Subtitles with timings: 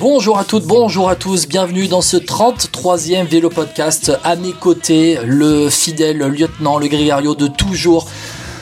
[0.00, 4.10] Bonjour à toutes, bonjour à tous, bienvenue dans ce 33e vélo podcast.
[4.24, 8.08] À mes côtés, le fidèle lieutenant, le grégario de toujours,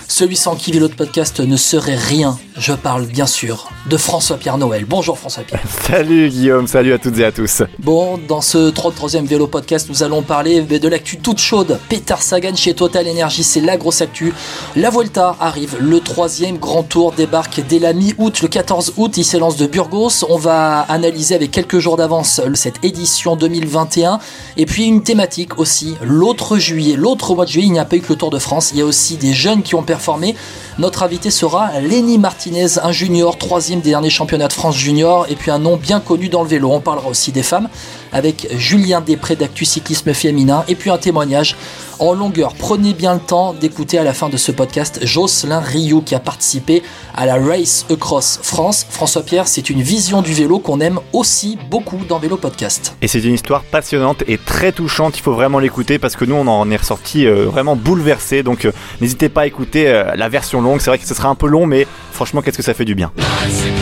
[0.09, 2.37] celui sans qui vélo de podcast ne serait rien.
[2.59, 4.85] Je parle bien sûr de François-Pierre Noël.
[4.85, 5.63] Bonjour François-Pierre.
[5.87, 7.63] Salut Guillaume, salut à toutes et à tous.
[7.79, 11.79] Bon, dans ce 33e vélo podcast, nous allons parler de l'actu toute chaude.
[11.89, 14.35] Peter Sagan chez Total Energy, c'est la grosse actu.
[14.75, 19.25] La Vuelta arrive, le troisième grand tour débarque dès la mi-août, le 14 août, il
[19.25, 20.25] s'élance de Burgos.
[20.29, 24.19] On va analyser avec quelques jours d'avance cette édition 2021.
[24.57, 27.97] Et puis une thématique aussi, l'autre juillet, l'autre mois de juillet, il n'y a pas
[27.97, 30.35] eu que le Tour de France, il y a aussi des jeunes qui ont performé.
[30.79, 35.35] Notre invité sera Lenny Martinez, un junior, troisième des derniers championnats de France junior, et
[35.35, 36.71] puis un nom bien connu dans le vélo.
[36.71, 37.69] On parlera aussi des femmes
[38.13, 41.57] avec Julien Després d'Actu Cyclisme Féminin, et puis un témoignage
[41.99, 42.55] en longueur.
[42.55, 46.21] Prenez bien le temps d'écouter à la fin de ce podcast Jocelyn Rioux qui a
[46.21, 46.83] participé
[47.15, 48.87] à la Race Across France.
[48.89, 52.95] François Pierre, c'est une vision du vélo qu'on aime aussi beaucoup dans Vélo Podcast.
[53.03, 56.35] Et c'est une histoire passionnante et très touchante, il faut vraiment l'écouter parce que nous
[56.35, 58.43] on en est ressorti euh, vraiment bouleversé.
[58.43, 61.29] Donc euh, n'hésitez pas à écouter euh, la version longue, c'est vrai que ce sera
[61.29, 63.11] un peu long mais franchement qu'est-ce que ça fait du bien.
[63.17, 63.73] Bicycle,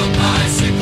[0.47, 0.76] bicycle,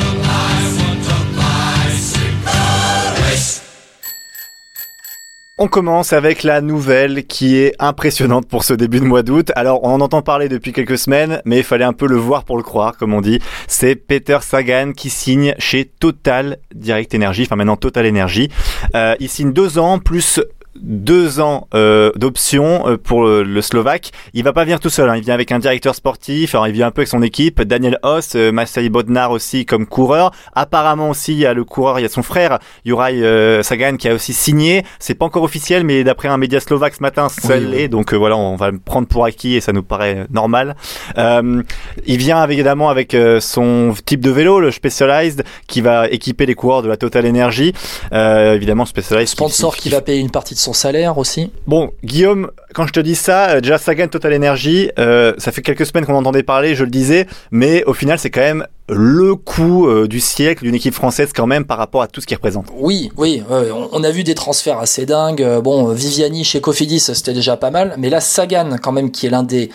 [5.57, 9.53] On commence avec la nouvelle qui est impressionnante pour ce début de mois d'août.
[9.55, 12.43] Alors, on en entend parler depuis quelques semaines, mais il fallait un peu le voir
[12.43, 13.39] pour le croire, comme on dit.
[13.65, 18.49] C'est Peter Sagan qui signe chez Total Direct Energy, enfin maintenant Total Energy.
[18.95, 20.41] Euh, il signe deux ans plus
[20.81, 24.11] deux ans euh, d'option euh, pour le, le Slovaque.
[24.33, 25.15] Il va pas venir tout seul, hein.
[25.15, 27.97] il vient avec un directeur sportif, alors il vient un peu avec son équipe, Daniel
[28.03, 30.31] Hoss, euh, Masai Bodnar aussi comme coureur.
[30.53, 33.95] Apparemment aussi il y a le coureur, il y a son frère Juraj euh, Sagan
[33.97, 34.83] qui a aussi signé.
[34.99, 37.87] C'est pas encore officiel, mais d'après un média slovaque ce matin, ça Oui, l'est.
[37.87, 40.75] Donc euh, voilà, on va le prendre pour acquis et ça nous paraît normal.
[41.17, 46.81] Il vient évidemment avec son type de vélo, le Specialized, qui va équiper les coureurs
[46.81, 47.73] de la Total Energy.
[48.11, 49.29] Évidemment Specialized.
[49.29, 51.51] qui- Sponsor qui va payer une partie de son salaire aussi.
[51.67, 55.61] Bon, Guillaume, quand je te dis ça, euh, déjà Sagan Total Energy, euh, ça fait
[55.61, 59.35] quelques semaines qu'on entendait parler, je le disais, mais au final, c'est quand même le
[59.35, 62.35] coup euh, du siècle d'une équipe française quand même par rapport à tout ce qu'il
[62.37, 62.67] représente.
[62.75, 63.43] Oui, oui,
[63.91, 65.45] on- a vu des transferts assez dingues.
[65.63, 69.29] Bon, Viviani chez Cofidis, c'était déjà pas mal, mais là Sagan quand même qui est
[69.31, 69.69] l'un des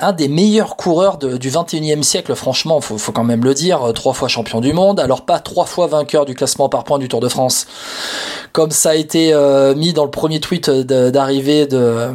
[0.00, 3.92] un des meilleurs coureurs du 21e siècle, franchement, faut, faut quand même le dire, euh,
[3.92, 7.08] trois fois champion du monde, alors pas trois fois vainqueur du classement par points du
[7.08, 7.66] Tour de France,
[8.52, 12.10] comme ça a été euh, mis dans le premier tweet de- d'arrivée de euh,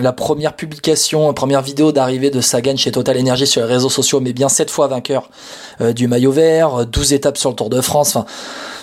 [0.00, 4.20] la première publication, première vidéo d'arrivée de Sagan chez Total Energy sur les réseaux sociaux,
[4.20, 5.30] mais bien sept fois vainqueur
[5.80, 8.26] euh, du maillot vert, euh, 12 étapes sur le Tour de France, enfin,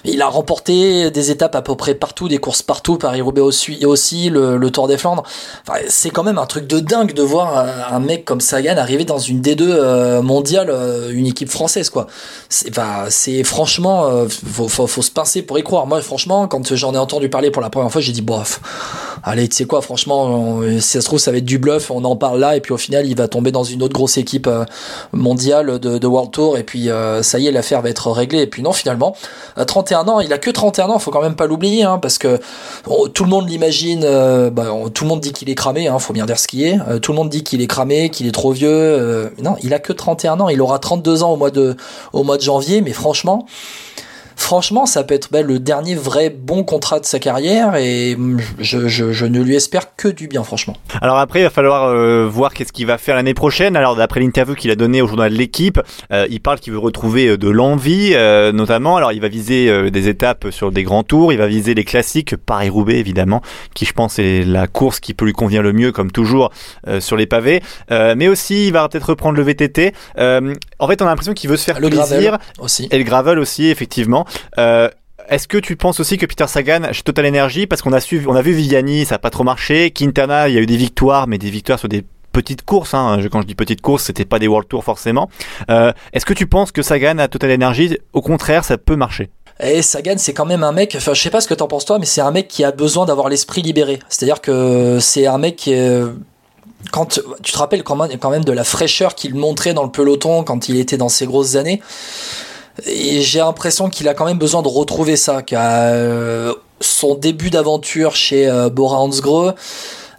[0.06, 4.30] il a remporté des étapes à peu près partout, des courses partout, Paris-Roubaix aussi, aussi
[4.30, 5.24] le, le Tour des Flandres.
[5.68, 8.78] Enfin, c'est quand même un truc de dingue de voir un, un mec comme Sagan
[8.78, 12.08] arriver dans une D2 euh, mondiale, euh, une équipe française, quoi.
[12.50, 15.88] C'est, franchement, euh, faut, faut, se pincer pour y croire.
[15.88, 18.62] Moi, franchement, quand j'en ai entendu parler pour la première fois, j'ai dit, bof,
[19.24, 22.04] allez, tu sais quoi, franchement, si ça se trouve, ça va être du bluff, on
[22.04, 24.50] en parle là, et puis au final, il va tomber dans une autre grosse équipe
[25.12, 26.90] mondiale de, World Tour, et puis
[27.22, 28.42] ça y est, l'affaire va être réglée.
[28.42, 29.16] Et puis non, finalement,
[29.56, 32.18] à 31 ans, il a que 31 ans, faut quand même pas l'oublier, hein, parce
[32.18, 32.40] que
[32.88, 34.02] oh, tout le monde l'imagine,
[34.52, 36.78] bah, tout le monde dit qu'il est cramé, hein, faut bien dire ce qui est.
[37.02, 38.70] Tout le monde dit qu'il est cramé, qu'il trop vieux.
[38.70, 41.76] euh, non, il a que 31 ans, il aura 32 ans au mois de,
[42.14, 43.46] au mois de janvier, mais franchement,
[44.38, 48.16] franchement, ça peut être bah, le dernier vrai bon contrat de sa carrière, et
[48.60, 50.76] je, je, je ne lui espère que du bien, franchement.
[51.02, 53.76] Alors après, il va falloir euh, voir qu'est-ce qu'il va faire l'année prochaine.
[53.76, 55.82] Alors d'après l'interview qu'il a donnée au journal de l'équipe,
[56.14, 58.96] euh, il parle qu'il veut retrouver euh, de l'envie, euh, notamment.
[58.96, 61.84] Alors il va viser euh, des étapes sur des grands tours, il va viser les
[61.84, 63.42] classiques, Paris-Roubaix évidemment,
[63.74, 66.52] qui je pense est la course qui peut lui convenir le mieux, comme toujours
[66.88, 67.62] euh, sur les pavés.
[67.92, 69.94] Euh, mais aussi, il va peut-être reprendre le VTT.
[70.20, 72.06] Euh, en fait, on a l'impression qu'il veut se faire Le plaisir.
[72.06, 72.88] gravel aussi.
[72.92, 74.26] Et le gravel aussi, effectivement.
[74.58, 74.90] Euh,
[75.30, 78.36] est-ce que tu penses aussi que Peter Sagan chez Total Energy, parce qu'on a on
[78.36, 81.28] a vu Viviani, ça n'a pas trop marché, Quintana, il y a eu des victoires,
[81.28, 82.94] mais des victoires sur des petites courses.
[82.94, 83.20] Hein.
[83.32, 85.30] Quand je dis petites courses, c'était pas des World Tour forcément.
[85.70, 89.30] Euh, Est-ce que tu penses que Sagan à Total Energy, au contraire, ça peut marcher?
[89.60, 91.86] Et Sagan, c'est quand même un mec, enfin, je sais pas ce que t'en penses
[91.86, 94.00] toi, mais c'est un mec qui a besoin d'avoir l'esprit libéré.
[94.08, 95.74] C'est-à-dire que c'est un mec qui
[96.92, 100.70] quand tu te rappelles quand même de la fraîcheur qu'il montrait dans le peloton quand
[100.70, 101.82] il était dans ses grosses années.
[102.86, 107.50] Et j'ai l'impression qu'il a quand même besoin de retrouver ça, qu'à euh, son début
[107.50, 109.54] d'aventure chez euh, Bora Hansgrohe,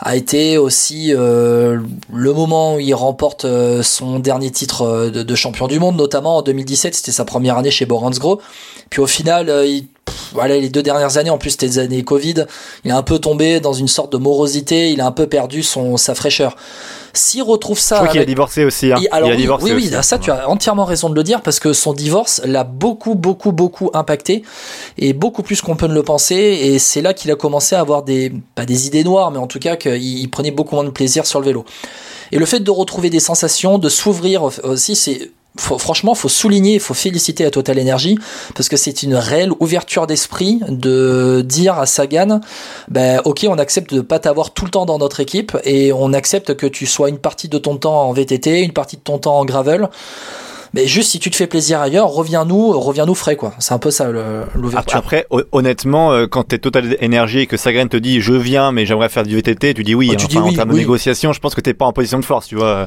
[0.01, 1.81] a été aussi euh,
[2.13, 6.43] le moment où il remporte euh, son dernier titre de, champion du monde, notamment en
[6.43, 8.41] 2017, c'était sa première année chez Boransgro.
[8.91, 9.89] Puis au final, il,
[10.33, 12.47] voilà, les deux dernières années, en plus c'était des années Covid,
[12.85, 15.63] il est un peu tombé dans une sorte de morosité, il a un peu perdu
[15.63, 16.57] son sa fraîcheur.
[17.15, 18.93] S'il retrouve ça, Je crois qu'il a divorcé aussi.
[18.93, 18.99] Hein.
[19.11, 20.03] alors il a oui, divorcé oui, oui, aussi, hein.
[20.03, 23.53] ça tu as entièrement raison de le dire parce que son divorce l'a beaucoup, beaucoup,
[23.53, 24.43] beaucoup impacté
[24.99, 26.35] et beaucoup plus qu'on peut ne le penser.
[26.35, 29.47] Et c'est là qu'il a commencé à avoir des, pas des idées noires, mais en
[29.47, 31.65] tout cas qu'il il prenait beaucoup moins de plaisir sur le vélo.
[32.31, 36.75] Et le fait de retrouver des sensations, de s'ouvrir aussi, c'est faut, franchement, faut souligner,
[36.75, 38.19] il faut féliciter à Total Energy
[38.55, 42.41] parce que c'est une réelle ouverture d'esprit de dire à Sagan,
[42.89, 46.13] ben ok, on accepte de pas t'avoir tout le temps dans notre équipe et on
[46.13, 49.19] accepte que tu sois une partie de ton temps en VTT, une partie de ton
[49.19, 49.89] temps en gravel.
[50.75, 53.53] Mais juste si tu te fais plaisir ailleurs, reviens-nous, reviens-nous frais quoi.
[53.59, 54.09] C'est un peu ça
[54.55, 54.97] l'ouverture.
[54.99, 58.73] Après, hon- honnêtement, euh, quand t'es Total Énergie et que Sagan te dit je viens
[58.73, 60.09] mais j'aimerais faire du VTT, tu dis oui.
[60.11, 60.17] Oh, hein.
[60.19, 60.75] tu dis Enfin, oui, en termes oui.
[60.77, 62.87] de négociation, je pense que t'es pas en position de force, tu vois.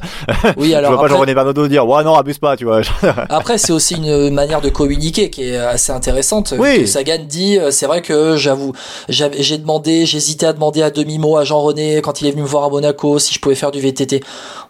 [0.56, 2.80] Oui, je alors vois pas Jean-René Bernardo dire ouais non abuse pas, tu vois.
[3.28, 6.54] Après, c'est aussi une manière de communiquer qui est assez intéressante.
[6.58, 6.80] Oui.
[6.80, 8.72] Que Sagan dit, euh, c'est vrai que j'avoue,
[9.08, 12.64] j'ai demandé, j'hésitais à demander à demi-mot à Jean-René quand il est venu me voir
[12.64, 14.22] à Monaco si je pouvais faire du VTT.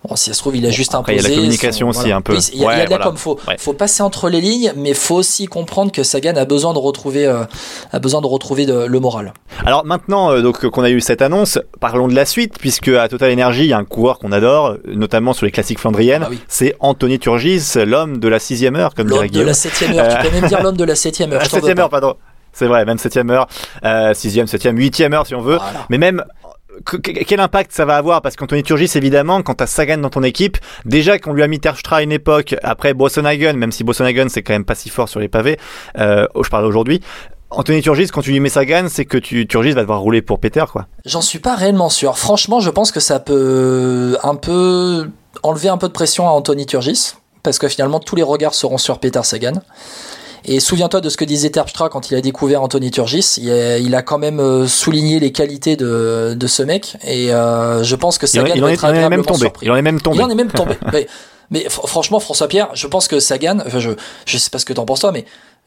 [0.08, 1.34] Bon, si ça se trouve, il a juste après, il y a imposé.
[1.34, 2.34] la communication aussi, un peu.
[2.34, 3.10] Oui, Il y a, il y a Ouais, de la voilà.
[3.10, 3.56] com, faut, Ouais.
[3.58, 7.26] faut passer entre les lignes, mais faut aussi comprendre que Sagan a besoin de retrouver,
[7.26, 7.44] euh,
[7.92, 9.32] a besoin de retrouver de- le moral.
[9.64, 13.08] Alors maintenant, euh, donc qu'on a eu cette annonce, parlons de la suite, puisque à
[13.08, 16.22] Total Energy, il y a un coureur qu'on adore, notamment sur les classiques flandriennes.
[16.24, 16.38] Ah oui.
[16.48, 19.46] C'est Anthony Turgis, l'homme de la sixième heure, comme dirait L'homme de Guillaume.
[19.48, 20.18] la septième heure.
[20.18, 21.40] Tu peux même dire l'homme de la septième heure.
[21.42, 22.14] Veux septième heure, pardon.
[22.54, 23.46] C'est vrai, même septième heure,
[23.82, 25.56] euh, sixième, septième, huitième heure si on veut.
[25.56, 25.86] Voilà.
[25.88, 26.22] Mais même
[26.84, 28.22] que- que- quel impact ça va avoir?
[28.22, 31.60] Parce qu'Anthony Turgis, évidemment, quand t'as Sagan dans ton équipe, déjà qu'on lui a mis
[31.60, 35.08] Terpstra à une époque, après Bossenhagen, même si Bossenhagen c'est quand même pas si fort
[35.08, 35.58] sur les pavés,
[35.98, 37.00] euh, je parle aujourd'hui.
[37.50, 40.40] Anthony Turgis, quand tu lui mets Sagan, c'est que tu, Turgis va devoir rouler pour
[40.40, 40.86] Peter, quoi.
[41.04, 42.16] J'en suis pas réellement sûr.
[42.18, 45.10] Franchement, je pense que ça peut un peu
[45.42, 47.12] enlever un peu de pression à Anthony Turgis,
[47.42, 49.60] parce que finalement tous les regards seront sur Peter Sagan.
[50.44, 53.34] Et souviens-toi de ce que disait Terpstra quand il a découvert Anthony Turgis.
[53.38, 57.32] Il a, il a quand même euh, souligné les qualités de, de ce mec, et
[57.32, 59.38] euh, je pense que Sagan il en est, il en est même tombé.
[59.40, 59.66] surpris.
[59.66, 60.16] Il en est même tombé.
[60.18, 60.74] Il en est même tombé.
[60.92, 61.06] mais
[61.50, 63.90] mais fr- franchement, François Pierre, je pense que Sagan, enfin je
[64.26, 65.24] je sais pas ce que t'en penses toi, mais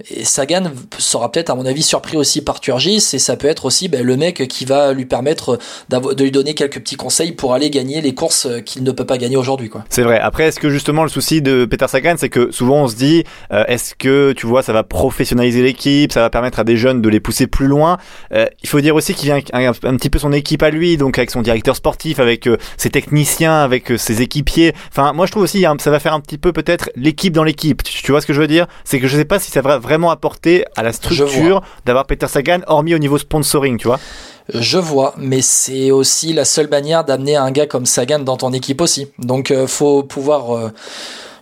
[0.10, 3.64] et Sagan sera peut-être à mon avis surpris aussi par Turgis et ça peut être
[3.64, 5.58] aussi ben, le mec qui va lui permettre
[5.90, 9.18] de lui donner quelques petits conseils pour aller gagner les courses qu'il ne peut pas
[9.18, 9.72] gagner aujourd'hui.
[9.90, 10.20] C'est vrai.
[10.20, 13.24] Après, est-ce que justement le souci de Peter Sagan, c'est que souvent on se dit,
[13.54, 17.02] euh, est-ce que tu vois, ça va professionnaliser l'équipe, ça va permettre à des jeunes
[17.02, 17.98] de les pousser plus loin?
[18.34, 21.18] Euh, il faut dire aussi qu'il vient un, petit peu son équipe à lui, donc
[21.18, 24.74] avec son directeur sportif, avec euh, ses techniciens, avec ses équipiers.
[24.92, 27.82] Enfin, moi je trouve aussi, ça va faire un petit peu peut-être l'équipe dans l'équipe.
[27.82, 28.68] Tu, tu vois ce que je veux dire?
[28.84, 32.28] C'est que je sais pas si ça va vraiment apporter à la structure d'avoir Peter
[32.28, 34.00] Sagan, hormis au niveau sponsoring, tu vois.
[34.54, 38.52] Je vois, mais c'est aussi la seule manière d'amener un gars comme Sagan dans ton
[38.52, 39.08] équipe aussi.
[39.20, 40.72] Donc euh, faut pouvoir euh,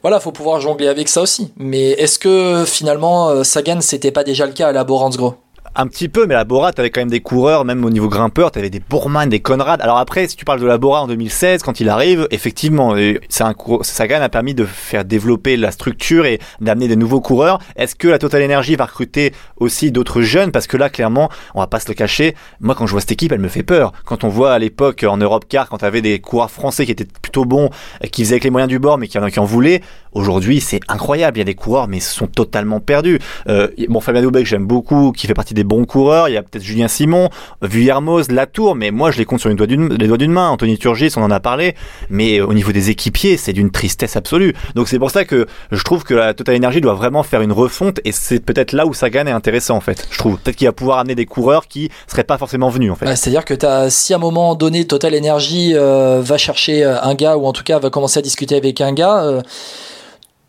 [0.01, 1.51] voilà, faut pouvoir jongler avec ça aussi.
[1.57, 5.35] Mais est-ce que finalement euh, Sagan c'était pas déjà le cas à la Boransgro
[5.75, 8.51] Un petit peu, mais la Bora, t'avais quand même des coureurs, même au niveau grimpeur,
[8.51, 9.81] t'avais des Bourman, des Conrad.
[9.81, 12.93] Alors après, si tu parles de la Bora en 2016, quand il arrive, effectivement,
[13.27, 17.57] c'est un Sagan a permis de faire développer la structure et d'amener des nouveaux coureurs.
[17.75, 20.51] Est-ce que la Total Energy va recruter aussi d'autres jeunes?
[20.51, 22.35] Parce que là, clairement, on va pas se le cacher.
[22.59, 23.93] Moi, quand je vois cette équipe, elle me fait peur.
[24.05, 27.07] Quand on voit à l'époque en Europe Car, quand t'avais des coureurs français qui étaient
[27.19, 27.71] plutôt bons,
[28.03, 29.81] euh, qui faisaient avec les moyens du bord, mais qui en, qui en voulaient,
[30.13, 31.37] aujourd'hui, c'est incroyable.
[31.37, 33.19] Il y a des coureurs, mais ils sont totalement perdus.
[33.47, 36.29] Euh, bon, Fabien Doubek, j'aime beaucoup, qui fait partie des bons coureurs.
[36.29, 37.29] Il y a peut-être Julien Simon,
[37.61, 40.49] Vuillermoz, Latour, mais moi, je les compte sur une doigt d'une, les doigts d'une main.
[40.49, 41.75] Anthony Turgis, on en a parlé,
[42.09, 44.53] mais au niveau des équipiers, c'est d'une tristesse absolue.
[44.75, 47.51] Donc c'est pour ça que je trouve que la Total Energy doit vraiment faire une
[47.51, 50.07] refonte, et c'est peut-être là où Sagan est intéressant, en fait.
[50.09, 52.95] Je trouve peut-être qu'il va pouvoir amener des coureurs qui seraient pas forcément venus, en
[52.95, 53.05] fait.
[53.05, 57.01] Ouais, C'est-à-dire que t'as, si à un moment donné Total Energy euh, va chercher euh,
[57.01, 59.41] un gars ou en tout cas va commencer à discuter avec un gars, euh,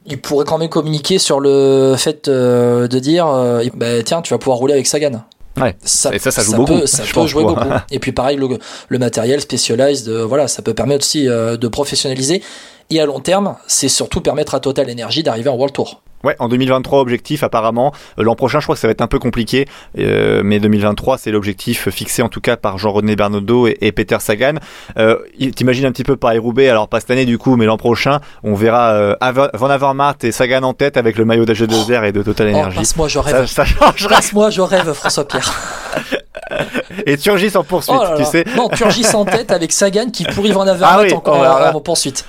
[0.07, 4.33] il pourrait quand même communiquer sur le fait euh, de dire euh, bah, tiens tu
[4.35, 5.23] vas pouvoir rouler avec Sagan.
[5.61, 5.77] Ouais.
[5.85, 7.55] Ça, Et ça, ça joue beaucoup, Peut, ça peut jouer quoi.
[7.55, 7.71] beaucoup.
[7.91, 8.49] Et puis pareil le,
[8.89, 12.43] le matériel Specialized, euh, voilà, ça peut permettre aussi euh, de professionnaliser.
[12.91, 16.03] Et à long terme, c'est surtout permettre à Total Energy d'arriver en World Tour.
[16.25, 17.93] Ouais, en 2023, objectif apparemment.
[18.19, 19.67] Euh, L'an prochain, je crois que ça va être un peu compliqué,
[19.99, 24.17] euh, mais 2023, c'est l'objectif fixé en tout cas par Jean-René Bernaudot et, et Peter
[24.21, 24.55] Sagan.
[24.99, 25.19] Euh,
[25.55, 28.55] T'imagines un petit peu Paris-Roubaix, alors pas cette année du coup, mais l'an prochain, on
[28.55, 29.15] verra euh,
[29.55, 32.79] Van Avermaet et Sagan en tête avec le maillot d'AG2R et de Total Oh, Energy.
[32.79, 33.47] passe-moi, je ça, rêve.
[33.47, 34.15] ça changerait.
[34.15, 35.53] Passe-moi, je rêve, François Pierre.
[37.07, 38.45] Et Turgis en poursuite, Oh là tu sais.
[38.57, 41.39] Non, Turgis en tête avec Sagan qui pourrit Van Avermaet Ah oui, encore
[41.73, 42.25] oh en poursuite.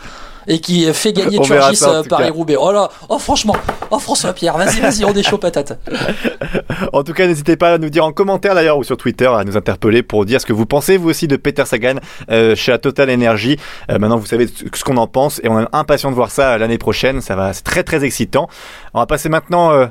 [0.48, 2.32] Et qui fait gagner Turgis euh, tout Paris cas.
[2.32, 2.58] Roubaix.
[2.60, 3.56] Oh là, oh franchement,
[3.92, 5.80] oh François Pierre, vas-y, vas-y, on est chaud patate.
[6.94, 9.44] En tout cas, n'hésitez pas à nous dire en commentaire d'ailleurs ou sur Twitter à
[9.44, 11.96] nous interpeller pour dire ce que vous pensez vous aussi de Peter Sagan
[12.30, 13.58] euh, chez la Total Energy.
[13.90, 16.58] Euh, maintenant, vous savez ce qu'on en pense et on est impatient de voir ça
[16.58, 17.22] l'année prochaine.
[17.22, 18.48] Ça va, c'est très très excitant.
[18.94, 19.88] On va passer maintenant euh,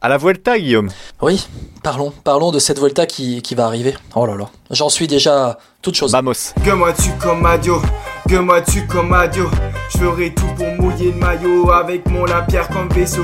[0.00, 0.90] à la Vuelta, Guillaume.
[1.22, 1.46] Oui,
[1.82, 3.94] parlons, parlons de cette Volta qui, qui va arriver.
[4.14, 6.12] Oh là là, j'en suis déjà toute chose.
[6.12, 6.32] Vamos.
[6.64, 7.80] Que moi tu comme Adio,
[8.26, 9.48] que moi tu comme Adio.
[9.92, 10.76] Je ferai tout pour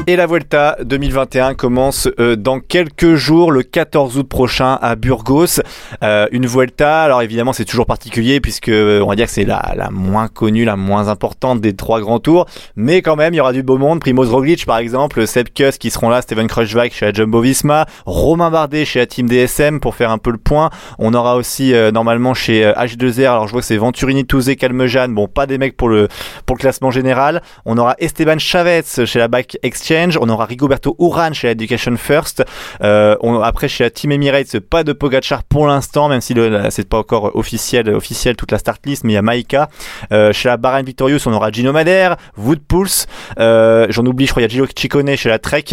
[0.06, 5.62] Et la Vuelta 2021 commence euh, dans quelques jours, le 14 août prochain à Burgos.
[6.02, 9.46] Euh, une Vuelta, alors évidemment c'est toujours particulier puisque euh, on va dire que c'est
[9.46, 12.44] la, la moins connue, la moins importante des trois grands tours,
[12.76, 14.00] mais quand même il y aura du beau monde.
[14.00, 18.50] Primoz Roglic par exemple, Seb Kuss qui seront là, Steven Kruijswijk chez la Jumbo-Visma, Romain
[18.50, 20.68] Bardet chez la Team DSM pour faire un peu le point.
[20.98, 24.56] On aura aussi euh, normalement chez euh, H2R, alors je vois que c'est Venturini, Touzé,
[24.56, 26.08] Calmejean, bon pas des mecs pour le
[26.44, 27.40] pour le classement général.
[27.64, 30.18] On aura Esteban Chavez chez la Back Exchange.
[30.20, 32.44] On aura Rigoberto Urán chez la Education First.
[32.82, 36.34] Euh, on, après chez la Team Emirates, pas de Pogachar pour l'instant, même si
[36.70, 39.68] c'est pas encore officiel, officiel toute la start list, mais il y a Maika.
[40.12, 43.06] Euh, chez la Bahrain Victorious, on aura Gino Madère, Wood Pulse.
[43.38, 45.64] Euh, J'en oublie, je crois, il y a Gilles Ciccone chez la Trek.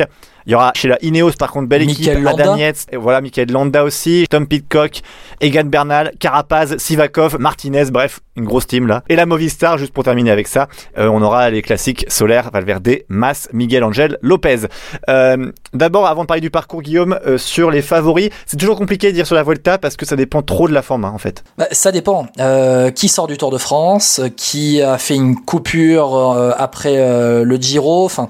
[0.50, 2.44] Il y aura chez la Ineos par contre belle équipe, Landa.
[2.44, 5.02] Adam Yates, et voilà Michael Landa aussi, Tom Pitcock,
[5.42, 9.04] Egan Bernal, Carapaz, Sivakov, Martinez, bref, une grosse team là.
[9.10, 12.90] Et la Movistar, juste pour terminer avec ça, euh, on aura les classiques Solaire, Valverde,
[13.10, 14.62] Mas, Miguel Angel, Lopez.
[15.08, 19.10] Euh, D'abord, avant de parler du parcours, Guillaume, euh, sur les favoris, c'est toujours compliqué
[19.10, 21.20] de dire sur la Volta parce que ça dépend trop de la forme hein, en
[21.20, 21.44] fait.
[21.60, 22.26] Bah, ça dépend.
[22.40, 27.44] Euh, qui sort du Tour de France Qui a fait une coupure euh, après euh,
[27.44, 28.30] le Giro Enfin,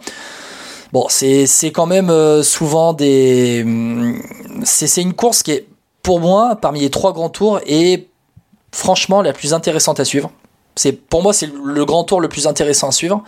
[0.92, 3.64] bon, c'est quand même euh, souvent des.
[3.64, 4.22] hum,
[4.64, 5.68] C'est c'est une course qui est,
[6.04, 8.08] pour moi, parmi les trois grands tours, et
[8.72, 10.32] franchement la plus intéressante à suivre.
[10.80, 13.24] C'est pour moi c'est le grand tour le plus intéressant à suivre,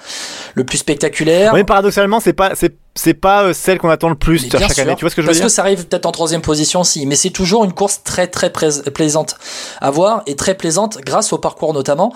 [0.56, 1.54] le plus spectaculaire.
[1.54, 4.84] Mais paradoxalement, c'est pas c'est c'est pas euh, celle qu'on attend le plus chaque sûr,
[4.84, 4.96] année.
[4.96, 6.82] Tu vois ce que je veux Parce dire que ça arrive peut-être en troisième position
[6.82, 9.36] aussi, mais c'est toujours une course très très plaisante
[9.80, 12.14] à voir et très plaisante grâce au parcours notamment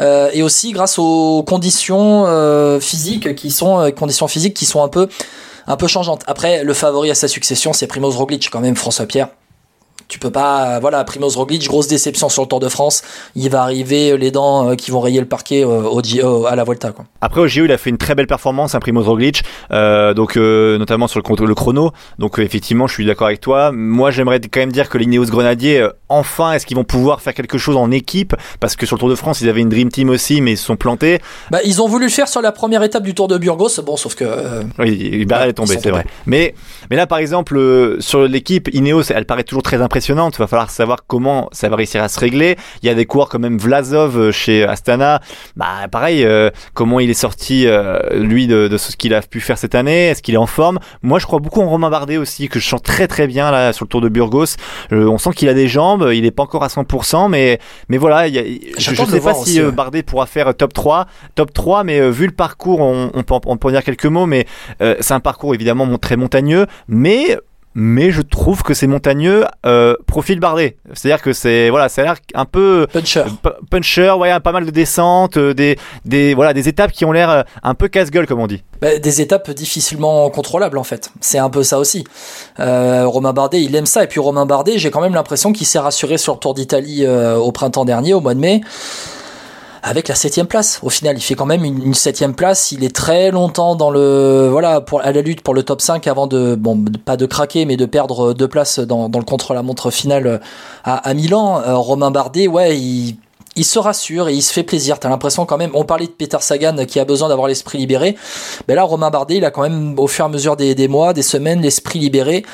[0.00, 4.82] euh, et aussi grâce aux conditions euh, physiques qui sont euh, conditions physiques qui sont
[4.82, 5.08] un peu
[5.66, 6.22] un peu changeantes.
[6.26, 9.28] Après, le favori à sa succession, c'est Primoz Roglic quand même, François Pierre.
[10.08, 13.02] Tu peux pas, euh, voilà, Primoz Roglic, grosse déception sur le Tour de France.
[13.36, 16.64] Il va arriver euh, les dents euh, qui vont rayer le parquet au, à la
[16.64, 17.04] Volta, quoi.
[17.20, 20.38] Après au GO il a fait une très belle performance, un Primoz Roglic, euh, donc
[20.38, 21.90] euh, notamment sur le, chrono.
[22.18, 23.70] Donc euh, effectivement, je suis d'accord avec toi.
[23.70, 27.58] Moi, j'aimerais quand même dire que l'Ineos Grenadier, enfin, est-ce qu'ils vont pouvoir faire quelque
[27.58, 28.34] chose en équipe?
[28.60, 30.56] Parce que sur le Tour de France, ils avaient une dream team aussi, mais ils
[30.56, 31.20] se sont plantés.
[31.50, 33.82] Bah, ils ont voulu le faire sur la première étape du Tour de Burgos.
[33.84, 34.24] Bon, sauf que
[34.78, 36.06] Oui, Barrel est tombé, c'est vrai.
[36.24, 36.54] Mais
[36.90, 39.97] mais là, par exemple, sur l'équipe Ineos, elle paraît toujours très impressionnante.
[40.36, 42.56] Il va falloir savoir comment ça va réussir à se régler.
[42.82, 45.20] Il y a des coureurs comme même Vlasov euh, chez Astana.
[45.56, 49.40] Bah pareil, euh, comment il est sorti euh, lui de, de ce qu'il a pu
[49.40, 50.08] faire cette année?
[50.08, 50.78] Est-ce qu'il est en forme?
[51.02, 53.72] Moi, je crois beaucoup en Romain Bardet aussi, que je sens très très bien là
[53.72, 54.56] sur le Tour de Burgos.
[54.92, 56.10] Euh, on sent qu'il a des jambes.
[56.12, 58.44] Il est pas encore à 100%, mais mais voilà, il y a-
[58.78, 59.72] je, de sais pas si aussi, ouais.
[59.72, 63.56] Bardet pourra faire top 3, top 3, mais vu le parcours, on, on peut on
[63.56, 64.46] peut en dire quelques mots, mais
[64.80, 67.36] c'est un parcours évidemment très montagneux, mais
[67.80, 70.78] mais je trouve que c'est montagneux euh, profil Bardet.
[70.94, 73.22] C'est-à-dire que c'est voilà, ça a l'air un peu puncher.
[73.40, 77.12] p- puncher, ouais, pas mal de descentes, euh, des des voilà, des étapes qui ont
[77.12, 78.64] l'air euh, un peu casse-gueule comme on dit.
[78.82, 81.12] Bah, des étapes difficilement contrôlables en fait.
[81.20, 82.02] C'est un peu ça aussi.
[82.58, 84.02] Euh, Romain Bardet, il aime ça.
[84.02, 87.04] Et puis Romain Bardet, j'ai quand même l'impression qu'il s'est rassuré sur le Tour d'Italie
[87.06, 88.60] euh, au printemps dernier, au mois de mai,
[89.82, 90.80] avec la septième place.
[90.82, 92.72] Au final, il fait quand même une, septième place.
[92.72, 96.06] Il est très longtemps dans le voilà pour à la lutte pour le top 5
[96.06, 100.40] avant de bon pas de craquer, mais de perdre deux places dans, le contre-la-montre finale
[100.84, 101.60] à, à Milan.
[101.66, 103.16] Euh, Romain Bardet, ouais, il
[103.58, 104.98] il se rassure et il se fait plaisir.
[104.98, 105.70] T'as l'impression quand même.
[105.74, 108.16] On parlait de Peter Sagan qui a besoin d'avoir l'esprit libéré.
[108.68, 110.88] Mais là, Romain Bardet, il a quand même, au fur et à mesure des, des
[110.88, 112.44] mois, des semaines, l'esprit libéré.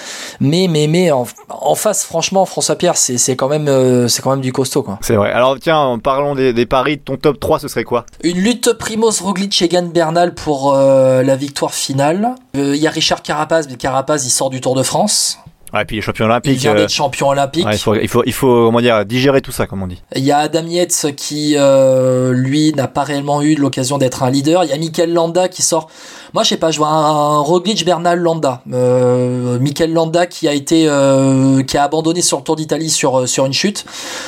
[0.41, 4.23] Mais, mais, mais, en, en face, franchement, François Pierre, c'est c'est quand même, euh, c'est
[4.23, 4.99] quand même du costaud, quoi.
[5.03, 5.31] C'est vrai.
[5.31, 8.07] Alors tiens, en parlant des, des paris, ton top 3 ce serait quoi?
[8.23, 12.35] Une lutte Primoz Roglic et Egan Bernal pour euh, la victoire finale.
[12.57, 15.39] Euh, Il y a Richard Carapaz, mais Carapaz, il sort du Tour de France.
[15.73, 16.59] Ouais, et puis les champions Il olympiques.
[16.59, 17.67] vient euh, d'être champion olympique.
[17.67, 20.03] ouais, il faut il faut il faut comment dire digérer tout ça comme on dit.
[20.15, 24.31] Il y a Adam Yates qui, euh, lui, n'a pas réellement eu l'occasion d'être un
[24.31, 24.65] leader.
[24.65, 25.89] Il y a Mikel Landa qui sort.
[26.33, 28.63] Moi, je sais pas, je vois un, un Roglic Bernal Landa.
[28.73, 33.29] Euh, Mikel Landa qui a été, euh, qui a abandonné sur le Tour d'Italie sur
[33.29, 33.85] sur une chute.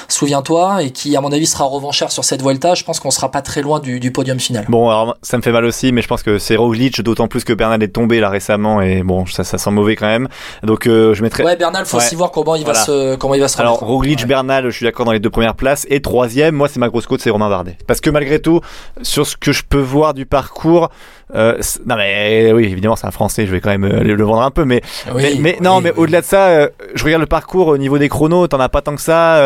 [0.09, 2.75] Souviens-toi, et qui, à mon avis, sera revanchard sur cette Vuelta.
[2.75, 4.67] Je pense qu'on sera pas très loin du, du podium final.
[4.69, 7.45] Bon, alors ça me fait mal aussi, mais je pense que c'est Roglic, d'autant plus
[7.45, 10.29] que Bernal est tombé là récemment et bon, ça, ça sent mauvais quand même.
[10.63, 11.45] Donc je mettrai très.
[11.45, 12.05] Ouais, Bernal, faut Ouais.
[12.05, 13.87] aussi voir comment il va se, comment il va se Alors remettre.
[13.93, 14.27] Roglic, Ouais.
[14.27, 15.87] Bernal, je suis d'accord dans les deux premières places.
[15.91, 17.77] Et troisième, moi c'est ma grosse côte, c'est Romain Bardet.
[17.87, 18.61] Parce que malgré tout,
[19.03, 20.91] sur ce que je peux voir du parcours,
[21.35, 24.43] euh, non mais oui, évidemment c'est un Français, je vais quand même euh, le vendre
[24.43, 24.81] un peu, mais
[25.13, 25.97] Oui, mais, mais oui, non, mais oui.
[26.05, 28.81] au-delà de ça, euh, je regarde le parcours au niveau des chronos, t'en as pas
[28.83, 29.37] tant que ça.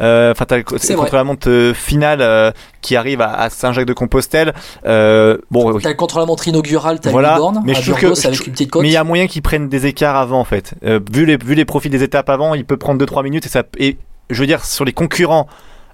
[0.00, 4.52] euh, Enfin, t'as contre la montre euh, finale euh, qui arrive à, à Saint-Jacques-de-Compostelle.
[4.86, 8.26] Euh, bon, T'as le contre-la-montre inaugural, t'as Voilà, borne, mais à je trouve Burgos que-
[8.26, 8.82] avec je- une petite côte.
[8.82, 10.74] mais il y a moyen qu'ils prennent des écarts avant en fait.
[10.84, 13.48] Euh, vu les vu les profils des étapes avant, il peut prendre 2-3 minutes et
[13.48, 13.96] ça et
[14.30, 15.46] je veux dire sur les concurrents.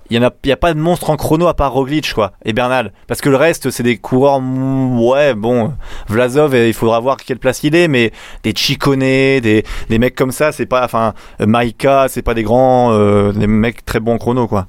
[0.09, 2.15] Il y en a, il y a pas de monstre en chrono à part Roglic
[2.15, 5.73] quoi et Bernal parce que le reste c'est des coureurs mm, ouais bon
[6.09, 8.13] Vlasov il faudra voir quelle place il est mais
[8.45, 11.13] des Chicone des, des mecs comme ça c'est pas enfin
[11.45, 14.69] Maika c'est pas des grands euh, des mecs très bons en chrono quoi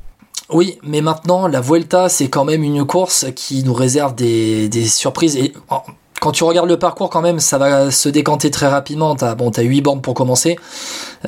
[0.50, 4.86] Oui, mais maintenant, la Vuelta, c'est quand même une course qui nous réserve des, des
[4.86, 5.36] surprises.
[5.36, 5.82] Et oh,
[6.20, 9.16] quand tu regardes le parcours, quand même, ça va se décanter très rapidement.
[9.16, 10.58] T'as bon, t'as huit bornes pour commencer,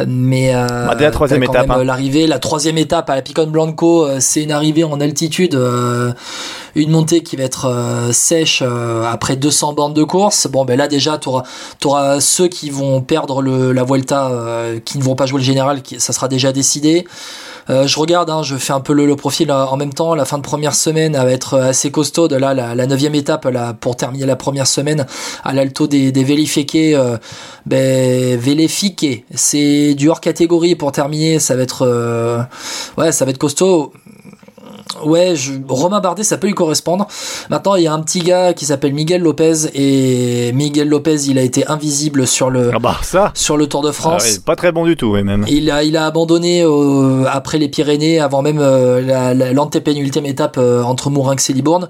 [0.07, 1.83] mais euh, Bah, dès la troisième étape, hein.
[1.83, 6.11] l'arrivée, la troisième étape à la Picon Blanco, euh, c'est une arrivée en altitude, euh,
[6.75, 10.47] une montée qui va être euh, sèche euh, après 200 bornes de course.
[10.47, 11.43] Bon, ben là déjà, t'auras
[11.85, 15.45] auras ceux qui vont perdre le, la Vuelta, euh, qui ne vont pas jouer le
[15.45, 17.05] général, qui, ça sera déjà décidé.
[17.69, 20.15] Euh, je regarde, hein, je fais un peu le, le profil euh, en même temps.
[20.15, 22.33] La fin de première semaine va être assez costaude.
[22.33, 25.05] Là, la, neuvième étape, là, pour terminer la première semaine,
[25.43, 27.17] à l'alto des, des Vélifique, euh,
[27.65, 28.39] ben,
[29.35, 31.39] c'est du hors catégorie pour terminer.
[31.39, 32.41] Ça va être, euh,
[32.97, 33.93] ouais, ça va être costaud.
[35.03, 37.07] Ouais, je, Romain Bardet, ça peut lui correspondre.
[37.49, 41.37] Maintenant, il y a un petit gars qui s'appelle Miguel Lopez et Miguel Lopez, il
[41.37, 44.23] a été invisible sur le ah bah ça sur le Tour de ah France.
[44.23, 47.59] ouais, pas très bon du tout ouais, même Il a, il a abandonné euh, après
[47.59, 51.87] les Pyrénées, avant même euh, la- la- l'antépénultième étape euh, entre Mourinx et Libourne.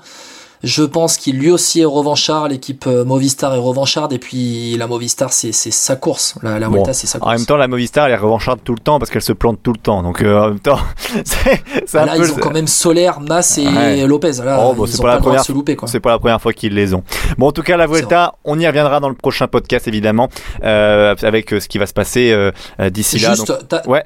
[0.61, 4.87] Je pense qu'il lui aussi est revanchard, l'équipe euh, Movistar est revancharde, et puis la
[4.87, 7.33] Movistar c'est sa course, la, la Bon, Vuelta c'est sa En course.
[7.37, 9.71] même temps, la Movistar, elle est revancharde tout le temps parce qu'elle se plante tout
[9.71, 10.03] le temps.
[10.03, 10.79] Donc, euh, en même temps,
[11.25, 11.61] c'est
[11.97, 12.25] Ah, là peu.
[12.25, 14.05] ils ont quand même Solaire, Mas et Ouais.
[14.07, 14.33] Lopez.
[14.43, 15.87] Là, Oh, bon, ils c'est ont pas pas, la première se louper quoi.
[15.87, 17.03] C'est pas la première fois qu'ils les ont.
[17.37, 20.29] Bon, en tout cas, la Vuelta, on y reviendra dans le prochain podcast, évidemment,
[20.63, 23.33] euh, avec euh, ce qui va se passer euh, euh, d'ici là.
[23.33, 24.03] Juste, Donc, ouais.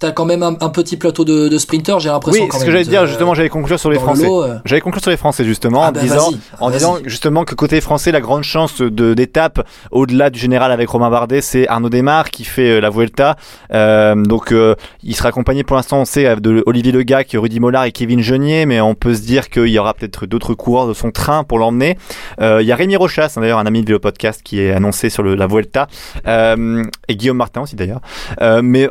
[0.00, 2.42] T'as quand même un, un petit plateau de, de sprinters, j'ai l'impression.
[2.42, 4.26] Oui, quand ce que j'allais dire, justement, j'allais conclure sur les Français.
[4.28, 4.56] euh.
[4.64, 7.80] J'allais conclure sur les Français, justement, Ah en bah, disant, en disant justement que côté
[7.80, 12.30] français, la grande chance de d'étape, au-delà du général avec Romain Bardet, c'est Arnaud Desmar
[12.30, 13.36] qui fait euh, la Vuelta.
[13.72, 17.60] Euh, donc, euh, il sera accompagné pour l'instant, on sait, euh, de Olivier Legac, Rudy
[17.60, 20.88] Mollard et Kevin Genier, mais on peut se dire qu'il y aura peut-être d'autres coureurs
[20.88, 21.98] de son train pour l'emmener.
[22.40, 24.72] Euh, il y a Rémi Rochas, hein, d'ailleurs, un ami de Vélo Podcast qui est
[24.72, 25.86] annoncé sur le, la Vuelta,
[26.26, 28.00] euh, et Guillaume Martin aussi d'ailleurs.
[28.40, 28.88] Euh, mais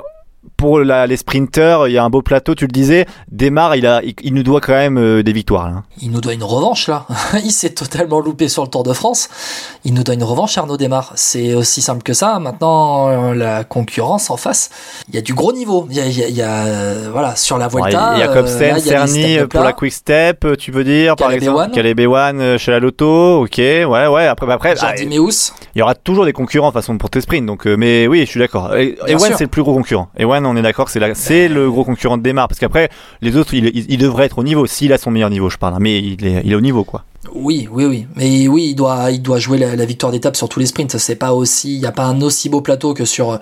[0.59, 3.05] pour la- les sprinters, il y a un beau plateau, tu le disais.
[3.31, 5.69] Démarre, il, a, il, il nous doit quand même euh, des victoires.
[5.69, 5.83] Là.
[6.01, 7.05] Il nous doit une revanche là.
[7.45, 9.29] il s'est totalement loupé sur le Tour de France.
[9.85, 11.13] Il nous doit une revanche, Arnaud Desmar.
[11.15, 12.39] C'est aussi simple que ça.
[12.39, 14.69] Maintenant, euh, la concurrence en face,
[15.07, 15.87] il y a du gros niveau.
[15.89, 18.15] Il y a, il y a- il y a, euh, voilà, sur la Vuelta.
[18.15, 18.41] il y a euh, a
[18.73, 22.01] des Cerny euh, pour la Quick Step, euh, tu veux dire, par Caleb exemple?
[22.01, 24.27] Ewan euh, chez la Loto, ok, ouais, ouais.
[24.27, 27.45] Après, bah, après ah, il y aura toujours des concurrents façon pour tes sprints.
[27.45, 28.75] Donc, euh, mais oui, je suis d'accord.
[28.75, 30.09] Ewan, c'est le plus gros concurrent.
[30.17, 32.47] Ewan, on est d'accord, c'est le gros concurrent de Démarre.
[32.47, 32.89] Parce qu'après,
[33.21, 34.65] les autres, il, devrait être au niveau.
[34.65, 35.75] S'il a son meilleur niveau, je parle.
[35.75, 37.03] hein, mais il est, au niveau, quoi.
[37.33, 38.07] Oui, oui, oui.
[38.15, 40.97] Mais oui, il doit, jouer la, la victoire d'étape sur tous les sprints.
[40.97, 43.39] C'est pas aussi, il n'y a pas un aussi beau plateau que sur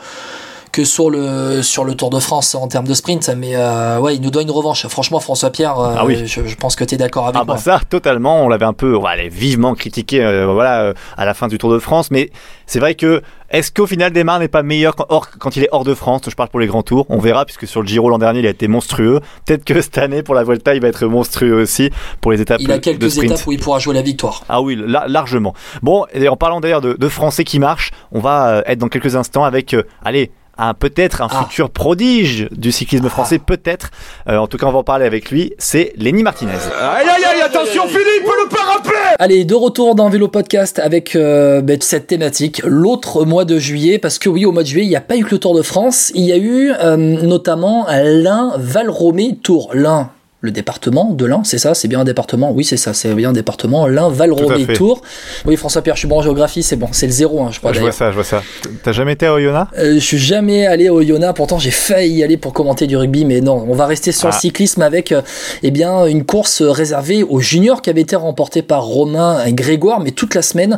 [0.78, 3.30] que sur le sur le Tour de France en termes de sprint.
[3.36, 4.86] Mais euh, ouais, il nous doit une revanche.
[4.88, 6.22] Franchement, François Pierre, euh, Ah oui.
[6.26, 7.56] je, je pense que tu es d'accord avec Ah moi.
[7.56, 10.94] bah ça totalement, on l'avait un peu on va aller vivement critiqué euh, voilà euh,
[11.18, 12.30] à la fin du Tour de France mais
[12.68, 15.70] c'est vrai que est-ce qu'au final Desmar n'est pas meilleur quand, hors- quand il est
[15.72, 16.24] hors de France?
[16.30, 18.46] Je parle pour les grands tours, on verra puisque sur le Giro l'an dernier il
[18.46, 19.20] a été monstrueux.
[19.46, 21.90] Peut-être que cette année pour la Vuelta il va être monstrueux aussi
[22.22, 23.32] pour les étapes il a de quelques sprint.
[23.32, 24.44] étapes où il pourra jouer la victoire.
[24.50, 25.54] Ah oui, la- largement.
[25.82, 29.16] Bon, et en parlant d'ailleurs de, de Français qui marchent, on va être dans quelques
[29.16, 31.44] instants avec, allez, un peut-être un Ah.
[31.44, 33.92] futur prodige du cyclisme français, peut-être.
[34.30, 35.54] Euh, en tout cas, on va en parler avec lui.
[35.58, 36.52] C'est Lenny Martinez.
[36.80, 41.62] Aïe aïe aïe, attention Philippe, le parapluie Allez, de retour dans Vélo Podcast avec euh,
[41.62, 44.90] ben, cette thématique, l'autre mois de juillet, parce que oui, au mois de juillet, il
[44.90, 47.86] n'y a pas eu que le Tour de France, il y a eu euh, notamment
[47.90, 49.70] l'Ain Valromé Tour.
[49.74, 50.10] L'Ain,
[50.42, 53.30] le département de l'Ain, c'est ça, c'est bien un département, oui c'est ça, c'est bien
[53.30, 54.74] un département, l'Ain Tout à Valromé fait.
[54.74, 55.02] Tour.
[55.46, 57.58] Oui, François Pierre, je suis bon en géographie, c'est bon, c'est le zéro, hein, je
[57.58, 58.44] crois je vois ça, je vois ça.
[58.84, 59.72] T'as jamais été à Oyonnax?
[59.80, 62.96] Euh, je suis jamais allé au Yona, pourtant j'ai failli y aller pour commenter du
[62.96, 64.32] rugby, mais non, on va rester sur Ah.
[64.36, 65.24] le cyclisme avec euh,
[65.64, 70.12] eh bien une course réservée aux juniors qui avait été remportée par Romain Grégoire, mais
[70.12, 70.78] toute la semaine,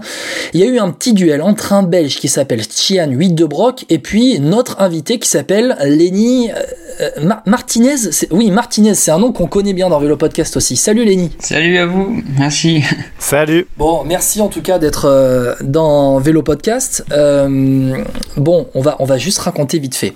[0.54, 3.43] il y a eu un petit duel entre un Belge qui s'appelle Tian 8 de
[3.45, 6.54] Broc et puis notre invité qui s'appelle Lenny euh,
[7.02, 7.95] euh, Mar- Martinez.
[8.32, 10.78] Oui, Martinez, c'est un nom qu'on connaît connaît bien dans Vélo Podcast aussi.
[10.78, 11.32] Salut Lenny.
[11.39, 12.82] Salut à vous, merci.
[13.19, 13.67] Salut.
[13.78, 17.04] Bon, merci en tout cas d'être euh, dans Vélo Podcast.
[17.12, 17.98] Euh,
[18.38, 20.13] bon, on va, on va juste raconter vite fait.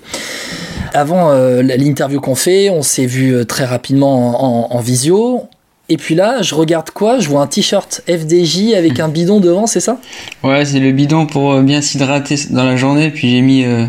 [0.94, 5.42] Avant euh, l'interview qu'on fait, on s'est vu très rapidement en, en visio.
[5.90, 7.18] Et puis là, je regarde quoi?
[7.18, 9.98] Je vois un t-shirt FDJ avec un bidon devant, c'est ça?
[10.42, 13.10] Ouais, c'est le bidon pour bien s'hydrater dans la journée.
[13.10, 13.84] Puis j'ai mis, euh,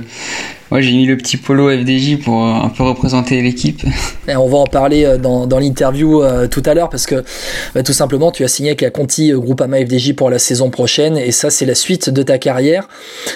[0.76, 3.84] ouais, j'ai mis le petit polo FDJ pour euh, un peu représenter l'équipe.
[4.28, 7.24] Et on va en parler euh, dans, dans l'interview euh, tout à l'heure parce que
[7.74, 11.18] bah, tout simplement tu as signé avec la Conti Groupama FDJ pour la saison prochaine
[11.18, 12.88] et ça c'est la suite de ta carrière.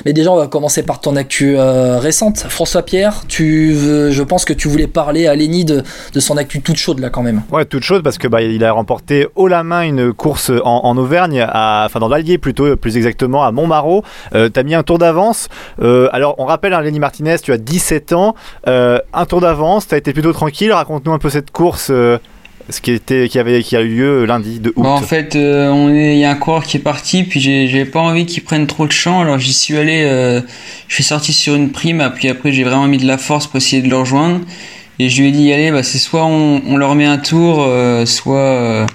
[0.05, 2.45] Mais déjà on va commencer par ton actu euh, récente.
[2.49, 6.37] François Pierre, tu veux, je pense que tu voulais parler à Lenny de, de son
[6.37, 7.41] actu toute chaude là quand même.
[7.51, 10.81] Ouais, toute chose parce que bah, il a remporté haut la main une course en,
[10.83, 14.03] en Auvergne, à, enfin dans l'Allier plutôt, plus exactement à Montmarault.
[14.35, 15.47] Euh, T'as mis un tour d'avance.
[15.81, 18.35] Euh, alors on rappelle, hein, Lenny Martinez, tu as 17 ans,
[18.67, 20.71] euh, un tour d'avance, t'as été plutôt tranquille.
[20.71, 21.89] Raconte-nous un peu cette course.
[21.91, 22.17] euh,
[22.71, 24.83] ce qui était, qui avait, qui a eu lieu lundi de août.
[24.83, 27.99] Bon, en fait, euh, il y a un coureur qui est parti, puis j'ai, pas
[27.99, 30.03] envie qu'il prenne trop de champ, alors j'y suis allé,
[30.87, 33.55] je suis sorti sur une prime, puis après j'ai vraiment mis de la force pour
[33.55, 34.41] essayer de le rejoindre,
[34.99, 37.67] et je lui ai dit, allez, bah c'est soit on, leur met un tour,
[38.05, 38.85] soit,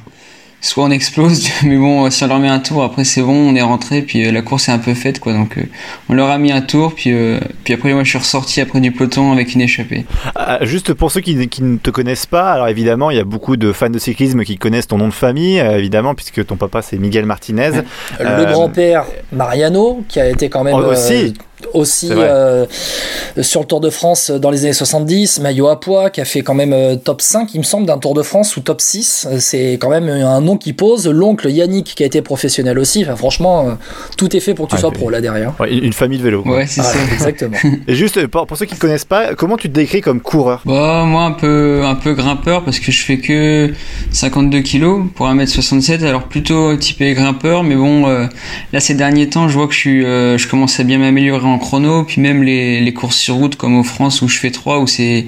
[0.66, 3.54] soit on explose, mais bon, si on leur met un tour, après c'est bon, on
[3.54, 5.62] est rentré, puis euh, la course est un peu faite, quoi, donc euh,
[6.08, 8.80] on leur a mis un tour, puis, euh, puis après moi je suis ressorti après
[8.80, 10.06] du peloton avec une échappée.
[10.34, 13.24] Ah, juste pour ceux qui, qui ne te connaissent pas, alors évidemment, il y a
[13.24, 16.56] beaucoup de fans de cyclisme qui connaissent ton nom de famille, euh, évidemment, puisque ton
[16.56, 17.70] papa c'est Miguel Martinez.
[18.18, 21.12] Le Euh, grand-père Mariano qui a été quand même Oh, aussi.
[21.12, 21.30] euh,
[21.72, 22.66] aussi euh,
[23.40, 26.42] sur le Tour de France dans les années 70, maillot à poids qui a fait
[26.42, 29.26] quand même euh, top 5 il me semble d'un Tour de France ou top 6,
[29.30, 33.02] Euh, c'est quand même un nom qui pose, l'oncle Yannick qui a été professionnel aussi,
[33.04, 33.72] enfin, franchement euh,
[34.16, 35.52] tout est fait pour que tu Ouais, sois pro là derrière.
[35.60, 36.42] ouais, une famille de vélo.
[36.42, 36.56] quoi.
[36.56, 37.12] Ouais, c'est Voilà, ça.
[37.14, 37.56] exactement.
[37.88, 40.20] Et juste euh, pour, pour ceux qui ne connaissent pas, comment tu te décris comme
[40.20, 40.62] coureur?
[40.64, 43.72] Bah moi un peu un peu grimpeur parce que je fais que
[44.10, 48.26] 52 kilos pour 1m67 alors plutôt typé grimpeur mais bon euh,
[48.72, 51.46] là ces derniers temps je vois que je suis euh, je commence à bien m'améliorer
[51.46, 54.50] en chrono puis même les, les courses sur route comme au France où je fais
[54.50, 55.26] 3 où c'est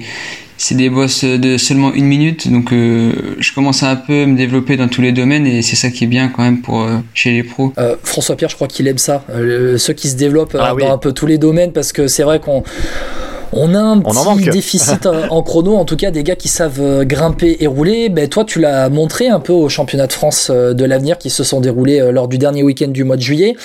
[0.59, 2.51] c'est des bosses de seulement une minute.
[2.51, 5.75] Donc euh, je commence à un peu me développer dans tous les domaines et c'est
[5.75, 7.73] ça qui est bien quand même pour euh, chez les pros.
[7.77, 10.81] Euh, François Pierre, je crois qu'il aime ça, euh, ceux qui se développent Ah oui.
[10.81, 12.63] dans un peu tous les domaines, parce que c'est vrai qu'on
[13.53, 16.47] on a un On en petit déficit en chrono, en tout cas des gars qui
[16.47, 18.09] savent euh, grimper et rouler.
[18.09, 21.29] Ben, toi, tu l'as montré un peu au championnat de France euh, de l'avenir qui
[21.29, 23.55] se sont déroulés euh, lors du dernier week-end du mois de juillet.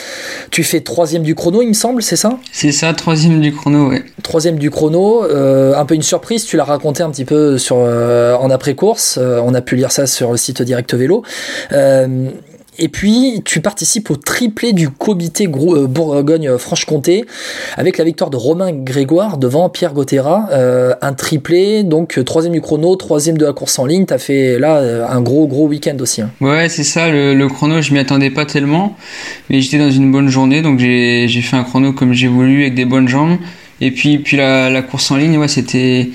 [0.51, 2.39] Tu fais troisième du chrono, il me semble, c'est ça?
[2.53, 6.57] C'est ça troisième du chrono ouais Troisième du chrono, euh, un peu une surprise, tu
[6.57, 10.07] l'as raconté un petit peu sur, euh, en après-course, euh, on a pu lire ça
[10.07, 11.23] sur le site Direct Vélo.
[12.85, 17.25] Et puis, tu participes au triplé du comité euh, Bourgogne-Franche-Comté
[17.77, 20.49] avec la victoire de Romain Grégoire devant Pierre Gauthera.
[20.51, 24.05] Euh, un triplé, donc euh, troisième du chrono, troisième de la course en ligne.
[24.05, 26.23] T'as fait là un gros gros week-end aussi.
[26.23, 26.31] hein.
[26.41, 28.97] Ouais, c'est ça, le, chrono, je m'y attendais pas tellement,
[29.49, 32.63] mais j'étais dans une bonne journée, donc j'ai j'ai fait un chrono comme j'ai voulu,
[32.63, 33.37] avec des bonnes jambes.
[33.81, 36.11] Et puis, puis la, la course en ligne, ouais, c'était.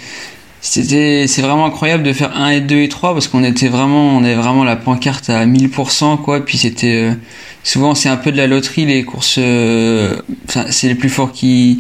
[0.70, 4.18] C'était, c'est vraiment incroyable de faire 1 et 2 et 3 parce qu'on était vraiment,
[4.18, 6.44] on avait vraiment la pancarte à 1000%, quoi.
[6.44, 7.14] Puis c'était, euh,
[7.64, 10.18] souvent c'est un peu de la loterie, les courses, euh,
[10.70, 11.78] c'est les plus forts qui,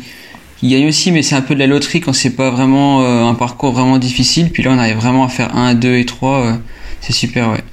[0.58, 3.26] qui gagnent aussi, mais c'est un peu de la loterie quand c'est pas vraiment euh,
[3.26, 4.52] un parcours vraiment difficile.
[4.52, 6.54] Puis là, on arrive vraiment à faire 1, 2 et 3, euh,
[7.02, 7.64] c'est super, ouais.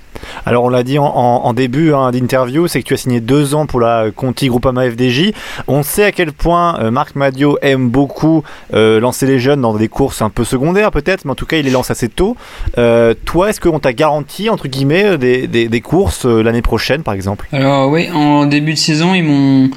[0.47, 3.67] Alors on l'a dit en, début hein, d'interview, c'est que tu as signé deux ans
[3.67, 5.33] pour la Conti Groupama FDJ.
[5.69, 9.75] On sait à quel point euh, Marc Madio aime beaucoup euh, lancer les jeunes dans
[9.75, 12.37] des courses un peu secondaires peut-être, mais en tout cas il les lance assez tôt.
[12.79, 17.15] Euh, toi, est-ce qu'on t'a garanti entre guillemets euh, des, courses euh, l'année prochaine par
[17.15, 17.49] exemple?
[17.53, 19.71] Alors oui, en début de saison, ils m'ont,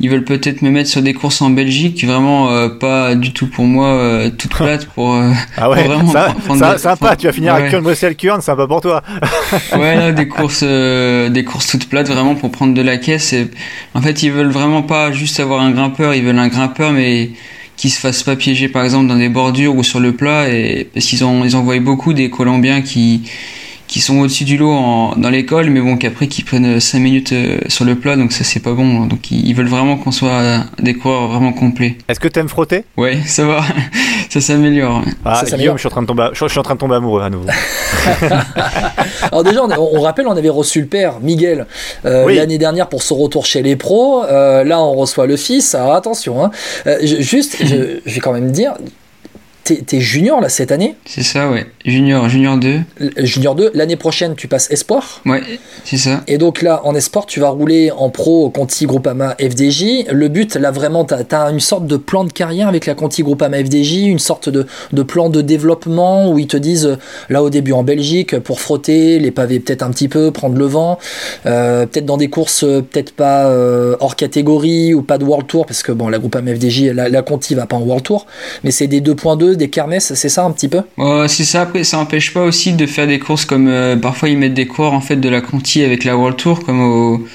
[0.00, 3.46] ils veulent peut-être me mettre sur des courses en Belgique, vraiment euh, pas du tout
[3.46, 5.14] pour moi, euh, toute plate pour.
[5.14, 7.16] euh, Ah ouais, Faut vraiment ça, prendre ça- des- sympa.
[7.16, 7.58] Tu vas finir ouais.
[7.60, 9.02] avec Kurn Bruxelles Kurn, sympa pour toi.
[9.78, 13.32] ouais, là, des courses, euh, des courses toutes plates, vraiment pour prendre de la caisse.
[13.32, 13.48] Et,
[13.94, 17.30] en fait, ils veulent vraiment pas juste avoir un grimpeur, ils veulent un grimpeur, mais
[17.76, 20.48] qui se fasse pas piéger, par exemple, dans des bordures ou sur le plat.
[20.48, 23.22] Et parce qu'ils ont, ils envoient beaucoup des Colombiens qui
[23.94, 27.32] qui sont au-dessus du lot en- dans l'école, mais bon, qu'après qui prennent 5 minutes
[27.32, 29.06] euh, sur le plat, donc ça c'est pas bon.
[29.06, 31.96] Donc ils, veulent vraiment qu'on soit euh, des coureurs vraiment complets.
[32.08, 32.84] Est-ce que t'aimes frotter?
[32.96, 33.60] Ouais, ça va,
[34.30, 35.04] ça s'améliore.
[35.24, 36.96] Ah, Ça, Guillaume, je suis en train de tomber, je suis en train de tomber
[36.96, 37.46] amoureux à nouveau.
[39.30, 41.66] Alors déjà, on, on rappelle, on avait reçu le père, Miguel,
[42.04, 42.34] euh, Oui.
[42.34, 44.24] l'année dernière pour son retour chez les pros.
[44.24, 45.72] Euh, là, on reçoit le fils.
[45.76, 46.50] Alors attention, hein.
[46.88, 48.72] Euh, je- juste, je, je vais quand même dire,
[49.64, 51.66] t'es junior là cette année, C'est ça, ouais.
[51.84, 52.80] Junior, junior 2.
[53.00, 53.70] L- junior 2.
[53.74, 55.22] L'année prochaine, tu passes espoir.
[55.26, 55.42] Ouais,
[55.84, 56.22] c'est ça.
[56.26, 60.06] Et donc là, en espoir, tu vas rouler en pro Conti Groupama FDJ.
[60.10, 63.22] Le but, là, vraiment, tu as, une sorte de plan de carrière avec la Conti
[63.22, 66.96] Groupama FDJ, une sorte de, de plan de développement où ils te disent, euh,
[67.28, 70.66] là, au début en Belgique, pour frotter, les pavés peut-être un petit peu, prendre le
[70.66, 70.98] vent,
[71.46, 75.46] euh, peut-être dans des courses, euh, peut-être pas euh, hors catégorie ou pas de World
[75.46, 78.26] Tour, parce que bon, la Groupama FDJ, la, la Conti va pas en World Tour,
[78.62, 80.82] mais c'est des 2.2, des kermesses, c'est ça un petit peu
[81.28, 81.62] c'est ça.
[81.62, 84.66] Après, ça empêche pas aussi de faire des courses comme euh, parfois ils mettent des
[84.66, 87.26] coureurs en fait de la Conti avec la World Tour, comme au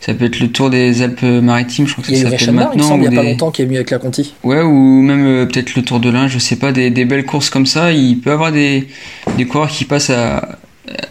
[0.00, 2.96] ça peut être le Tour des Alpes-Maritimes, je crois que Il y ça s'appelle maintenant.
[2.96, 4.34] il ou y a pas longtemps, qui est venu avec la Conti.
[4.44, 7.24] Ouais, ou même euh, peut-être le Tour de l'Ain, je sais pas, des, des belles
[7.24, 7.90] courses comme ça.
[7.90, 8.86] Il peut y avoir des,
[9.38, 10.58] des coureurs qui passent à,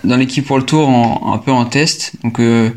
[0.04, 2.12] dans l'équipe pour le Tour en, un peu en test.
[2.23, 2.69] Donc euh,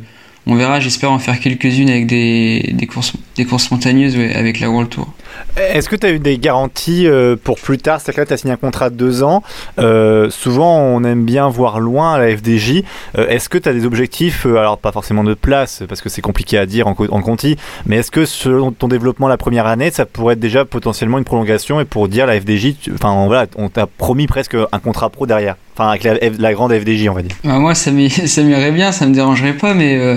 [0.46, 4.88] on verra, j'espère en faire quelques-unes avec des, courses, des courses montagneuses avec la World
[4.90, 5.12] Tour.
[5.56, 8.00] Est-ce que tu as eu des garanties euh, pour plus tard?
[8.00, 9.42] C'est-à-dire que tu as signé un contrat de deux ans.
[9.78, 12.82] Euh, souvent, on aime bien voir loin la FDJ.
[13.18, 16.22] Euh, est-ce que tu as des objectifs Alors, pas forcément de place, parce que c'est
[16.22, 19.66] compliqué à dire en, co- en Conti, mais est-ce que selon ton développement la première
[19.66, 23.46] année, ça pourrait être déjà potentiellement une prolongation et pour dire la FDJ, tu- voilà,
[23.56, 25.56] on t'a promis presque un contrat pro derrière?
[25.78, 27.36] Enfin, avec la, la grande FDJ, on va dire.
[27.44, 30.16] Bah, moi, ça m'irait bien, ça me dérangerait pas, mais euh,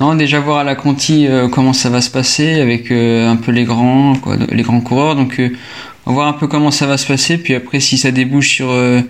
[0.00, 3.36] non, déjà voir à la Conti euh, comment ça va se passer avec euh, un
[3.36, 5.16] peu les grands, quoi, les grands coureurs.
[5.16, 5.50] Donc, euh,
[6.06, 8.50] on va voir un peu comment ça va se passer, puis après, si ça débouche
[8.50, 9.00] sur euh,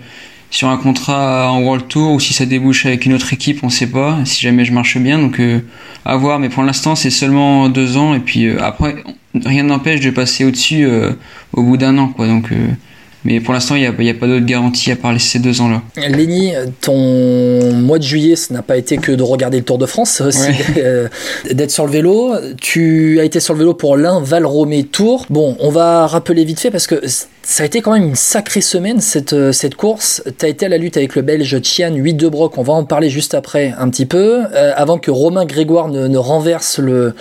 [0.51, 3.69] sur un contrat en World Tour ou si ça débouche avec une autre équipe, on
[3.69, 4.19] sait pas.
[4.25, 5.61] Si jamais je marche bien, donc euh,
[6.03, 6.39] à voir.
[6.39, 8.95] Mais pour l'instant, c'est seulement deux ans, et puis euh, après,
[9.45, 11.11] rien n'empêche de passer au-dessus euh,
[11.53, 12.27] au bout d'un an, quoi.
[12.27, 12.67] Donc, euh,
[13.23, 15.39] mais pour l'instant, il n'y a, il y a pas d'autre garantie à part ces
[15.39, 15.81] deux ans-là.
[15.95, 19.85] Lenny, ton mois de juillet, ce n'a pas été que de regarder le Tour de
[19.85, 20.55] France, c'est aussi Ouais.
[20.77, 21.07] euh,
[21.51, 22.33] d'être sur le vélo.
[22.59, 25.25] Tu as été sur le vélo pour l'un Val Romé Tour.
[25.29, 26.95] Bon, on va rappeler vite fait parce que
[27.43, 30.21] ça a été quand même une sacrée semaine cette, euh, cette course.
[30.37, 32.73] Tu as été à la lutte avec le Belge Tian 8 de Broc, on va
[32.73, 34.43] en parler juste après un petit peu.
[34.53, 37.15] Euh, avant que Romain Grégoire ne, renverse le,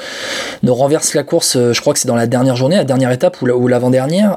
[0.62, 3.10] ne renverse la course, euh, je crois que c'est dans la dernière journée, la dernière
[3.12, 4.36] étape ou la- ou l'avant-dernière.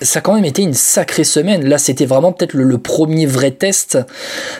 [0.00, 1.68] Ça a quand même été une sacrée semaine.
[1.68, 3.98] Là, c'était vraiment peut-être le, premier vrai test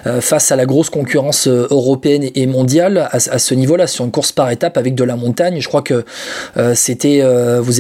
[0.04, 4.32] face à la grosse concurrence européenne et mondiale à, à ce niveau-là, sur une course
[4.32, 5.60] par étape avec de la montagne.
[5.60, 6.04] Je crois que
[6.74, 7.22] c'était,
[7.60, 7.72] vous,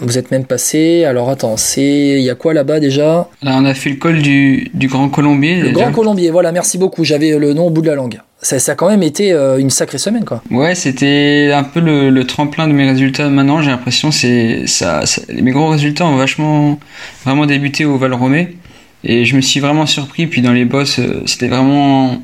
[0.00, 1.04] vous êtes même passé.
[1.04, 1.82] Alors attends, c'est,
[2.18, 5.08] il y a quoi là-bas déjà Là, on a fait le col du, du Grand
[5.08, 5.56] Colombier.
[5.56, 5.82] Le déjà.
[5.82, 6.30] Grand Colombier.
[6.30, 7.04] Voilà, merci beaucoup.
[7.04, 8.18] J'avais le nom au bout de la langue.
[8.42, 10.42] Ça, ça a quand même été euh, une sacrée semaine, quoi.
[10.50, 13.28] Ouais, c'était un peu le, le tremplin de mes résultats.
[13.28, 16.78] Maintenant, j'ai l'impression c'est ça, ça- mes gros résultats ont vachement
[17.24, 18.56] vraiment débuté au Val Romé
[19.04, 20.26] et je me suis vraiment surpris.
[20.26, 22.22] Puis dans les bosses, euh, c'était vraiment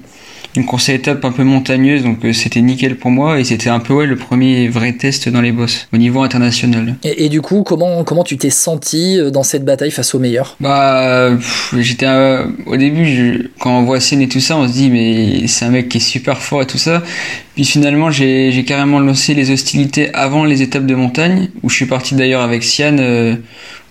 [0.55, 3.71] une course à étapes un peu montagneuse, donc euh, c'était nickel pour moi et c'était
[3.71, 6.97] un peu ouais le premier vrai test dans les bosses au niveau international.
[7.05, 10.19] Et, et du coup, comment, comment tu t'es senti euh, dans cette bataille face aux
[10.19, 11.31] meilleurs Bah,
[11.79, 14.91] j'étais euh, au début je- quand on voit Sen et tout ça, on se dit
[14.91, 17.03] mais c'est un mec qui est super fort et tout ça.
[17.55, 21.77] Puis finalement, j'ai j'ai carrément lancé les hostilités avant les étapes de montagne, où je
[21.77, 23.35] suis parti d'ailleurs avec Sian, euh,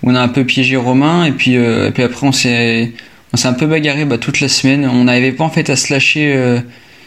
[0.03, 2.91] où on a un peu piégé Romain, et puis euh, et puis après on s'est
[3.33, 4.89] on s'est un peu bagarré bah, toute la semaine.
[4.91, 6.33] On n'arrivait pas en fait à se lâcher.
[6.35, 6.59] Euh,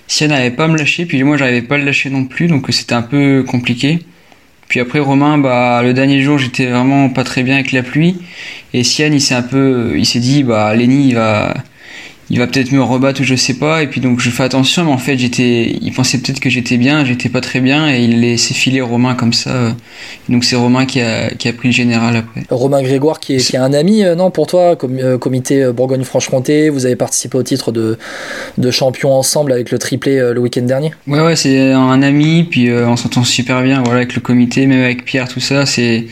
[0.07, 2.69] Sian n'arrivait pas me lâcher, puis moi j'arrivais pas à le lâcher non plus, donc
[2.69, 4.01] euh, c'était un peu compliqué.
[4.69, 8.17] Puis après Romain, bah le dernier jour j'étais vraiment pas très bien avec la pluie.
[8.75, 11.55] Et Sian, il s'est un peu, il s'est dit, bah, Lenny, il va,
[12.31, 13.83] il va peut-être me rebattre ou je sais pas.
[13.83, 16.77] Et puis donc je fais attention, mais en fait j'étais, il pensait peut-être que j'étais
[16.77, 19.75] bien, j'étais pas très bien, et il laissait filer Romain comme ça.
[20.29, 22.43] Donc c'est Romain qui a, qui a pris le général après.
[22.51, 25.63] Romain Grégoire, qui est, qui est un ami, euh, non, pour toi, com- euh, comité
[25.63, 27.99] euh, Bourgogne-Franche-Comté, vous avez participé au titre de,
[28.59, 30.93] de champion ensemble avec le triplé euh, le week-end dernier.
[31.07, 34.67] Ouais, ouais, c'est un ami, puis euh, on s'entend super bien, voilà, avec le comité,
[34.67, 35.67] même avec Pierre, tout ça.
[35.67, 36.07] C'est,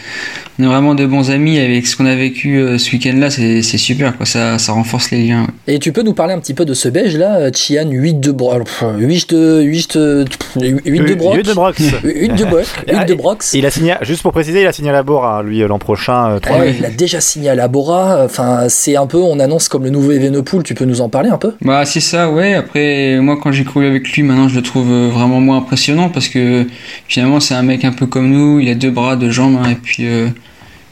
[0.59, 1.59] on est vraiment de bons amis.
[1.59, 4.27] Avec ce qu'on a vécu euh, ce week-end-là, c'est, c'est super, quoi.
[4.27, 5.43] Ça, ça renforce les liens.
[5.43, 5.75] ouais.
[5.75, 8.21] Et tu peux nous parler un petit peu de ce belge là, euh, Chian 8
[8.21, 8.63] de Broc.
[8.99, 10.25] 8 de 8 de
[10.57, 11.81] 8 de Brox.
[12.05, 12.67] 8 de Broc.
[12.89, 13.55] 8 de Brox.
[13.55, 15.79] Il a signé, juste pour préciser, il a signé à la Bora, lui, euh, l'an
[15.79, 16.31] prochain.
[16.33, 16.77] euh, Ouais, mai.
[16.79, 18.25] il a déjà signé à la Bora.
[18.25, 20.63] Enfin, c'est un peu, on annonce comme le nouveau Evenepoel.
[20.63, 21.53] Tu peux nous en parler un peu?
[21.63, 22.55] Bah c'est ça, ouais.
[22.55, 26.29] Après, moi quand j'ai couru avec lui, maintenant je le trouve vraiment moins impressionnant parce
[26.29, 26.67] que
[27.09, 28.61] finalement c'est un mec un peu comme nous.
[28.61, 30.29] Il a deux bras, deux jambes, hein, et puis euh,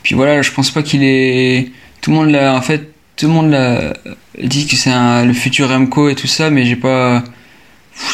[0.03, 0.42] puis voilà.
[0.42, 1.68] Je pense pas qu'il est.
[2.01, 2.55] Tout le monde l'a.
[2.55, 2.88] En fait,
[3.21, 3.93] tout le monde l'a
[4.43, 7.23] dit que c'est le futur Remco et tout ça, mais j'ai pas.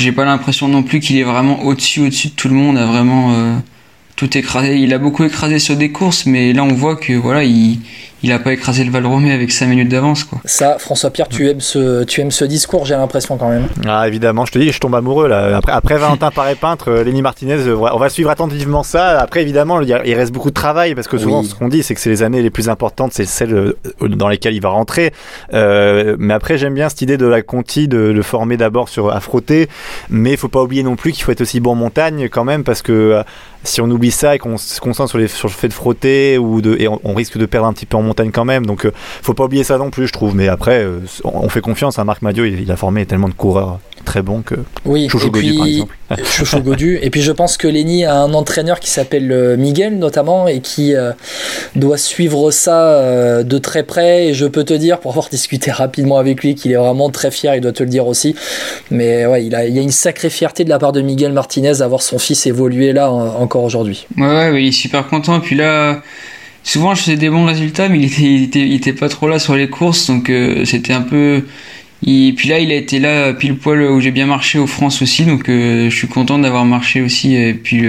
[0.01, 2.87] J'ai pas l'impression non plus qu'il est vraiment au-dessus, au-dessus de tout le monde, à
[2.87, 3.55] vraiment euh,
[4.17, 4.79] tout écrasé.
[4.79, 7.79] Il a beaucoup écrasé sur des courses, mais là on voit que voilà, il
[8.23, 10.41] il a pas écrasé le Valromé avec 5 minutes d'avance quoi.
[10.45, 13.67] Ça, François Pierre, tu aimes ce, tu aimes ce discours, j'ai l'impression quand même.
[13.87, 15.57] Ah évidemment, je te dis, je tombe amoureux là.
[15.57, 19.21] Après, après Valentin Paré peintre, euh, Lenny Martinez, euh, on va suivre attentivement ça.
[19.21, 21.47] Après évidemment, il, reste beaucoup de travail parce que souvent Oui.
[21.47, 24.29] ce qu'on dit, c'est que c'est les années les plus importantes, c'est celles euh, dans
[24.29, 25.13] lesquelles il va rentrer.
[25.53, 29.11] Euh, mais après, j'aime bien cette idée de la Conti de le former d'abord sur
[29.11, 29.69] à frotter,
[30.11, 32.45] mais il faut pas oublier non plus qu'il faut être aussi bon en montagne quand
[32.45, 33.23] même parce que
[33.63, 36.39] si on oublie ça et qu'on se concentre sur, les, sur le fait de frotter
[36.39, 38.65] ou de et on, on risque de perdre un petit peu en montagne quand même.
[38.67, 38.93] Donc euh,
[39.23, 40.35] faut pas oublier ça non plus, je trouve.
[40.35, 42.45] Mais après, euh, on fait confiance à Marc Madio.
[42.45, 45.57] Il, il a formé tellement de coureurs très bons que Oui, Chouchou et Godu, puis
[45.59, 45.95] par exemple.
[46.25, 46.99] Chouchou Godu.
[47.03, 50.61] Et puis je pense que Lenny a un entraîneur qui s'appelle euh, Miguel notamment et
[50.61, 51.11] qui euh,
[51.75, 54.29] doit suivre ça euh, de très près.
[54.29, 57.31] Et je peux te dire, pour avoir discuté rapidement avec lui, qu'il est vraiment très
[57.33, 57.57] fier.
[57.57, 58.37] Il doit te le dire aussi.
[58.93, 61.33] Mais ouais, il, a, il y a une sacrée fierté de la part de Miguel
[61.33, 64.07] Martinez d'avoir son fils évoluer là en- encore aujourd'hui.
[64.17, 65.41] Ouais, ouais, ouais, il est super content.
[65.41, 66.01] Puis là,
[66.67, 70.09] souvent je faisais des bons résultats, mais il était, pas trop là sur les courses,
[70.09, 71.45] donc euh, c'était un peu.
[72.07, 75.01] Et puis là, il a été là pile poil où j'ai bien marché aux France
[75.01, 77.35] aussi, donc euh, je suis content d'avoir marché aussi.
[77.35, 77.85] Et puis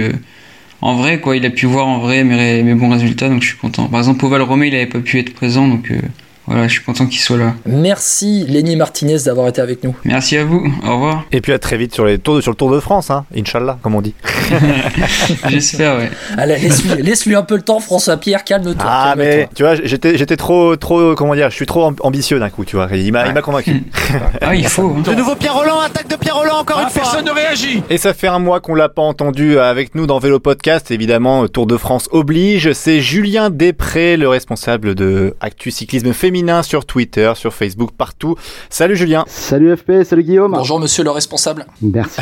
[0.80, 3.56] en vrai, quoi, il a pu voir en vrai mes, bons résultats, donc je suis
[3.56, 3.88] content.
[3.88, 6.00] Par exemple, au Valromé, il avait pas pu être présent, donc euh,
[6.48, 7.54] voilà, je suis content qu'il soit là.
[7.66, 9.94] Merci Lenny Martinez d'avoir été avec nous.
[10.04, 11.24] Merci à vous, au revoir.
[11.32, 13.78] Et puis à très vite sur, les tours, sur le Tour de France, hein, Inch'Allah,
[13.82, 14.14] comme on dit.
[15.48, 16.10] J'espère, ouais.
[16.36, 16.56] Allez,
[16.98, 18.74] laisse-lui un peu le temps, François Pierre, calme-toi.
[18.88, 22.50] Ah, mais tu vois, j'étais, trop, trop, comment dire, je suis trop amb- ambitieux d'un
[22.50, 22.88] coup, tu vois.
[22.92, 23.82] Il m'a, convaincu.
[24.40, 24.94] Ah, il faut.
[24.96, 25.02] hein.
[25.02, 27.02] De nouveau Pierre Roland, attaque de Pierre Roland encore une fois.
[27.02, 30.18] Personne ne réagit Et ça fait un mois qu'on l'a pas entendu avec nous dans
[30.18, 30.90] Vélo Podcast.
[30.90, 32.72] Évidemment, Tour de France oblige.
[32.72, 38.36] C'est Julien Després, le responsable de Actu Cyclisme Féminin sur Twitter, sur Facebook, partout.
[38.70, 39.24] Salut Julien.
[39.26, 40.52] Salut FP, salut Guillaume.
[40.52, 41.66] Bonjour monsieur le responsable.
[41.82, 42.20] Merci.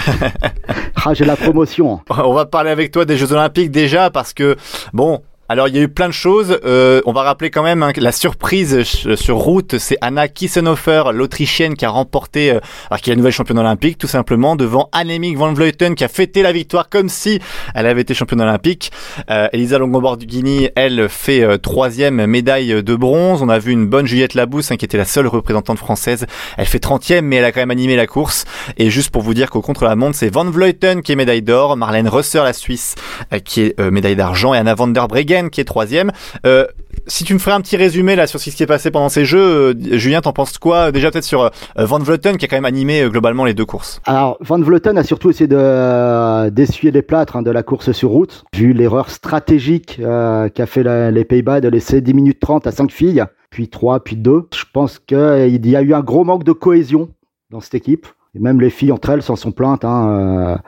[1.04, 2.00] ah, j'ai la promotion.
[2.10, 4.56] On va parler avec toi des Jeux Olympiques déjà parce que,
[4.92, 6.58] bon, alors il y a eu plein de choses.
[6.64, 11.04] Euh, on va rappeler quand même hein, la surprise ch- sur route, c'est Anna Kissenhofer,
[11.12, 14.88] l'Autrichienne qui a remporté, euh, alors qui est la nouvelle championne olympique, tout simplement devant
[14.92, 17.40] Annemiek van Vleuten qui a fêté la victoire comme si
[17.74, 18.90] elle avait été championne olympique.
[19.30, 23.42] Euh, Elisa Longoborghini, elle fait euh, troisième médaille de bronze.
[23.42, 26.26] On a vu une bonne Juliette Labousse hein, qui était la seule représentante française.
[26.56, 28.44] Elle fait 30e mais elle a quand même animé la course.
[28.78, 32.08] Et juste pour vous dire qu'au contre-la-montre, c'est Van Vleuten qui est médaille d'or, Marlène
[32.08, 32.94] Rösser, la Suisse,
[33.32, 36.12] euh, qui est euh, médaille d'argent, et Anna van der Breggen qui est troisième.
[36.44, 36.66] Euh,
[37.06, 39.24] si tu me ferais un petit résumé là sur ce qui s'est passé pendant ces
[39.24, 42.56] Jeux, euh, Julien, t'en penses quoi Déjà peut-être sur euh, Van Vleuten qui a quand
[42.56, 44.00] même animé euh, globalement les deux courses?
[44.06, 47.92] Alors, Van Vleuten a surtout essayé de, euh, d'essuyer les plâtres hein, de la course
[47.92, 52.66] sur route, vu l'erreur stratégique euh, qu'a fait les Pays-Bas de laisser 10 minutes 30
[52.66, 54.48] à 5 filles, puis 3, puis 2.
[54.54, 57.08] Je pense qu'il y a eu un gros manque de cohésion
[57.50, 58.06] dans cette équipe.
[58.36, 60.58] Et même les filles entre elles s'en sont plaintes, hein,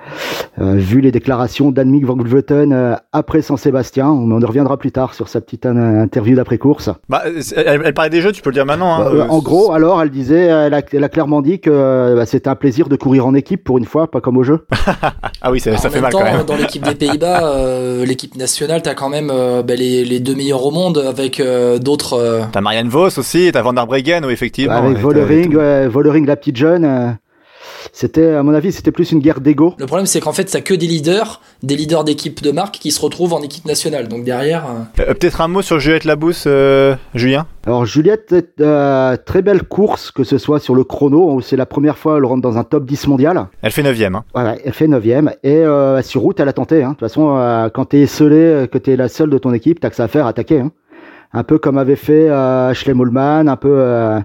[0.58, 4.08] euh, euh, vu les déclarations d'Annemiek van Vleuten euh, après Saint-Sébastien.
[4.08, 6.90] On en reviendra plus tard sur sa petite interview d'après-course.
[7.10, 7.22] Bah,
[7.56, 8.94] elle, elle parlait des Jeux, tu peux le dire maintenant.
[8.94, 12.14] Hein, Bah, Euh, en gros, alors, elle disait, elle a, elle a clairement dit que
[12.16, 14.64] bah, c'était un plaisir de courir en équipe pour une fois, pas comme au jeu.
[15.42, 16.44] ah oui, ça, ça en fait même mal temps, quand même.
[16.46, 20.34] dans l'équipe des Pays-Bas, euh, l'équipe nationale, t'as quand même euh, bah, les, les deux
[20.34, 22.14] meilleurs au monde avec euh, d'autres.
[22.14, 24.76] euh, T'as Marianne Vos aussi, t'as Van der Breggen, oui effectivement.
[24.76, 27.16] Avec Vollering, ouais, Vollering, la petite jeune.
[27.88, 29.74] Euh, c'était, à mon avis, c'était plus une guerre d'ego.
[29.78, 32.90] Le problème, c'est qu'en fait, t'as que des leaders, des leaders d'équipe de marque qui
[32.90, 34.08] se retrouvent en équipe nationale.
[34.08, 37.46] Donc derrière, euh, Euh, peut-être un mot sur Juliette Labousse, euh, Julien?
[37.66, 41.66] Alors, Juliette, euh, très belle course, que ce soit sur le chrono, où c'est la
[41.66, 43.46] première fois qu'elle rentre dans un top 10 mondial.
[43.62, 44.14] Elle fait 9ème.
[44.16, 44.24] Hein.
[44.34, 45.32] Voilà, elle fait 9ème.
[45.42, 46.82] Et euh, sur route, elle a tenté.
[46.82, 46.88] hein.
[46.90, 49.90] De toute façon, euh, quand t'es esselé, que t'es la seule de ton équipe, t'as
[49.90, 50.60] que ça à faire, attaquer.
[50.60, 50.70] hein.
[51.34, 54.18] Un peu comme avait fait euh, Ashley Mollman, un peu, euh,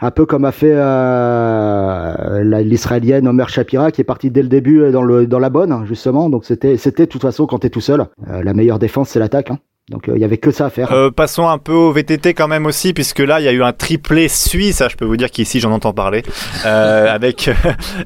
[0.00, 4.90] un peu comme a fait euh, l'israélienne Omer Shapira, qui est partie dès le début
[4.90, 6.28] dans, le, dans la bonne, justement.
[6.28, 8.06] Donc c'était, c'était de toute façon quand t'es tout seul.
[8.28, 9.50] Euh, la meilleure défense, c'est l'attaque.
[9.50, 9.58] hein.
[9.88, 10.90] Donc il y avait que ça à faire.
[10.90, 13.62] Euh, passons un peu au VTT quand même aussi, puisque là il y a eu
[13.62, 16.24] un triplé suisse, ah, je peux vous dire qu'ici j'en entends parler,
[16.64, 17.48] euh, avec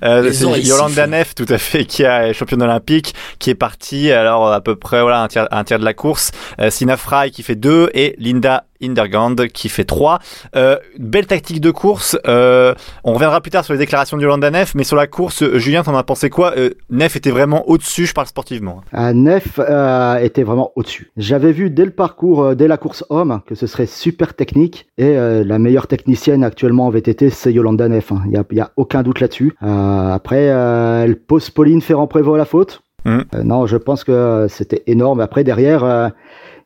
[0.02, 1.08] euh, sifflent.
[1.08, 5.00] Neff, tout à fait, qui est championne olympique, qui est partie alors à peu près
[5.00, 8.14] voilà un tiers, un tiers de la course, euh, Sina Fry qui fait deux et
[8.18, 10.18] Linda Indergand qui fait 3.
[10.56, 12.18] Euh, belle tactique de course.
[12.26, 15.42] Euh, on reviendra plus tard sur les déclarations de Yolanda Neff, mais sur la course,
[15.42, 16.54] euh, Julien, t'en as pensé quoi?
[16.56, 18.80] Euh, Neff était vraiment au-dessus, je parle sportivement.
[18.94, 21.10] Euh, Neff euh, était vraiment au-dessus.
[21.16, 24.86] J'avais vu dès le parcours, dès la course homme, que ce serait super technique.
[24.98, 28.12] Et la meilleure technicienne actuellement en VTT, c'est Yolanda Neff.
[28.12, 28.22] hein.
[28.26, 29.54] Il n'y a, aucun doute là-dessus.
[29.60, 32.82] Après, elle pose Pauline Ferrand-Prévot à la faute.
[33.06, 35.20] Euh, non, je pense que c'était énorme.
[35.20, 36.08] Après, derrière, euh,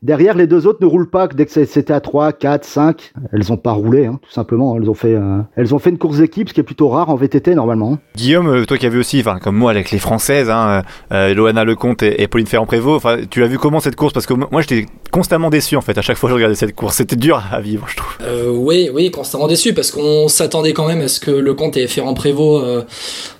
[0.04, 1.26] Derrière, les deux autres ne roulent pas.
[1.28, 4.76] Dès que c'était à 3, 4, 5, elles ont pas roulé, hein, tout simplement.
[4.76, 7.08] Elles ont fait, euh, elles ont fait une course d'équipe, ce qui est plutôt rare
[7.08, 7.96] en VTT normalement.
[8.14, 11.32] Guillaume, euh, toi qui as vu aussi, enfin comme moi avec les Françaises, hein, euh,
[11.32, 14.60] Loana Lecomte et, et Pauline Ferrand-Prévot, tu l'as vu comment cette course Parce que moi
[14.60, 15.96] j'étais constamment déçu en fait.
[15.96, 18.12] À chaque fois que je regardais cette course, c'était dur à vivre, je trouve.
[18.22, 21.76] Euh, oui, oui, constamment déçu parce qu'on s'attendait quand même à ce que le comte
[21.76, 22.82] et Ferrand Prévost euh,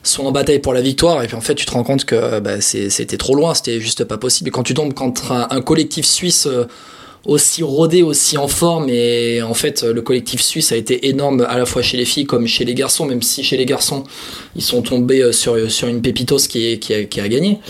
[0.03, 2.41] soient en bataille pour la victoire et puis en fait tu te rends compte que
[2.41, 4.49] bah, c'était trop loin, c'était juste pas possible.
[4.49, 6.49] Et quand tu tombes contre un, un collectif suisse
[7.27, 11.57] aussi rodé, aussi en forme et en fait le collectif suisse a été énorme à
[11.57, 14.05] la fois chez les filles comme chez les garçons, même si chez les garçons
[14.57, 17.61] ils sont tombés euh, sur, sur une pépitos qui, a, gagné.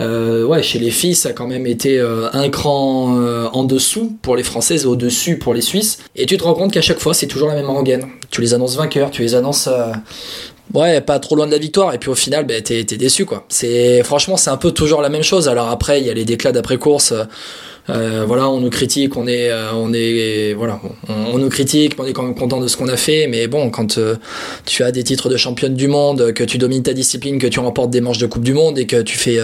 [0.00, 3.64] Euh, ouais, chez les filles, ça a quand même été euh, un cran euh, en
[3.64, 5.98] dessous pour les Françaises et au-dessus pour les Suisses.
[6.16, 8.06] Et tu te rends compte qu'à chaque fois, c'est toujours la même rengaine.
[8.30, 9.68] Tu les annonces vainqueurs, tu les annonces.
[9.68, 9.92] euh,
[10.72, 13.46] Ouais, pas trop loin de la victoire, et puis au final, ben, t'es, déçu, quoi.
[14.02, 15.46] Franchement, c'est un peu toujours la même chose.
[15.46, 17.12] Alors après, il y a les déclats d'après-course.
[17.90, 22.06] Euh, voilà, on nous critique, on est, euh, on est, voilà, on, nous critique, on
[22.06, 23.26] est quand même content de ce qu'on a fait.
[23.26, 24.16] Mais bon, quand euh,
[24.64, 27.60] tu as des titres de championne du monde, que tu domines ta discipline, que tu
[27.60, 29.38] remportes des manches de Coupe du Monde et que tu fais,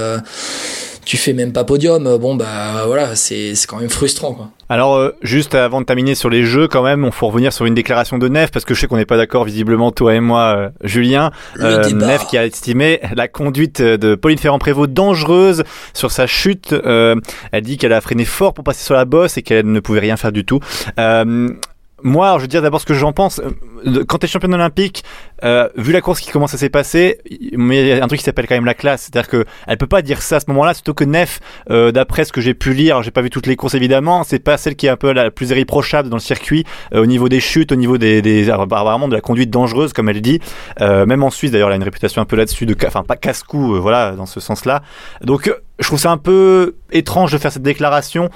[1.11, 4.51] tu fais même pas podium, bon bah voilà, c'est, c'est quand même frustrant, quoi.
[4.69, 7.67] Alors euh, juste avant de terminer sur les jeux, quand même, on faut revenir sur
[7.67, 10.21] une déclaration de Nef parce que je sais qu'on n'est pas d'accord visiblement toi et
[10.21, 11.33] moi, euh, Julien.
[11.57, 12.07] Débat.
[12.07, 16.73] Nef qui a estimé la conduite de Pauline Ferrand-Prévot dangereuse sur sa chute.
[16.73, 17.17] Euh,
[17.51, 19.99] elle dit qu'elle a freiné fort pour passer sur la bosse et qu'elle ne pouvait
[19.99, 20.61] rien faire du tout.
[22.03, 23.40] Moi, je veux dire d'abord ce que j'en pense.
[23.40, 25.05] Euh, Quand tu es championne olympique,
[25.44, 28.24] euh, vu la course qui commence à s'est passée, il y a un truc qui
[28.24, 29.03] s'appelle quand même la classe.
[29.03, 31.40] C'est-à-dire que elle peut pas dire ça à ce moment-là, surtout que Nef,
[31.70, 34.38] euh, d'après ce que j'ai pu lire, j'ai pas vu toutes les courses évidemment, c'est
[34.38, 37.28] pas celle qui est un peu la plus irréprochable dans le circuit euh, au niveau
[37.28, 40.40] des chutes, au niveau des, des alors, vraiment de la conduite dangereuse comme elle dit.
[40.80, 43.80] Même en Suisse d'ailleurs, elle a une réputation un peu là-dessus de, enfin pas casse-cou,
[43.80, 44.82] voilà, dans ce sens-là.
[45.22, 48.28] Donc je trouve ça un peu étrange de faire cette déclaration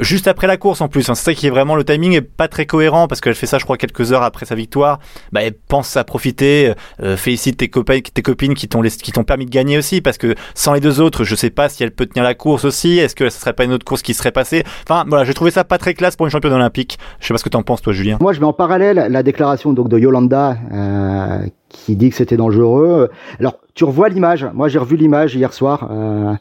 [0.00, 1.08] juste après la course en plus.
[1.08, 1.14] hein.
[1.14, 3.58] C'est ça qui est vraiment le timing est pas très cohérent parce qu'elle fait ça,
[3.58, 4.98] je crois, quelques heures après sa victoire.
[5.32, 6.72] Bah, elle pense à profiter,
[7.02, 10.18] euh, félicite tes copains, tes copines qui t'ont qui t'ont permis de gagner aussi parce
[10.18, 12.98] que sans les deux autres, je sais pas si elle peut tenir la course aussi.
[12.98, 14.64] Est-ce que ce serait pas une autre course qui serait passée?
[14.88, 16.98] Enfin, voilà, j'ai trouvé ça pas très classe pour une championne olympique.
[17.20, 18.18] Je sais pas ce que t'en penses, toi, Julien.
[18.20, 21.38] Moi, je mets en parallèle la déclaration donc de Yolanda euh,
[21.68, 23.10] qui dit que c'était dangereux.
[23.40, 24.46] Alors, tu revois l'image.
[24.54, 26.34] Moi, j'ai revu l'image hier soir euh,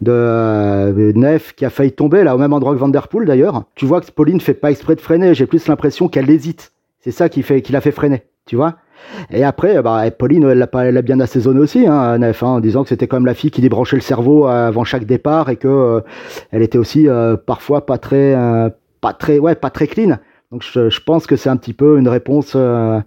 [0.00, 3.26] de euh, Nef qui a failli tomber là au même endroit que Van Der Poel
[3.26, 3.64] d'ailleurs.
[3.74, 5.34] Tu vois que Pauline fait pas exprès de freiner.
[5.34, 6.72] J'ai plus l'impression qu'elle hésite.
[7.00, 8.22] C'est ça qui fait qui l'a fait freiner.
[8.46, 8.76] Tu vois.
[9.30, 12.46] Et après, bah, Pauline, elle l'a pas, elle l'a bien assaisonné aussi, hein, Nef, hein,
[12.46, 15.48] en disant que c'était quand même la fille qui débranchait le cerveau avant chaque départ
[15.48, 16.00] et que euh,
[16.50, 18.68] elle était aussi euh, parfois pas très, euh,
[19.00, 20.18] pas très, ouais, pas très clean.
[20.52, 23.00] Donc je, je pense que c'est un petit peu une réponse, euh,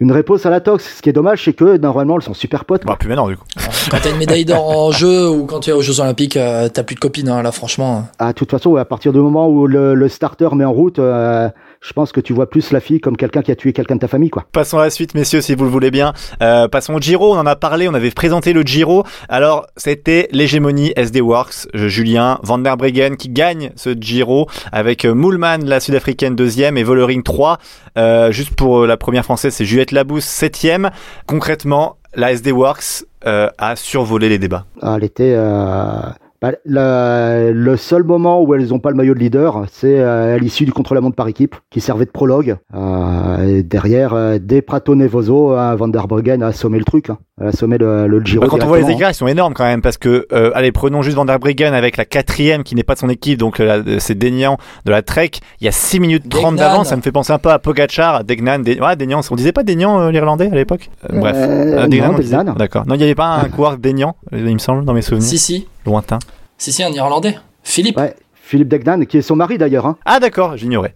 [0.00, 0.96] une réponse à la tox.
[0.96, 2.84] Ce qui est dommage, c'est que normalement elles sont super potes.
[2.86, 3.44] Bah, plus maintenant, du coup.
[3.90, 6.68] Quand t'as une médaille d'or en jeu ou quand tu es aux Jeux Olympiques, euh,
[6.68, 8.08] t'as plus de copines, hein, là, franchement.
[8.18, 10.98] Ah, de toute façon, à partir du moment où le, le starter met en route,
[10.98, 11.48] euh,
[11.82, 14.00] je pense que tu vois plus la fille comme quelqu'un qui a tué quelqu'un de
[14.00, 14.44] ta famille, quoi.
[14.52, 16.12] Passons à la suite, messieurs, si vous le voulez bien.
[16.42, 17.32] Euh, passons au Giro.
[17.34, 17.88] On en a parlé.
[17.88, 19.04] On avait présenté le Giro.
[19.30, 21.68] Alors, c'était l'hégémonie SD Works.
[21.74, 26.76] euh, Julien Van der Breggen qui gagne ce Giro avec euh, Moulman, la sud-africaine, deuxième
[26.76, 27.58] et Vollering 3.
[27.96, 30.90] Euh, juste pour euh, la première française, c'est Juliette Labousse, septième.
[31.26, 34.66] Concrètement, la SD Works euh, a survolé les débats.
[34.82, 35.32] Ah, Elle était.
[35.34, 36.00] euh,
[36.42, 40.34] bah, le, le seul moment où elles n'ont pas le maillot de leader, c'est euh,
[40.36, 42.56] à l'issue du contre-la-montre par équipe, qui servait de prologue.
[42.74, 47.10] Euh, et derrière, euh, dès Prato Nevoso, hein, Van der Breggen a assommé le truc,
[47.10, 48.40] hein, a assommé le, le Giro.
[48.42, 50.72] Bah, quand on voit les écarts, ils sont énormes quand même parce que, euh, allez,
[50.72, 53.60] prenons juste Van der Breggen avec la quatrième qui n'est pas de son équipe, donc
[53.60, 55.30] euh, la- c'est Deignan de la Trek.
[55.60, 56.68] Il y a 6 minutes 30 Degnan.
[56.68, 58.80] d'avance, ça me fait penser un peu à Pogacar, Degnan, De...
[58.80, 60.88] ouais, Deignan, on disait pas Deignan euh, l'Irlandais à l'époque?
[61.12, 62.54] Euh, Bref, Euh, Degnan, Degnan.
[62.56, 62.86] D'accord.
[62.86, 65.26] Non, il n'y avait pas un coureur Deignan, euh, il me semble, dans mes souvenirs.
[65.28, 65.66] Si, si.
[65.86, 66.18] Lointain.
[66.58, 67.36] Si, si, un Irlandais.
[67.62, 67.96] Philippe.
[67.98, 69.86] Ouais, Philippe Degnan, qui est son mari d'ailleurs.
[69.86, 69.96] Hein.
[70.04, 70.94] Ah d'accord, j'ignorais.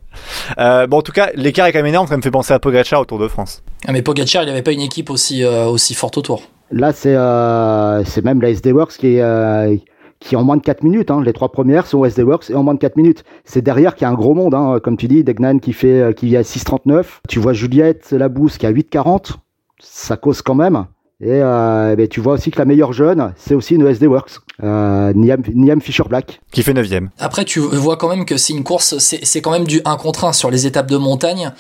[0.58, 2.58] Euh, bon, en tout cas, l'écart est quand même énorme, ça me fait penser à
[2.58, 3.62] Pogacar au Tour de France.
[3.86, 6.42] Ah, mais Pogacar, il avait pas une équipe aussi, euh, aussi forte autour.
[6.70, 9.76] Là, c'est euh, c'est même la SD Works qui est, euh,
[10.18, 11.10] qui est en moins de 4 minutes.
[11.10, 11.22] Hein.
[11.24, 13.24] Les trois premières sont SD Works et en moins de 4 minutes.
[13.44, 14.80] C'est derrière qu'il y a un gros monde, hein.
[14.82, 17.04] comme tu dis, Degnan qui fait euh, qui est à 6,39.
[17.28, 19.34] Tu vois Juliette Labousse qui est à 8,40.
[19.80, 20.86] Ça cause quand même.
[21.24, 24.32] Et euh, ben, tu vois aussi que la meilleure jeune, c'est aussi une SD Works,
[24.62, 26.38] euh, Niam, Niam Fisher Black.
[26.52, 26.86] Qui fait 9
[27.18, 29.96] Après, tu vois quand même que c'est une course, c'est c'est quand même du 1
[29.96, 31.50] contre 1 sur les étapes de montagne.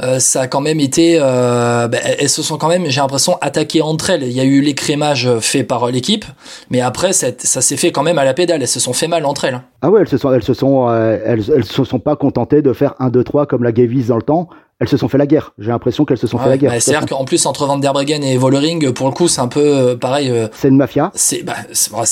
[0.00, 3.38] Euh, ça a quand même été, euh, bah, elles se sont quand même, j'ai l'impression,
[3.40, 4.24] attaquées entre elles.
[4.24, 6.24] Il y a eu l'écrémage fait par l'équipe,
[6.70, 8.60] mais après, ça, ça s'est fait quand même à la pédale.
[8.60, 9.60] Elles se sont fait mal entre elles.
[9.82, 12.62] Ah ouais, elles se sont, elles se sont, euh, elles, elles se sont pas contentées
[12.62, 14.48] de faire 1, 2, 3 comme la Gavis dans le temps.
[14.82, 15.52] Elles se sont fait la guerre.
[15.60, 16.72] J'ai l'impression qu'elles se sont fait la guerre.
[16.72, 19.46] bah, C'est-à-dire qu'en plus, entre Van der Breggen et Vollering, pour le coup, c'est un
[19.46, 20.28] peu euh, pareil.
[20.28, 21.12] euh, C'est une mafia.
[21.14, 21.54] c'est bah,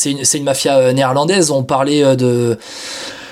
[0.07, 1.51] une, mafia euh, néerlandaise.
[1.51, 2.57] On parlait de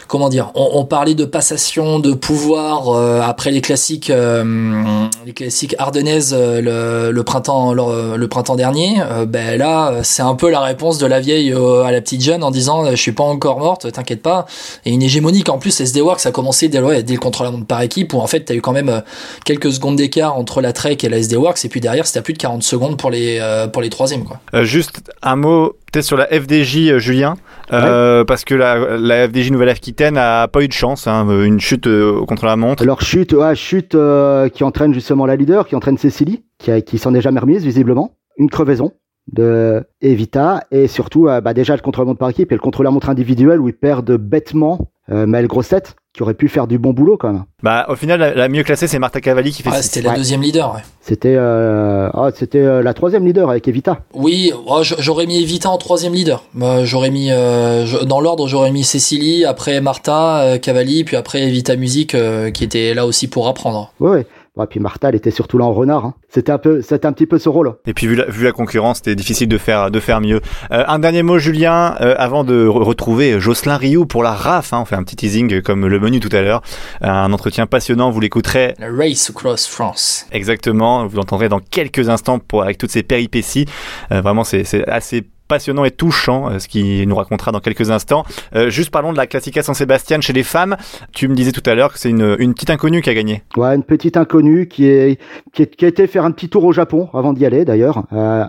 [0.09, 5.33] comment dire, on, on parlait de passation de pouvoir euh, après les classiques, euh, les
[5.33, 8.97] classiques ardennaises euh, le, le printemps, le, le printemps dernier.
[9.01, 12.43] Euh, ben là, c'est un peu la réponse de la vieille à la petite jeune
[12.43, 14.47] en disant, euh, je suis pas encore morte, t'inquiète pas.
[14.85, 17.51] Et une hégémonie qu'en plus SD Works a commencé dès, ouais, dès le contre la
[17.51, 19.03] montre par équipe où en fait t'as eu quand même
[19.45, 22.23] quelques secondes d'écart entre la Trek et la SD Works et puis derrière c'était à
[22.23, 23.41] plus de 40 secondes pour les
[23.73, 24.41] pour les troisièmes quoi.
[24.65, 27.35] Juste un mot peut-être sur la FDJ euh, Julien,
[27.73, 31.87] euh, parce que la, la FDJ Nouvelle-Aquitaine a pas eu de chance, hein, une chute
[31.87, 32.83] euh, contre la montre.
[32.83, 36.81] Alors chute, ouais, chute euh, qui entraîne justement la leader, qui entraîne Cécilie, qui, a-
[36.81, 38.13] qui s'en est jamais remise visiblement.
[38.39, 38.93] Une crevaison
[39.33, 43.61] de Evita et surtout euh, bah, déjà le contre-la-montre par équipe et le contre-la-montre individuel
[43.61, 47.33] où ils perdent bêtement euh, Maël Grossette qui aurait pu faire du bon boulot quand
[47.33, 47.45] même.
[47.63, 49.83] Bah au final la, la mieux classée c'est Marta Cavalli qui fait six.
[49.85, 50.17] c'était la Ouais.
[50.17, 50.75] deuxième leader.
[50.75, 50.81] Ouais.
[51.01, 54.01] C'était euh, ah, c'était euh, la troisième leader avec Evita.
[54.15, 56.43] Oui, oh, j'aurais mis Evita en troisième leader.
[56.83, 61.43] J'aurais mis euh, je- dans l'ordre, j'aurais mis Cécilie, après Martha, euh, Cavalli, puis après
[61.45, 63.93] Evita Music euh, qui était là aussi pour apprendre.
[64.01, 64.27] Ouais,
[64.59, 64.67] ouais.
[64.69, 66.05] Puis Martha, elle était surtout là en renard.
[66.05, 66.15] hein.
[66.29, 67.75] C'était un peu, c'était un petit peu ce rôle.
[67.87, 70.41] Et puis vu la, vu la concurrence, c'était difficile de faire de faire mieux.
[70.73, 74.73] Euh, un dernier mot, Julien, euh, avant de re- retrouver Jocelyn Rioux pour la RAF.
[74.73, 76.63] Hein, on fait un petit teasing comme le menu tout à l'heure.
[77.03, 80.27] Euh, Un entretien passionnant, vous l'écouterez La Race Across France.
[80.33, 81.07] exactement.
[81.07, 83.67] Vous l'entendrez dans quelques instants pour avec toutes ces péripéties.
[84.13, 87.91] Euh, vraiment, c'est c'est assez passionnant et touchant, euh, ce qu'il nous racontera dans quelques
[87.91, 88.25] instants.
[88.55, 90.77] Euh, juste parlons de la Classica San Sebastian chez les femmes.
[91.13, 93.43] Tu me disais tout à l'heure que c'est une, une petite inconnue qui a gagné.
[93.57, 95.19] Ouais, une petite inconnue qui est,
[95.53, 98.05] qui, est- qui a été faire un petit tour au Japon avant d'y aller d'ailleurs.
[98.13, 98.45] Euh,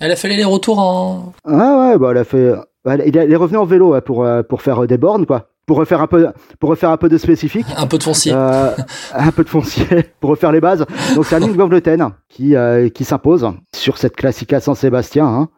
[0.00, 1.32] Elle a fait les retours en.
[1.46, 2.52] ah ouais, bah elle a fait,
[2.84, 6.28] elle, est revenue en vélo pour pour faire des bornes quoi, pour refaire un peu,
[6.58, 7.64] pour refaire un peu de spécifique.
[7.76, 8.32] Un peu de foncier.
[8.34, 8.70] Euh,
[9.14, 9.86] un peu de foncier
[10.20, 10.84] pour refaire les bases.
[11.14, 15.26] Donc c'est Aline Gangleton qui, euh, qui s'impose sur cette Classica San Sébastien.
[15.26, 15.48] Hein.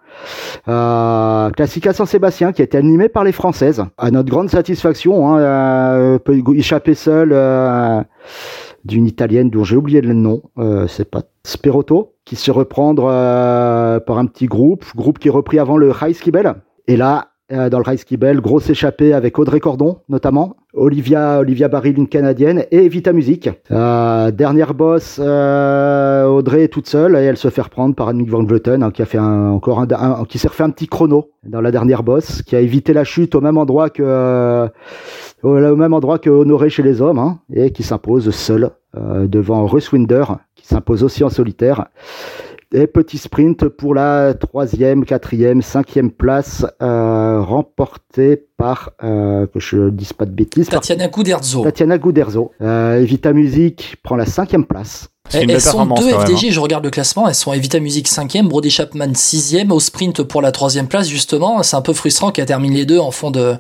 [0.68, 3.84] Euh, Classica San Sébastien qui a été animée par les Françaises.
[3.98, 8.02] À notre grande satisfaction, hein, euh, peut échapper seule euh,
[8.84, 10.42] d'une Italienne dont j'ai oublié le nom.
[10.58, 15.30] Euh, c'est pas Sperotto qui se reprendre euh, par un petit groupe, groupe qui est
[15.30, 16.54] repris avant le High Skibel.
[16.88, 21.68] Et là, euh, dans le High Skibel, grosse échappée avec Audrey Cordon notamment, Olivia Olivia
[21.68, 23.48] Baril, une canadienne, et Vita Music.
[23.70, 28.28] Euh, dernière boss, euh, Audrey est toute seule et elle se fait reprendre par Annick
[28.28, 30.86] Van Vleuten hein, qui a fait un, encore un, un- qui s'est refait un petit
[30.88, 34.68] chrono dans la dernière boss, qui a évité la chute au même endroit que euh,
[35.42, 39.26] au, au même endroit que Honoré chez les hommes hein, et qui s'impose seule euh,
[39.28, 40.24] devant Russ Winder
[40.54, 41.86] qui s'impose aussi en solitaire.
[42.78, 49.88] Et petit sprint pour la troisième, quatrième, cinquième place, euh, remportée par, euh, que je
[49.88, 51.64] dise pas de bêtises, par Tatiana Gouderzo.
[51.64, 52.50] Tatiana Gouderzo.
[52.60, 55.08] Euh, Evita Music prend la cinquième place.
[55.32, 56.26] Elles belle sont deux même, hein.
[56.26, 60.22] FDJ, je regarde le classement, elles sont Evita Music 5e, Brody Chapman 6e, au sprint
[60.22, 61.62] pour la troisième place justement.
[61.62, 63.54] C'est un peu frustrant qu'elle termine les deux en fond de,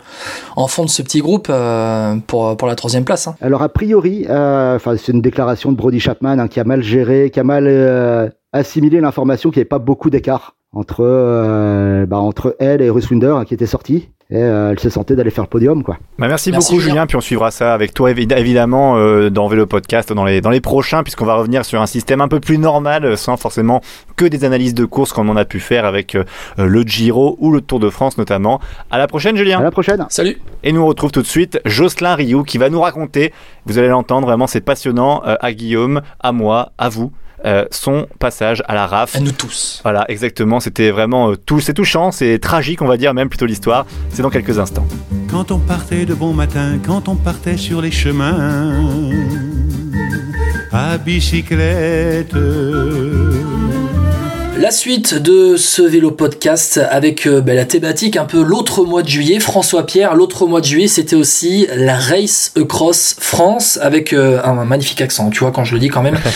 [0.56, 3.26] en fond de ce petit groupe euh, pour, pour la troisième place.
[3.26, 3.34] hein.
[3.40, 6.82] Alors a priori, euh, enfin c'est une déclaration de Brody Chapman hein, qui a mal
[6.82, 12.06] géré, qui a mal euh, assimilé l'information qu'il n'y avait pas beaucoup d'écart entre euh,
[12.06, 14.08] bah, entre elle et Russ Winder hein, qui était sorti.
[14.28, 15.98] Et euh, elle se sentait d'aller faire le podium quoi.
[16.18, 16.94] Bah, merci, Merci, beaucoup Julien.
[16.94, 17.06] Julien.
[17.06, 20.50] puis on suivra ça avec toi évi- évidemment euh, dans Vélo Podcast dans les dans
[20.50, 23.80] les prochains puisqu'on va revenir sur un système un peu plus normal sans forcément
[24.16, 26.24] que des analyses de course comme on a pu faire avec euh,
[26.58, 28.60] le Giro ou le Tour de France notamment.
[28.90, 29.60] À la prochaine Julien.
[29.60, 30.04] À la prochaine.
[30.08, 33.32] Salut Et nous on retrouve tout de suite Jocelyn Rioux qui va nous raconter,
[33.64, 37.12] vous allez l'entendre vraiment c'est passionnant euh, à Guillaume, à moi, à vous
[37.46, 39.16] euh, son passage à la RAF.
[39.16, 39.80] à nous tous.
[39.82, 43.46] Voilà, exactement, c'était vraiment euh, tout, c'est touchant, c'est tragique, on va dire même plutôt
[43.46, 43.86] l'histoire.
[44.10, 44.86] C'est dans quelques instants.
[45.30, 48.80] Quand on partait de bon matin, quand on partait sur les chemins,
[50.72, 52.34] à bicyclette.
[54.58, 59.02] La suite de ce vélo podcast avec euh, ben, la thématique un peu l'autre mois
[59.02, 59.38] de juillet.
[59.38, 64.64] François Pierre, l'autre mois de juillet, c'était aussi la Race Across France avec euh, un
[64.64, 65.28] magnifique accent.
[65.28, 66.16] Tu vois quand je le dis quand même.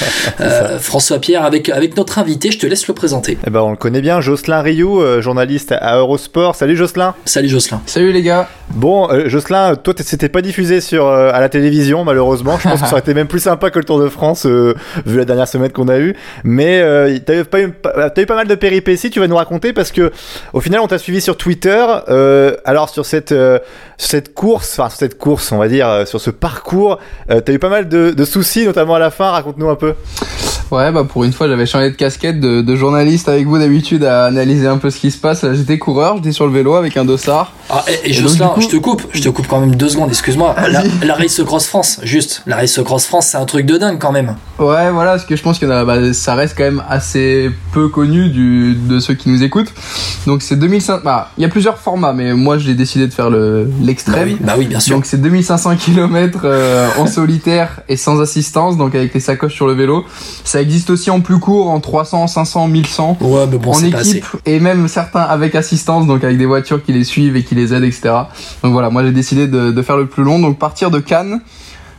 [0.41, 2.51] Euh, François Pierre avec avec notre invité.
[2.51, 3.37] Je te laisse le présenter.
[3.47, 6.55] Eh ben, on le connaît bien, Jocelyn Rioux, euh, journaliste à Eurosport.
[6.55, 7.15] Salut Jocelyn.
[7.27, 7.83] Salut Jocelyn.
[7.85, 8.49] Salut les gars.
[8.71, 12.59] Bon, euh, Jocelyn, toi, c'était pas diffusé sur euh, à la télévision, malheureusement.
[12.59, 14.75] Je pense que ça aurait été même plus sympa que le Tour de France, euh,
[15.05, 16.15] vu la dernière semaine qu'on a eue.
[16.45, 19.11] Mais euh, t'as eu, pas eu, pas- t'as eu pas mal de péripéties.
[19.11, 20.13] Tu vas nous raconter parce que,
[20.53, 21.85] au final, on t'a suivi sur Twitter.
[22.09, 23.59] Euh, alors sur cette euh,
[23.99, 26.99] cette course, enfin sur cette course, on va dire, euh, sur ce parcours,
[27.31, 29.31] euh, t'as eu pas mal de, de soucis, notamment à la fin.
[29.31, 29.95] Raconte-nous un peu.
[30.71, 34.05] Ouais, bah pour une fois, j'avais changé de casquette de, de journaliste avec vous d'habitude
[34.05, 35.45] à analyser un peu ce qui se passe.
[35.53, 37.53] J'étais coureur, j'étais sur le vélo avec un dossard.
[37.69, 40.11] Ah, et, et Jocelyn, coup- je te coupe, je te coupe quand même deux secondes,
[40.11, 40.55] excuse-moi.
[40.71, 43.99] La, la Race Cross France, juste, la Race Cross France, c'est un truc de dingue
[43.99, 44.37] quand même.
[44.59, 48.29] Ouais, voilà, parce que je pense que bah, ça reste quand même assez peu connu
[48.29, 49.73] du, de ceux qui nous écoutent.
[50.27, 51.01] Donc c'est 2500.
[51.05, 53.69] Bah, il y a plusieurs formats, mais moi j'ai décidé de faire le.
[54.13, 54.95] Bah oui, bah oui, bien sûr.
[54.97, 56.47] Donc c'est 2500 km
[56.99, 60.05] en solitaire et sans assistance, donc avec les sacoches sur le vélo.
[60.45, 63.19] Ça existe aussi en plus court, en 300, 500, 1100.
[63.21, 64.11] Ouais, mais bon, en c'est pas assez.
[64.19, 67.55] équipe et même certains avec assistance, donc avec des voitures qui les suivent et qui
[67.55, 68.11] les aident, etc.
[68.63, 71.41] Donc voilà, moi j'ai décidé de, de faire le plus long, donc partir de Cannes.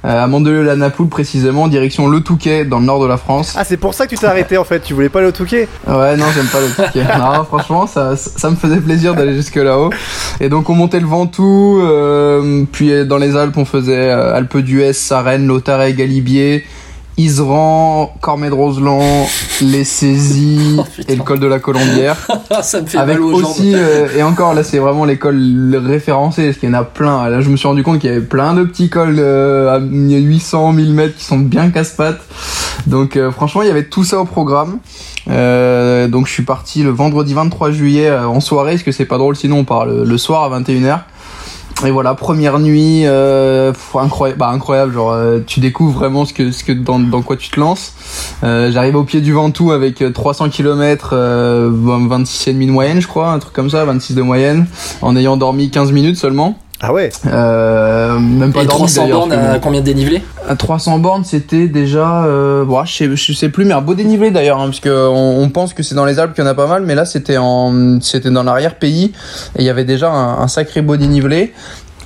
[0.03, 3.53] euh, à Mandelieu-la-Napoule précisément, direction Le Touquet dans le nord de la France.
[3.55, 4.79] Ah, c'est pour ça que tu t'es arrêté en fait.
[4.79, 5.67] Tu voulais pas au Touquet?
[5.87, 7.03] Ouais, non, j'aime pas le Touquet.
[7.19, 9.91] non, franchement, ça, ça me faisait plaisir d'aller jusque là-haut.
[10.39, 14.33] Et donc, on montait le Ventoux, euh, puis euh, dans les Alpes, on faisait euh,
[14.33, 16.65] Alpes d'Huez, Sarenne, Lautaret, Galibier,
[17.17, 19.27] Iseran, Cormet de Roseland,
[19.61, 22.15] les Saisies Oh, et le col de la Colombière.
[22.61, 26.45] ça me fait Avec mal aux aussi, euh, et encore là, c'est vraiment l'école référencée,
[26.45, 27.29] parce qu'il y en a plein.
[27.29, 29.79] Là, je me suis rendu compte qu'il y avait plein de petits cols euh, à
[29.79, 32.21] 800, 1000 mètres qui sont bien casse-pattes.
[32.87, 34.79] Donc, euh, franchement, il y avait tout ça au programme.
[35.29, 39.05] Euh, donc, je suis parti le vendredi 23 juillet euh, en soirée, parce que c'est
[39.05, 41.01] pas drôle, sinon on part le, le soir à 21h.
[41.83, 46.51] Et voilà, première nuit, euh, incroyable, bah, incroyable, genre euh, tu découvres vraiment ce que,
[46.51, 47.93] ce que dans, dans quoi tu te lances.
[48.43, 53.07] Euh, J'arrive au pied du Ventoux avec euh, 300 km, euh, 26,5 de moyenne, je
[53.07, 54.67] crois, un truc comme ça, 26 de moyenne,
[55.01, 56.59] en ayant dormi 15 minutes seulement.
[56.81, 59.19] Ah ouais Euh, même pas Et dormi 300 d'ailleurs.
[59.19, 63.33] bornes à combien de dénivelé à 300 bornes, c'était déjà, euh, bon, je, sais, je
[63.33, 65.95] sais plus, mais un beau dénivelé d'ailleurs, hein, parce que on, on pense que c'est
[65.95, 68.43] dans les Alpes qu'il y en a pas mal, mais là c'était en, c'était dans
[68.43, 69.13] l'arrière-pays
[69.55, 71.53] et il y avait déjà un, un sacré beau dénivelé.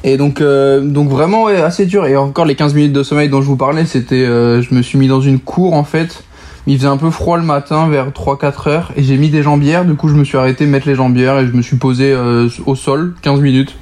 [0.03, 2.05] Et donc, euh, donc vraiment ouais, assez dur.
[2.05, 4.83] Et encore les 15 minutes de sommeil dont je vous parlais, c'était, euh, je me
[4.83, 6.23] suis mis dans une cour en fait.
[6.67, 9.85] Il faisait un peu froid le matin vers 3-4 heures et j'ai mis des jambières.
[9.85, 12.47] Du coup, je me suis arrêté mettre les jambières et je me suis posé euh,
[12.67, 13.75] au sol 15 minutes.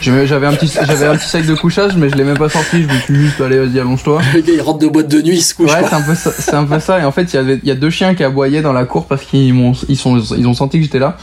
[0.00, 2.82] J'avais un petit, j'avais un petit sac de couchage, mais je l'ai même pas sorti.
[2.82, 4.20] Je me suis juste, allez, vas-y, allonge-toi.
[4.34, 5.72] Le gars, il rentre de boîte de nuit, il se couche.
[5.72, 6.30] Ouais, c'est un peu ça.
[6.38, 7.00] C'est un peu ça.
[7.00, 8.84] Et en fait, il y avait, il y a deux chiens qui aboyaient dans la
[8.84, 11.16] cour parce qu'ils m'ont, ils sont, ils ont senti que j'étais là.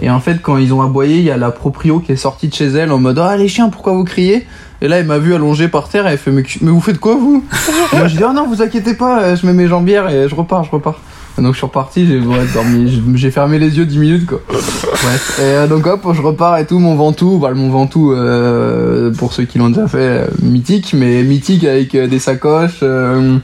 [0.00, 2.48] Et en fait, quand ils ont aboyé, il y a la proprio qui est sortie
[2.48, 4.46] de chez elle en mode, ah, les chiens, pourquoi vous criez?
[4.80, 6.98] Et là, elle m'a vu allongé par terre et elle fait, mais, mais vous faites
[6.98, 7.44] quoi, vous?
[7.92, 10.28] Et moi, j'ai dit, ah non, vous inquiétez pas, euh, je mets mes jambières et
[10.28, 11.00] je repars, je repars.
[11.42, 14.40] Donc, je suis reparti, j'ai ouais, dormi, j'ai- fermé les yeux 10 minutes, quoi.
[14.48, 15.38] Bref.
[15.40, 19.12] Et euh, donc, hop, je repars et tout, mon Ventoux, bah, le Mont Ventoux, euh,
[19.12, 23.36] pour ceux qui l'ont déjà fait, euh, mythique, mais mythique avec euh, des sacoches, euh,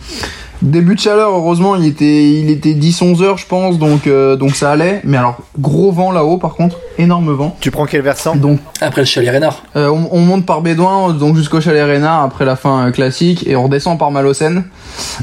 [0.65, 4.57] Début de chaleur, heureusement, il était, il était 10-11 heures, je pense, donc, euh, donc
[4.57, 5.03] ça allait.
[5.05, 7.55] Mais alors, gros vent là-haut, par contre, énorme vent.
[7.61, 8.35] Tu prends quel versant?
[8.35, 9.62] Donc, Après le chalet Rénard.
[9.77, 13.47] euh, on, on monte par Bédouin, donc jusqu'au chalet Rénard, après la fin euh, classique,
[13.47, 14.65] et on redescend par Malocène.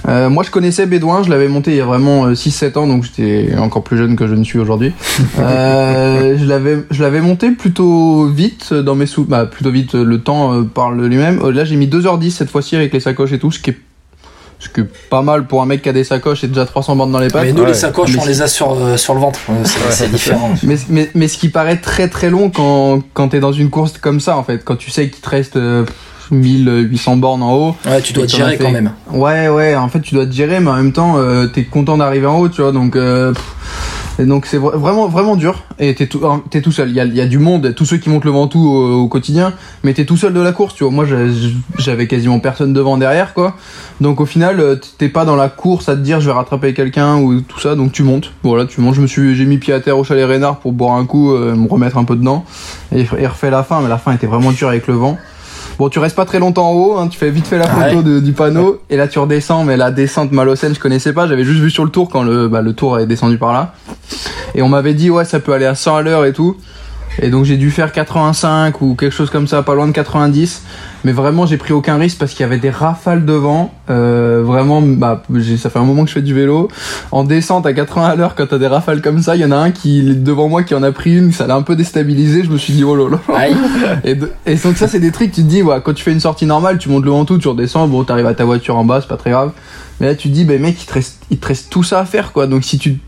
[0.07, 2.85] Euh, moi, je connaissais Bédouin, je l'avais monté il y a vraiment euh, 6-7 ans,
[2.85, 4.93] donc j'étais encore plus jeune que je ne suis aujourd'hui.
[5.39, 9.95] Euh, je l'avais, je l'avais monté plutôt vite euh, dans mes sous, bah plutôt vite,
[9.95, 11.39] euh, le temps euh, parle lui-même.
[11.43, 13.77] Euh, là, j'ai mis 2h10 cette fois-ci avec les sacoches et tout, ce qui est
[14.63, 16.95] ce qui est pas mal pour un mec qui a des sacoches et déjà 300
[16.95, 17.45] bandes dans les pattes.
[17.45, 17.69] Mais nous, Ouais.
[17.69, 19.39] les sacoches, Mais on les a sur, euh, sur le ventre.
[19.49, 20.51] Euh, C'est c'est différent.
[20.63, 23.93] Mais, mais, mais ce qui paraît très très long quand, quand t'es dans une course
[23.99, 25.83] comme ça en fait, quand tu sais qu'il te reste euh,
[26.29, 27.75] 1800 bornes en haut.
[27.85, 28.91] Ouais, tu dois te gérer fait- quand même.
[29.11, 31.97] Ouais ouais, en fait tu dois te gérer mais en même temps euh, t'es content
[31.97, 33.43] d'arriver en haut tu vois donc euh, pff,
[34.25, 36.89] donc c'est vra- vraiment vraiment dur et t'es tout hein, seul.
[36.89, 39.53] Il y a, du monde, tous ceux qui montent le Ventoux au, au quotidien,
[39.83, 40.91] mais t'es tout seul de la course tu vois.
[40.91, 41.05] Moi
[41.77, 43.55] j'avais quasiment personne devant derrière quoi.
[43.99, 46.73] Donc au final euh, t'es pas dans la course à te dire je vais rattraper
[46.73, 48.31] quelqu'un ou tout ça donc tu montes.
[48.43, 48.95] Voilà tu montes.
[48.95, 51.33] Je me suis j'ai mis pied à terre au chalet Rénard pour boire un coup,
[51.33, 52.45] euh, me remettre un peu dedans
[52.95, 55.17] et, et refait la fin mais la fin était vraiment dure avec le vent.
[55.81, 57.97] Bon, tu restes pas très longtemps en haut, hein, tu fais vite fait la photo
[57.97, 58.03] Ouais.
[58.03, 61.43] de- du panneau, et là tu redescends, mais la descente Malocène, je connaissais pas, j'avais
[61.43, 63.73] juste vu sur le tour quand le, bah, le tour est descendu par là.
[64.53, 66.55] Et on m'avait dit, ouais, ça peut aller à 100 à l'heure et tout.
[67.21, 70.63] Et donc j'ai dû faire 85 ou quelque chose comme ça, pas loin de 90.
[71.03, 73.73] Mais vraiment, j'ai pris aucun risque parce qu'il y avait des rafales de vent.
[73.89, 75.23] Euh, vraiment, bah,
[75.57, 76.67] ça fait un moment que je fais du vélo.
[77.11, 79.51] En descente à 80 à l'heure, quand t'as des rafales comme ça, il y en
[79.51, 82.43] a un qui, devant moi, qui en a pris une, ça l'a un peu déstabilisé.
[82.43, 83.17] Je me suis dit, oh là.
[84.03, 86.19] Et, et donc ça c'est des trucs tu te dis ouais, quand tu fais une
[86.19, 89.01] sortie normale tu montes le Ventoux tu redescends bon t'arrives à ta voiture en bas
[89.01, 89.51] c'est pas très grave
[89.99, 91.99] mais là tu te dis ben mec il te reste il te reste tout ça
[91.99, 92.99] à faire quoi donc si tu te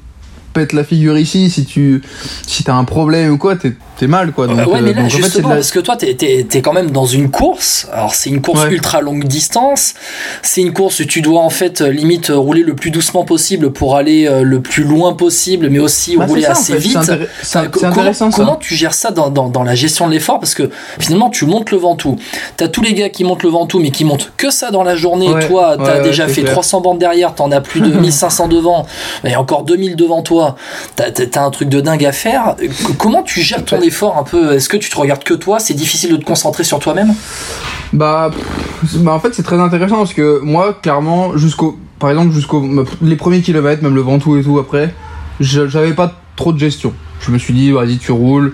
[0.54, 2.02] pètes la figure ici si tu
[2.46, 4.48] si t'as un problème ou quoi t'es t'es mal quoi.
[4.48, 6.46] Donc, ouais, mais euh, là, donc, en fait, justement, la- parce que toi, t'es, t'es,
[6.50, 7.88] t'es quand même dans une course.
[7.94, 8.72] Alors, c'est une course Ouais.
[8.72, 9.94] ultra longue distance.
[10.42, 13.24] C'est une course où tu dois, en fait, euh, limite, euh, rouler le plus doucement
[13.24, 16.80] possible pour aller euh, le plus loin possible, mais aussi Bah, rouler en assez fait,
[16.80, 16.98] vite.
[17.42, 18.38] c'est comment- intéressant, ça.
[18.38, 20.40] Comment tu gères ça dans, dans, dans la gestion de l'effort?
[20.40, 20.70] Parce que
[21.00, 22.18] finalement, tu montes le Ventoux.
[22.58, 24.96] T'as tous les gars qui montent le Ventoux, mais qui montent que ça dans la
[24.96, 25.30] journée.
[25.32, 26.54] Ouais, Toi, t'as ouais, ouais, déjà fait clair.
[26.54, 28.86] 300 bandes derrière, t'en as plus de 1500 devant,
[29.24, 30.56] et encore 2000 devant toi.
[30.96, 32.56] T'as, t'as un truc de dingue à faire.
[32.98, 35.60] Comment tu gères ton effort un peu Est-ce que tu te regardes que toi?
[35.60, 37.14] C'est difficile de te concentrer sur toi-même?
[37.94, 38.32] Bah,
[38.96, 42.68] bah en fait c'est très intéressant parce que moi clairement jusqu'au par exemple jusqu'au
[43.04, 44.94] les premiers kilomètres même le Ventoux et tout après
[45.40, 46.94] j'avais pas trop de gestion.
[47.22, 48.54] Je me suis dit vas-y tu roules.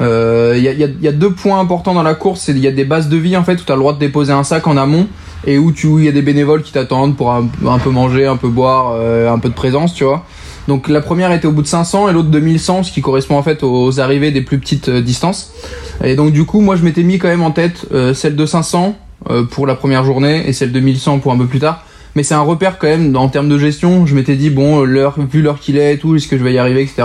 [0.00, 3.08] Euh, Il y, a, deux points importants dans la course, il y a des bases
[3.08, 5.06] de vie en fait où tu as le droit de déposer un sac en amont
[5.46, 8.36] et où il y a des bénévoles qui t'attendent pour un, un peu manger, un
[8.36, 10.24] peu boire, euh, un peu de présence, tu vois.
[10.70, 13.36] Donc la première était au bout de 500 et l'autre de 1100, ce qui correspond
[13.36, 15.52] en fait aux arrivées des plus petites euh, distances.
[16.04, 18.46] Et donc du coup, moi je m'étais mis quand même en tête euh, celle de
[18.46, 18.94] 500
[19.30, 21.84] euh, pour la première journée et celle de 1100 pour un peu plus tard.
[22.14, 24.06] Mais c'est un repère quand même en termes de gestion.
[24.06, 26.52] Je m'étais dit bon, l'heure, vu l'heure qu'il est et tout, est-ce que je vais
[26.52, 27.02] y arriver, etc.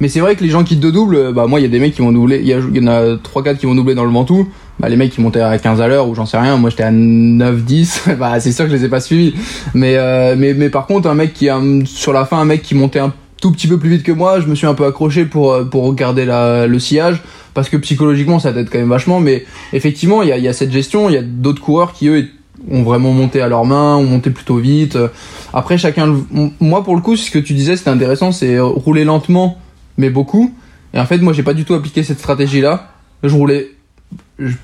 [0.00, 1.78] Mais c'est vrai que les gens qui te doublent, bah moi il y a des
[1.78, 3.94] mecs qui vont doubler, il y, a- il y en a 3-4 qui vont doubler
[3.94, 4.48] dans le Ventoux.
[4.78, 6.82] Bah les mecs qui montaient à 15 à l'heure ou j'en sais rien, moi j'étais
[6.82, 9.34] à 9-10, bah c'est sûr que je les ai pas suivis.
[9.72, 11.48] Mais, euh, mais, mais par contre un mec qui
[11.86, 14.40] sur la fin un mec qui montait un tout petit peu plus vite que moi,
[14.40, 17.22] je me suis un peu accroché pour, euh, pour regarder la, le sillage.
[17.54, 19.18] Parce que psychologiquement ça t'aide quand même vachement.
[19.18, 21.08] Mais effectivement il y a, y a cette gestion.
[21.08, 22.28] Il y a d'autres coureurs qui eux
[22.70, 24.98] ont vraiment monté à leurs mains ont monté plutôt vite.
[25.54, 26.16] Après chacun
[26.60, 29.58] moi pour le coup ce que tu disais c'était intéressant c'est rouler lentement
[29.96, 30.54] mais beaucoup.
[30.92, 32.90] Et en fait moi j'ai pas du tout appliqué cette stratégie là
[33.22, 33.75] je roulais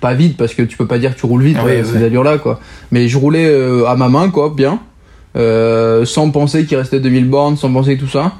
[0.01, 1.85] pas vite parce que tu peux pas dire que tu roules vite Ouais, ouais.
[1.85, 2.61] ces allures là quoi.
[2.91, 4.81] Mais je roulais euh, à ma main quoi bien.
[5.35, 8.33] Euh, sans penser qu'il restait 2000 bornes sans penser tout ça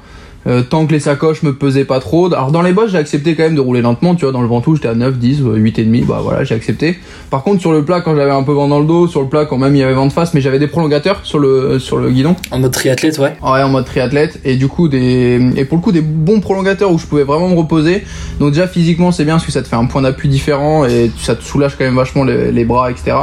[0.47, 2.27] euh, tant que les sacoches me pesaient pas trop.
[2.33, 4.47] Alors dans les bosses, j'ai accepté quand même de rouler lentement, tu vois, dans le
[4.47, 6.99] Ventoux, j'étais à 9, 10, euh, 8 et demi, bah voilà, j'ai accepté.
[7.29, 9.27] Par contre, sur le plat, quand j'avais un peu vent dans le dos, sur le
[9.27, 11.79] plat, quand même il y avait vent de face, mais j'avais des prolongateurs sur le,
[11.79, 12.35] sur le guidon.
[12.51, 13.35] En mode triathlète, ouais.
[13.41, 16.91] Ouais, en mode triathlète, et du coup, des, et pour le coup, des bons prolongateurs
[16.91, 18.03] où je pouvais vraiment me reposer.
[18.39, 21.11] Donc déjà, physiquement, c'est bien parce que ça te fait un point d'appui différent et
[21.17, 23.15] ça te soulage quand même vachement les, les bras, etc.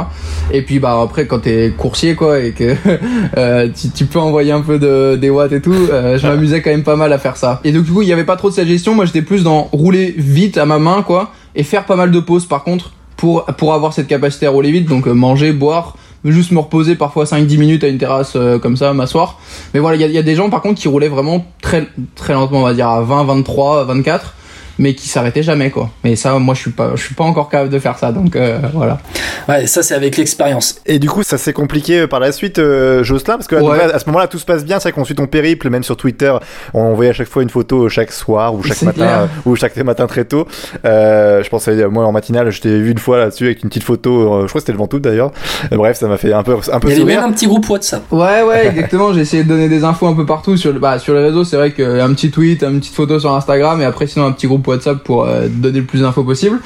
[0.51, 2.75] Et puis, bah, après, quand t'es coursier, quoi, et que
[3.37, 6.61] euh, tu, tu peux envoyer un peu de, des watts et tout, euh, je m'amusais
[6.61, 7.59] quand même pas mal à faire ça.
[7.63, 8.95] Et donc, du coup, il y avait pas trop de cette gestion.
[8.95, 12.19] Moi, j'étais plus dans rouler vite à ma main, quoi, et faire pas mal de
[12.19, 14.87] pauses, par contre, pour, pour avoir cette capacité à rouler vite.
[14.87, 15.95] Donc, euh, manger, boire,
[16.25, 19.39] juste me reposer parfois 5-10 minutes à une terrasse euh, comme ça, m'asseoir.
[19.73, 22.33] Mais voilà, il y y a des gens, par contre, qui roulaient vraiment très, très
[22.33, 24.35] lentement, on va dire, à 20, 23, 24
[24.81, 25.89] mais qui s'arrêtaient jamais quoi.
[26.03, 28.35] Mais ça moi je suis pas je suis pas encore capable de faire ça donc
[28.35, 28.99] euh, voilà.
[29.47, 30.81] Ouais, ça c'est avec l'expérience.
[30.85, 33.61] Et du coup, ça s'est compliqué euh, par la suite, euh, Jocelyn, parce que à,
[33.63, 33.79] Ouais.
[33.91, 34.79] à ce moment-là, tout se passe bien.
[34.79, 36.31] C'est vrai qu'on suit ton périple, même sur Twitter,
[36.75, 39.19] on voyait à chaque fois une photo chaque soir ou chaque matin clair.
[39.21, 40.47] euh, ou chaque matin très tôt.
[40.85, 43.69] Euh, je pense à moi en matinale, je t'ai vu une fois là-dessus avec une
[43.69, 44.11] petite photo.
[44.11, 45.31] euh, je crois que c'était le Ventoux d'ailleurs.
[45.71, 47.21] Euh, bref, ça m'a fait un peu un peu Il y avait sourire.
[47.21, 48.03] même un petit groupe WhatsApp.
[48.11, 50.99] Ouais ouais exactement, j'ai essayé de donner des infos un peu partout sur le bah
[50.99, 54.07] sur les réseaux, c'est vrai qu'un petit tweet, une petite photo sur Instagram et après
[54.07, 56.59] sinon un petit groupe WhatsApp pour euh, donner le plus d'infos possible.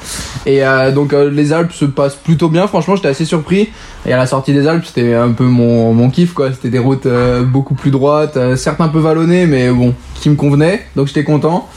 [0.46, 3.68] Et euh, donc euh, les Alpes se passent plutôt bien, franchement, j'étais assez surpris.
[4.06, 6.78] Et à la sortie des Alpes, c'était un peu mon mon kiff quoi, c'était des
[6.78, 7.08] routes
[7.44, 10.86] beaucoup plus droites, certes un peu vallonnées mais bon, qui me convenaient.
[10.94, 11.68] Donc j'étais content.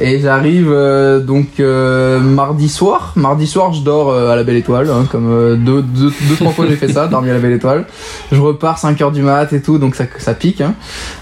[0.00, 3.12] Et j'arrive euh, donc euh, mardi soir.
[3.16, 6.36] Mardi soir, je dors euh, à la Belle Étoile, hein, comme euh, deux, deux, deux,
[6.36, 7.84] trois fois j'ai fait ça, dormir à la Belle Étoile.
[8.30, 10.60] Je repars 5 heures du mat et tout, donc ça, ça pique.
[10.60, 10.74] Hein.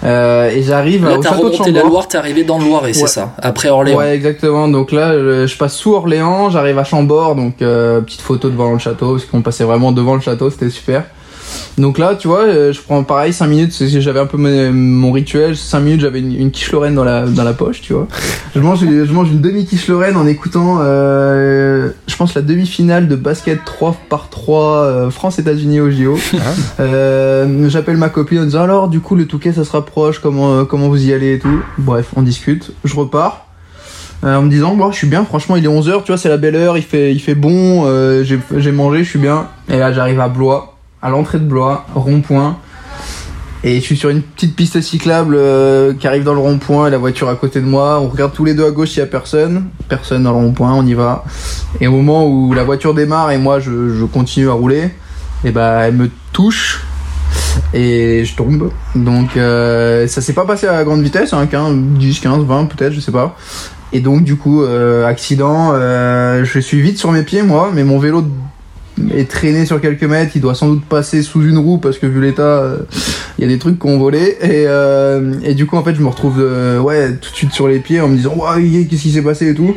[0.04, 1.82] Euh, et j'arrive Là, au t'as château de remonté la.
[1.84, 3.08] Loire, t'es arrivé dans le Loiret, c'est Ouais.
[3.08, 3.32] ça.
[3.38, 3.96] Après Orléans.
[3.98, 4.68] Ouais, exactement.
[4.68, 8.72] Donc là, je, je passe sous Orléans, j'arrive à Chambord, donc euh, petite photo devant
[8.72, 11.04] le château, parce qu'on passait vraiment devant le château, c'était super.
[11.78, 15.12] Donc là, tu vois, euh, je prends pareil 5 minutes, j'avais un peu mon, mon
[15.12, 18.08] rituel, 5 minutes, j'avais une, une quiche Lorraine dans la, dans la poche, tu vois.
[18.54, 23.16] Je mange, je mange une demi-quiche Lorraine en écoutant, euh, je pense, la demi-finale de
[23.16, 26.18] basket 3 par 3 euh, France-États-Unis au JO.
[26.80, 30.52] Euh, J'appelle ma copine en disant alors, du coup, le Touquet, ça se rapproche, comment,
[30.52, 31.60] euh, comment vous y allez et tout?
[31.78, 32.72] Bref, on discute.
[32.84, 33.46] Je repars.
[34.24, 36.30] Euh, en me disant bon je suis bien franchement il est 11h tu vois c'est
[36.30, 39.76] la belle heure il fait il fait bon euh, j'ai mangé je suis bien et
[39.76, 40.75] là j'arrive à Blois
[41.06, 42.58] à l'entrée de Blois rond-point
[43.62, 46.98] et je suis sur une petite piste cyclable euh, qui arrive dans le rond-point la
[46.98, 49.06] voiture à côté de moi on regarde tous les deux à gauche s'il y a
[49.06, 51.24] personne personne dans le rond-point on y va
[51.80, 54.90] et au moment où la voiture démarre et moi je, continue à rouler
[55.44, 56.84] et bah elle me touche
[57.72, 58.70] et je tombe.
[58.94, 62.92] Donc euh, ça s'est pas passé à grande vitesse, hein, 15, 10, 15, 20 peut-être,
[62.92, 63.36] je sais pas.
[63.92, 67.98] Et donc du coup, euh, accident, je suis vite sur mes pieds moi, mais mon
[67.98, 68.24] vélo
[69.14, 72.06] est traîné sur quelques mètres, il doit sans doute passer sous une roue parce que
[72.06, 72.78] vu l'état, euh,
[73.38, 74.36] il y a des trucs qui ont volé.
[74.40, 77.52] Et, euh, et du coup, en fait, je me retrouve euh, ouais, tout de suite
[77.52, 79.74] sur les pieds en me disant Ouais, qu'est-ce qui s'est passé et tout.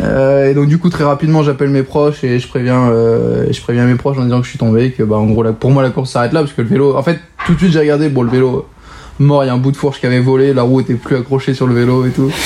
[0.00, 3.60] Euh, et donc, du coup, très rapidement, j'appelle mes proches et je préviens, euh, je
[3.60, 4.92] préviens mes proches en disant que je suis tombé.
[4.92, 6.96] Que bah, en gros, là, pour moi, la course s'arrête là parce que le vélo,
[6.96, 8.66] en fait, tout de suite, j'ai regardé, bon, le vélo
[9.18, 11.16] mort, il y a un bout de fourche qui avait volé, la roue était plus
[11.16, 12.30] accrochée sur le vélo et tout.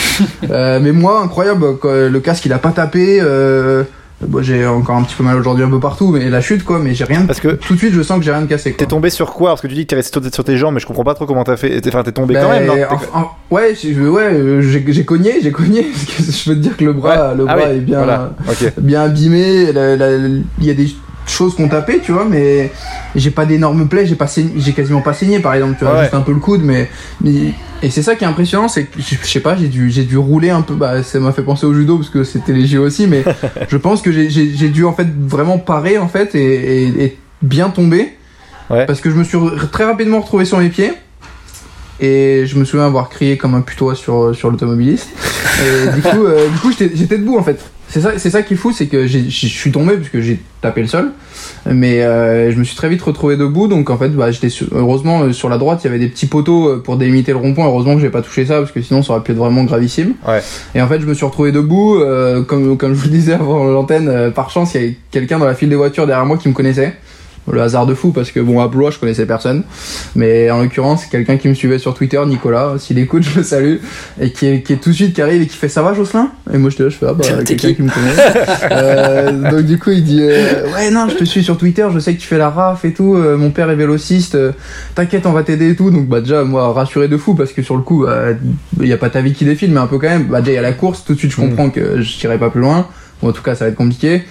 [0.51, 3.19] Euh, mais moi, incroyable, quoi, le casque il a pas tapé.
[3.21, 3.85] Euh,
[4.27, 6.79] bon, j'ai encore un petit peu mal aujourd'hui un peu partout, mais la chute quoi,
[6.79, 7.27] mais j'ai rien.
[7.27, 8.73] Parce que tout de suite, je sens que j'ai rien de cassé.
[8.73, 9.51] T'es tombé sur quoi?
[9.51, 11.15] Parce que tu dis que t'es resté sur- sur tes jambes, mais je comprends pas
[11.15, 11.81] trop comment t'as fait.
[11.81, 12.75] T'es- Enfin, t'es tombé quand même, non?
[12.75, 15.83] Ben, en- en- ouais, j'ai- ouais, euh, j'ai cogné, j'ai cogné.
[15.93, 17.99] Parce que je peux te dire que le bras, le Ah bras oui, est bien,
[17.99, 18.35] voilà,
[18.79, 19.67] bien abîmé.
[20.59, 20.89] Il y a des
[21.27, 22.71] choses qu'on tapé, tu vois, mais
[23.15, 26.03] j'ai pas d'énormes plaies, j'ai pas j'ai quasiment pas saigné, par exemple, tu vois, Ouais.
[26.03, 26.89] juste un peu le coude, mais,
[27.23, 27.53] mais-
[27.83, 30.17] et c'est ça qui est impressionnant, c'est que je sais pas, j'ai dû, j'ai dû
[30.17, 30.75] rouler un peu.
[30.75, 33.25] Bah, ça m'a fait penser au judo parce que c'était léger aussi, mais
[33.69, 34.29] je pense que j'ai-
[34.69, 38.11] dû en fait vraiment parer en fait et, et- et bien tomber.
[38.69, 39.37] Parce que je me suis
[39.71, 40.93] très rapidement retrouvé sur mes pieds.
[42.01, 45.09] Et je me souviens avoir crié comme un putois sur, sur l'automobiliste.
[45.61, 47.61] Et du coup, euh, du coup j'étais debout en fait.
[47.93, 50.81] C'est ça, c'est ça qui est fou, c'est que je suis tombé puisque j'ai tapé
[50.81, 51.13] le sol.
[51.67, 53.69] Mais euh, je me suis très vite retrouvé debout.
[53.69, 56.25] Donc en fait, bah, j'étais heureusement euh, sur la droite, il y avait des petits
[56.27, 57.67] poteaux euh, pour délimiter le rond-point.
[57.67, 60.15] Heureusement que j'ai pas touché ça parce que sinon ça aurait pu être vraiment gravissime.
[60.75, 62.01] Et en fait, je me suis retrouvé debout.
[62.01, 64.97] euh, comme, comme je vous le disais avant l'antenne, euh, par chance, il y avait
[65.11, 66.95] quelqu'un dans la file des voitures derrière moi qui me connaissait.
[67.51, 69.65] Le hasard de fou parce que bon à Blois je connaissais personne.
[70.15, 73.43] Mais en l'occurrence c'est quelqu'un qui me suivait sur Twitter Nicolas s'il écoute je le
[73.43, 73.77] salue.
[74.21, 75.93] Et qui est, qui est tout de suite qui arrive et qui fait ça va
[75.93, 76.31] Jocelyn?
[76.53, 78.13] Et moi je te je fais ah bah quelqu'un qui me connaît.
[78.73, 81.99] Euh, donc du coup il dit euh, ouais non je te suis sur Twitter je
[81.99, 84.53] sais que tu fais la raf et tout euh, mon père est vélociste euh,
[84.95, 85.91] t'inquiète on va t'aider et tout.
[85.91, 88.07] Donc bah déjà moi rassuré de fou parce que sur le coup
[88.81, 90.25] il y a pas ta vie qui défile mais un peu quand même.
[90.25, 92.39] Bah déjà il y a la course tout de suite je comprends que je tirerai
[92.39, 92.87] pas plus loin
[93.23, 94.23] Ou en tout cas ça va être compliqué.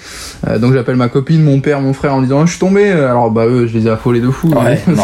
[0.47, 2.89] Euh, donc j'appelle ma copine mon père mon frère en disant je suis tombé.
[2.91, 4.49] Alors bah eux je les ai affolés de fou.
[4.49, 4.79] Ouais,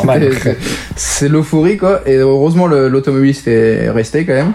[0.95, 2.01] c'est- l'euphorie quoi.
[2.05, 4.51] Et heureusement l'automobiliste est resté quand même.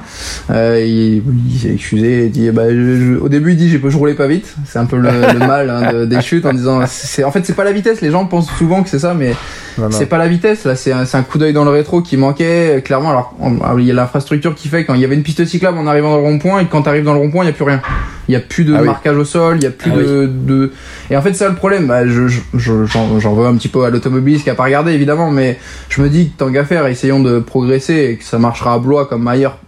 [0.51, 3.81] Euh, il, il s'est excusé et dit bah je- je- au début il dit j'ai
[3.85, 4.55] je roulais pas vite.
[4.67, 7.45] C'est un peu le, le mal hein, de- des chutes en disant c'est en fait
[7.47, 8.01] c'est pas la vitesse.
[8.01, 9.35] Les gens pensent souvent que c'est ça mais
[9.91, 10.77] c'est pas la vitesse là.
[10.77, 13.11] C'est un, un coup d'œil dans le rétro qui manquait euh, clairement.
[13.11, 15.79] Alors alors, il y a l'infrastructure qui fait quand il y avait une piste cyclable
[15.79, 17.65] en arrivant dans le rond-point et quand t'arrives dans le rond-point il y a plus
[17.65, 17.81] rien
[18.29, 18.87] il y a plus de Ah oui.
[18.87, 20.73] marquage au sol il y a plus Ah de, de
[21.11, 23.69] et en fait ça le problème bah, je je- je- j'en j'en veux un petit
[23.69, 25.59] peu à l'automobiliste qui a pas regardé évidemment mais
[25.89, 28.79] je me dis que tant qu'à faire essayons de progresser et que ça marchera à
[28.79, 29.59] Blois comme ailleurs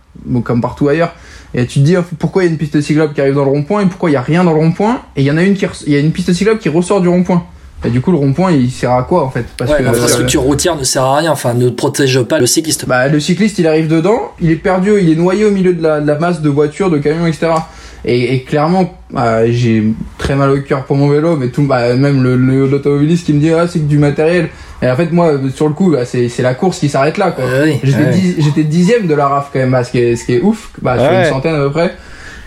[0.44, 1.12] comme partout ailleurs
[1.56, 3.50] et tu te dis pourquoi il y a une piste cyclable qui arrive dans le
[3.50, 5.42] rond-point et pourquoi il y a rien dans le rond-point et il y en a
[5.42, 7.44] une qui il y a une piste cyclable qui ressort du rond-point
[7.84, 9.44] et du coup le rond-point il sert à quoi en fait?
[9.58, 12.86] Parce Ouais, que l'infrastructure routière ne sert à rien, enfin ne protège pas le cycliste.
[12.88, 15.82] bah, le cycliste, il arrive dedans, il est perdu, il est noyé au milieu de
[15.82, 17.48] la, de la masse de voitures, de camions, etc.
[18.06, 19.82] Et, et clairement, euh, j'ai
[20.18, 23.32] très mal au cœur pour mon vélo, mais tout, bah, même le- le- l'automobiliste qui
[23.32, 24.48] me dit ah c'est que du matériel.
[24.82, 27.30] Et en fait moi sur le coup bah, c'est c'est la course qui s'arrête là
[27.30, 27.44] quoi.
[27.82, 28.10] J'étais ouais.
[28.10, 30.40] dix- j'étais dixième de la RAF quand même, bah, ce qui est ce qui est
[30.42, 31.94] ouf, bah, sur une centaine à peu près.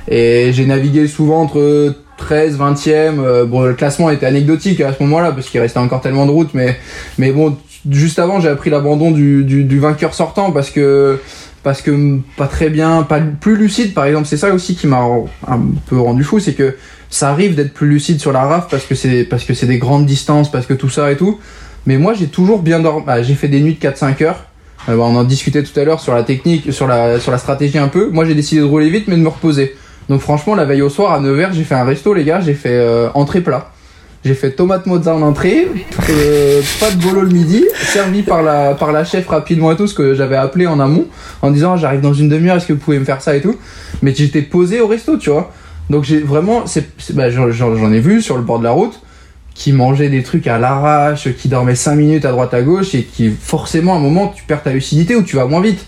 [0.10, 3.20] Et j'ai navigué souvent entre 13, 20e.
[3.20, 6.32] euh, bon, le classement était anecdotique à ce moment-là parce qu'il restait encore tellement de
[6.32, 6.78] routes, mais,
[7.18, 7.58] mais bon,
[7.90, 11.20] juste avant, j'ai appris l'abandon du, du, du vainqueur sortant parce que,
[11.68, 14.26] parce que pas très bien, pas plus lucide par exemple.
[14.26, 15.04] C'est ça aussi qui m'a
[15.46, 15.60] un
[15.90, 16.78] peu rendu fou, c'est que
[17.10, 19.78] ça arrive d'être plus lucide sur la RAF parce que c'est, parce que c'est des
[19.78, 21.42] grandes distances, parce que tout ça et tout.
[21.86, 23.04] Mais moi, j'ai toujours bien dormi.
[23.06, 24.46] bah, j'ai fait des nuits de 4-5 heures.
[24.88, 27.80] Euh, on en discutait tout à l'heure sur la technique, sur la, sur la stratégie
[27.80, 28.08] un peu.
[28.12, 29.76] Moi, j'ai décidé de rouler vite, mais de me reposer.
[30.08, 32.40] Donc, franchement, la veille au soir, à 9h, j'ai fait un resto, les gars.
[32.40, 33.72] J'ai fait euh, entrée plat.
[34.28, 35.70] J'ai fait tomate mozza en entrée,
[36.10, 37.64] euh, pas de bolo le midi,
[37.94, 41.08] servi par la, par la chef rapidement et tout, ce que j'avais appelé en amont,
[41.42, 43.42] en disant Ah, j'arrive dans une demi-heure, est-ce que vous pouvez me faire ça et
[43.42, 43.56] tout.
[44.02, 45.54] Mais j'étais posé au resto, tu vois.
[45.90, 46.66] Donc j'ai vraiment,
[47.14, 49.00] bah, j'en, ai vu sur le bord de la route
[49.54, 53.04] qui mangeait des trucs à l'arrache, qui dormait 5 minutes à droite à gauche et
[53.04, 55.86] qui forcément à un moment tu perds ta lucidité ou tu vas moins vite.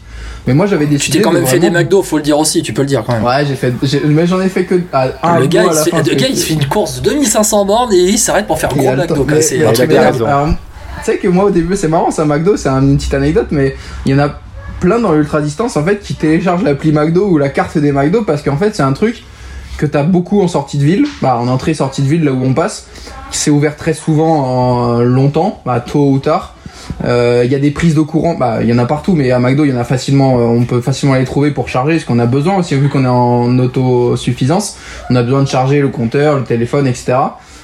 [0.48, 1.18] Mais moi j'avais Tu décidé.
[1.18, 3.04] t'es quand de même fait des McDo, faut le dire aussi, tu peux le dire
[3.06, 3.24] quand même.
[3.24, 3.74] Ouais, j'ai fait,
[4.06, 6.10] mais j'en ai fait que à, un le gars, il à la se fin, fait,
[6.10, 8.70] le gars, il se fait une course de 2500 bornes et il s'arrête pour faire
[8.70, 9.28] gros McDo.
[9.42, 13.14] C'est Tu sais que moi au début c'est marrant, c'est un McDo, c'est une petite
[13.14, 13.76] anecdote, mais
[14.06, 14.40] il y en a
[14.80, 18.24] plein dans l'ultra distance en fait qui téléchargent l'appli McDo ou la carte des McDo
[18.24, 19.24] parce qu'en fait c'est un truc
[19.80, 22.44] que t'as beaucoup en sortie de ville, bah en entrée sortie de ville là où
[22.44, 22.88] on passe,
[23.32, 26.56] qui s'est ouvert très souvent en longtemps, bah tôt ou tard.
[27.06, 29.32] Euh, Il y a des prises de courant, bah il y en a partout, mais
[29.32, 32.04] à McDo y en a facilement, euh, on peut facilement les trouver pour charger, parce
[32.04, 34.76] qu'on a besoin aussi vu qu'on est en autosuffisance,
[35.10, 37.14] on a besoin de charger le compteur, le téléphone, etc.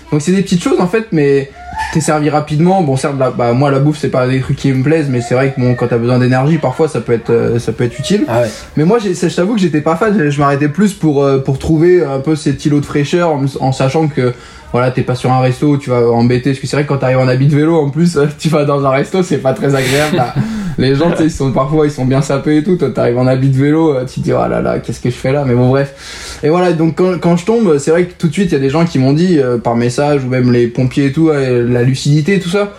[0.10, 1.52] Donc c'est des petites choses en fait, mais
[1.94, 2.82] t'es servi rapidement.
[2.82, 5.22] Bon, certes, la- bah, moi la bouffe c'est pas des trucs qui me plaisent, mais
[5.22, 7.84] c'est vrai que bon, quand t'as besoin d'énergie, parfois ça peut être, euh, ça peut
[7.84, 8.26] être utile.
[8.28, 8.50] Ah ouais.
[8.78, 10.30] Mais moi, je t'avoue que j'étais pas fan.
[10.30, 13.72] Je, m'arrêtais plus pour euh, pour trouver un peu cet îlot de fraîcheur, en, en
[13.72, 14.34] sachant que
[14.72, 16.50] voilà, t'es pas sur un resto où tu vas embêter.
[16.52, 18.66] Parce que c'est vrai que quand t'arrives en habit de vélo, en plus, tu vas
[18.66, 20.22] dans un resto, c'est pas très agréable.
[20.78, 22.76] Les gens, tu sais, ils sont parfois ils sont bien sapés et tout.
[22.76, 25.10] Toi, t'arrives en habit de vélo, euh, tu te dis oh là là, qu'est-ce que
[25.10, 25.44] je fais là?
[25.46, 26.40] Mais bon, bref.
[26.44, 28.58] Et voilà, donc quand, quand je tombe, c'est vrai que tout de suite, il y
[28.58, 31.30] a des gens qui m'ont dit euh, par message ou même les pompiers et tout,
[31.30, 32.74] euh, la lucidité, tout ça.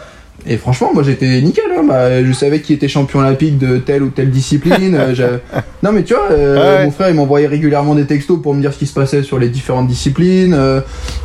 [0.48, 1.64] Et franchement, moi j'étais nickel.
[1.76, 1.82] Hein.
[1.88, 4.94] Bah, je savais qui était champion olympique de telle ou telle discipline.
[4.94, 5.38] euh,
[5.82, 6.84] non, mais tu vois, euh, Ouais.
[6.84, 9.38] mon frère il m'envoyait régulièrement des textos pour me dire ce qui se passait sur
[9.40, 10.54] les différentes disciplines.
[10.54, 10.80] euh,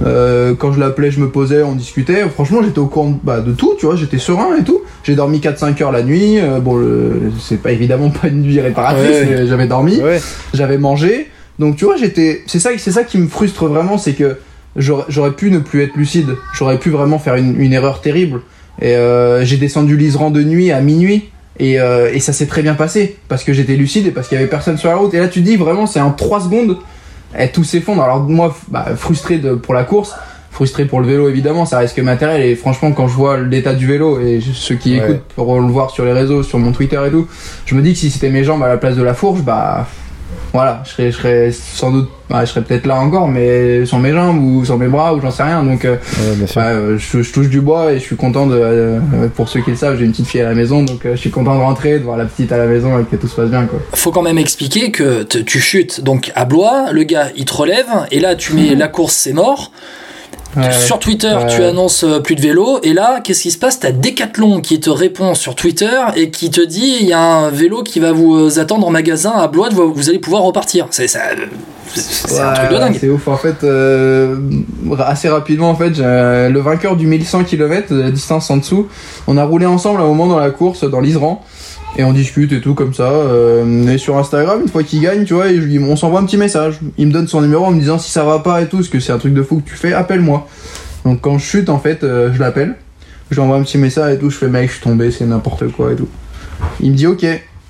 [0.06, 2.24] euh, quand je l'appelais, je me posais, on discutait.
[2.34, 4.82] Franchement, j'étais au courant de, bah, de tout, tu vois, j'étais serein et tout.
[5.04, 6.40] J'ai dormi 4-5 heures la nuit.
[6.40, 6.80] euh, bon,
[7.40, 9.26] c'est pas évidemment pas une nuit réparatrice, Ouais.
[9.30, 10.20] mais j'avais dormi Ouais.
[10.54, 11.30] j'avais mangé.
[11.60, 12.42] Donc tu vois, j'étais.
[12.48, 14.38] C'est ça, c'est ça qui me frustre vraiment, c'est que
[14.76, 16.30] j'aurais pu ne plus être lucide.
[16.54, 18.42] J'aurais pu vraiment faire une, une erreur terrible.
[18.82, 21.30] Et euh, j'ai descendu l'Iseran de nuit à minuit.
[21.60, 24.36] Et, euh, et ça s'est très bien passé parce que j'étais lucide et parce qu'il
[24.38, 25.14] y avait personne sur la route.
[25.14, 26.78] Et là, tu dis vraiment, c'est en 3 secondes,
[27.38, 28.02] et tout s'effondre.
[28.02, 30.16] Alors moi, bah, frustré de, pour la course,
[30.52, 32.42] frustré pour le vélo évidemment, ça reste que matériel.
[32.46, 35.04] Et franchement, quand je vois l'état du vélo et ceux qui Ouais.
[35.06, 37.28] écoutent pourront le voir sur les réseaux, sur mon Twitter et tout,
[37.66, 39.88] je me dis que si c'était mes jambes à la place de la fourche, bah
[40.54, 44.00] voilà, je serais, je serais sans doute, bah, je serais peut-être là encore, mais sans
[44.00, 45.64] mes jambes ou sans mes bras ou j'en sais rien.
[45.64, 46.62] Donc, euh, Ouais, bien sûr.
[46.62, 48.58] bah, je, je touche du bois et je suis content de.
[48.62, 49.00] euh,
[49.34, 51.22] pour ceux qui le savent, j'ai une petite fille à la maison, donc euh, je
[51.22, 53.36] suis content de rentrer, de voir la petite à la maison et que tout se
[53.36, 53.80] passe bien, quoi.
[53.94, 57.88] Faut quand même expliquer que tu chutes donc à Blois, le gars il te relève,
[58.12, 59.72] et là tu mets la course c'est mort.
[60.58, 61.48] Ouais, Sur Twitter, Ouais.
[61.48, 63.80] tu annonces euh, plus de vélo, et là, qu'est-ce qui se passe?
[63.80, 67.50] T'as Decathlon qui te répond sur Twitter et qui te dit il y a un
[67.50, 70.88] vélo qui va vous euh, attendre en magasin à Blois, vous, allez pouvoir repartir.
[70.92, 71.20] C'est ça,
[71.94, 72.98] c'est un truc de dingue.
[73.00, 73.28] C'est ouf.
[73.28, 74.36] En fait, euh,
[75.00, 78.88] assez rapidement, en fait, le vainqueur du 1100 km, de la distance en dessous,
[79.28, 81.44] on a roulé ensemble à un moment dans la course, dans l'Isran.
[81.98, 83.10] Et on discute et tout comme ça.
[83.10, 86.80] Euh, et sur Instagram, une fois qu'il gagne, tu vois, on s'envoie un petit message.
[86.98, 88.90] Il me donne son numéro en me disant si ça va pas et tout, parce
[88.90, 90.48] que c'est un truc de fou que tu fais, appelle-moi.
[91.04, 92.76] Donc quand je chute, en fait, euh, je l'appelle.
[93.30, 94.30] Je lui envoie un petit message et tout.
[94.30, 96.08] Je fais mec, je suis tombé, c'est n'importe quoi et tout.
[96.80, 97.26] Il me dit ok.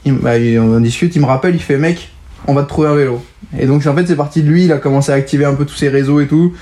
[0.05, 2.09] Il, bah, on discute, il me rappelle, il fait mec,
[2.47, 3.21] on va te trouver un vélo.
[3.57, 5.65] Et donc en fait c'est parti de lui, il a commencé à activer un peu
[5.65, 6.53] tous ses réseaux et tout.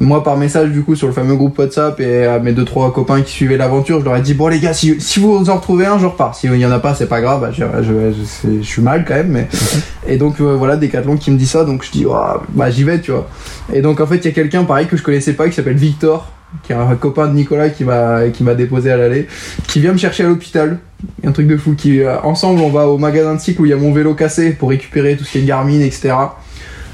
[0.00, 2.92] Moi par message du coup sur le fameux groupe WhatsApp et à mes deux trois
[2.92, 5.56] copains qui suivaient l'aventure, je leur ai dit bon les gars si, si vous en
[5.56, 6.34] retrouvez un je repars.
[6.34, 9.04] Si il y en a pas c'est pas grave, bah, je, je, je, suis mal
[9.06, 9.48] quand même mais
[10.08, 12.82] et donc euh, voilà Decathlon qui me dit ça donc je dis Ouah, bah j'y
[12.82, 13.28] vais tu vois.
[13.72, 15.76] Et donc en fait il y a quelqu'un pareil que je connaissais pas qui s'appelle
[15.76, 16.28] Victor
[16.62, 19.28] qui est un copain de Nicolas qui m'a qui m'a déposé à l'aller
[19.68, 20.78] qui vient me chercher à l'hôpital
[21.24, 23.70] un truc de fou qui euh, ensemble on va au magasin de cycle où il
[23.70, 26.14] y a mon vélo cassé pour récupérer tout ce qui est Garmin etc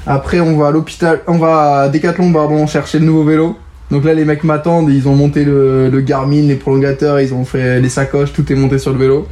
[0.07, 3.57] après on va à l'hôpital on va à Decathlon pardon chercher le nouveau vélo.
[3.91, 7.43] Donc là les mecs m'attendent ils ont monté le, le Garmin les prolongateurs ils ont
[7.43, 9.27] fait les sacoches tout est monté sur le vélo.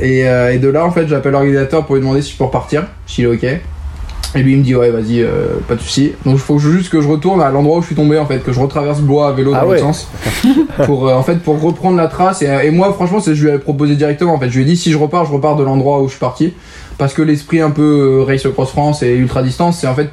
[0.00, 2.44] Et, euh, et de là en fait j'appelle l'organisateur pour lui demander si je peux
[2.44, 3.44] repartir s'il est ok.
[4.36, 6.12] Et lui il me dit ouais vas-y euh, pas de souci.
[6.24, 8.38] Donc il faut juste que je retourne à l'endroit où je suis tombé en fait
[8.38, 9.78] que je retraverse Blois à vélo dans Ah l'autre ouais.
[9.80, 10.08] sens.
[10.86, 12.42] Pour euh, en fait pour reprendre la trace.
[12.42, 14.48] Et, et moi franchement c'est je lui avais proposé directement en fait.
[14.48, 16.52] Je lui ai dit si je repars je repars de l'endroit où je suis parti
[16.98, 20.10] parce que l'esprit un peu euh, race cross France et ultra distance c'est en fait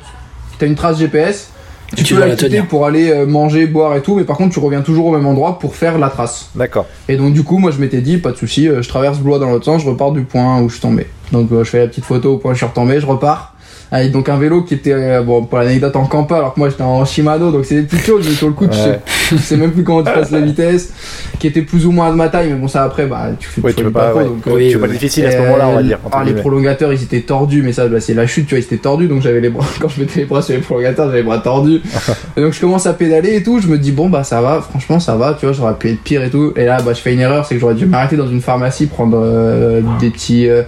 [0.57, 1.51] t'as une trace GPS
[1.95, 4.53] tu, tu peux la quitter pour aller euh, manger boire et tout mais par contre
[4.53, 6.49] tu reviens toujours au même endroit pour faire la trace.
[6.55, 6.85] D'accord.
[7.09, 9.39] et donc du coup moi je m'étais dit pas de souci euh, je traverse Blois
[9.39, 11.07] dans l'autre sens je repars du point où je suis tombé.
[11.31, 13.50] Donc je fais la petite photo au point où je suis retombé je repars
[13.93, 16.69] avec donc un vélo qui était euh, bon pour l'anecdote en campa alors que moi
[16.69, 18.99] j'étais en Shimano donc c'est des petites choses mais sur le coup tu sais, Ouais.
[19.29, 20.93] tu sais même plus comment tu passes la vitesse
[21.39, 23.61] qui était plus ou moins de ma taille mais bon ça après bah tu fais
[23.61, 24.25] Ouais, tu peux pas, trop, ouais.
[24.25, 25.99] donc, euh, Oui, tu peux pas difficile à ce et, moment-là, on va euh, dire.
[26.11, 28.63] ah, les prolongateurs ils étaient tordus mais ça bah, c'est la chute tu vois ils
[28.63, 31.17] étaient tordus donc j'avais les bras quand je mettais les bras sur les prolongateurs j'avais
[31.19, 31.81] les bras tordus
[32.37, 34.61] et donc je commence à pédaler et tout je me dis bon bah ça va
[34.61, 37.01] franchement ça va tu vois j'aurais pu être pire et tout et là bah je
[37.01, 40.47] fais une erreur c'est que j'aurais dû m'arrêter dans une pharmacie prendre euh, des petits
[40.47, 40.63] euh,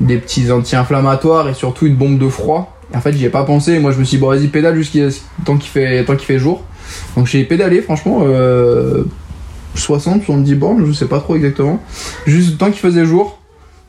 [0.00, 2.76] des petits anti-inflammatoires et surtout une bombe de froid.
[2.94, 3.78] En fait j'y ai pas pensé.
[3.78, 4.80] Moi je me suis dit bon vas-y pédale
[5.44, 6.62] tant qu'il fait fait jour.
[7.16, 9.04] Donc j'ai pédalé franchement euh,
[9.74, 11.80] 60 70 bornes je sais pas trop exactement.
[12.26, 13.38] Juste tant qu'il faisait jour.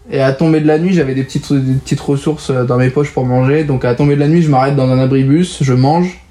[0.09, 2.89] Et à tomber de la nuit, j'avais des petites, des petites ressources euh, dans mes
[2.89, 3.65] poches pour manger.
[3.65, 6.21] Donc à tomber de la nuit, je m'arrête dans un abribus, je mange.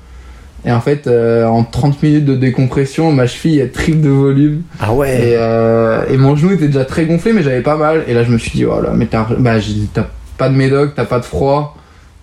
[0.67, 4.62] Et en fait, euh, en 30 minutes de décompression, ma cheville est triple de volume.
[4.81, 5.11] Ah ouais.
[5.14, 8.03] Et, euh, et mon genou était déjà très gonflé, mais j'avais pas mal.
[8.09, 9.55] Et là, je me suis dit, voilà, mais t'as bah,
[9.95, 10.07] t'as
[10.37, 11.77] pas de médoc, t'as pas de froid,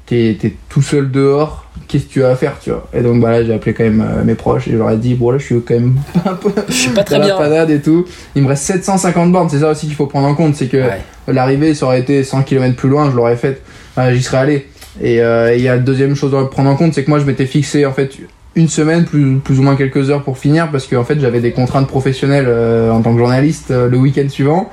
[0.05, 0.37] t'es
[0.69, 2.85] tout seul dehors, qu'est-ce que tu vas faire, tu vois?
[2.93, 4.97] Et donc, bah là, j'ai appelé quand même euh, mes proches et je leur ai
[4.97, 7.27] dit, bon, là, je suis quand même un peu Je suis pas très dans la
[7.27, 7.37] bien.
[7.37, 8.05] panade et tout.
[8.35, 10.77] Il me reste 750 bornes, c'est ça aussi qu'il faut prendre en compte, c'est que
[10.77, 10.99] Ouais.
[11.29, 13.61] l'arrivée, ça aurait été 100 km plus loin, je l'aurais faite,
[13.95, 14.67] Enfin, j'y serais allé.
[15.01, 17.19] Et euh, il y a la deuxième chose à prendre en compte, c'est que moi,
[17.19, 18.11] je m'étais fixé, en fait,
[18.55, 21.51] une semaine, plus, plus ou moins quelques heures pour finir, parce qu'en fait j'avais des
[21.51, 24.69] contraintes professionnelles euh, en tant que journaliste euh, le week-end suivant,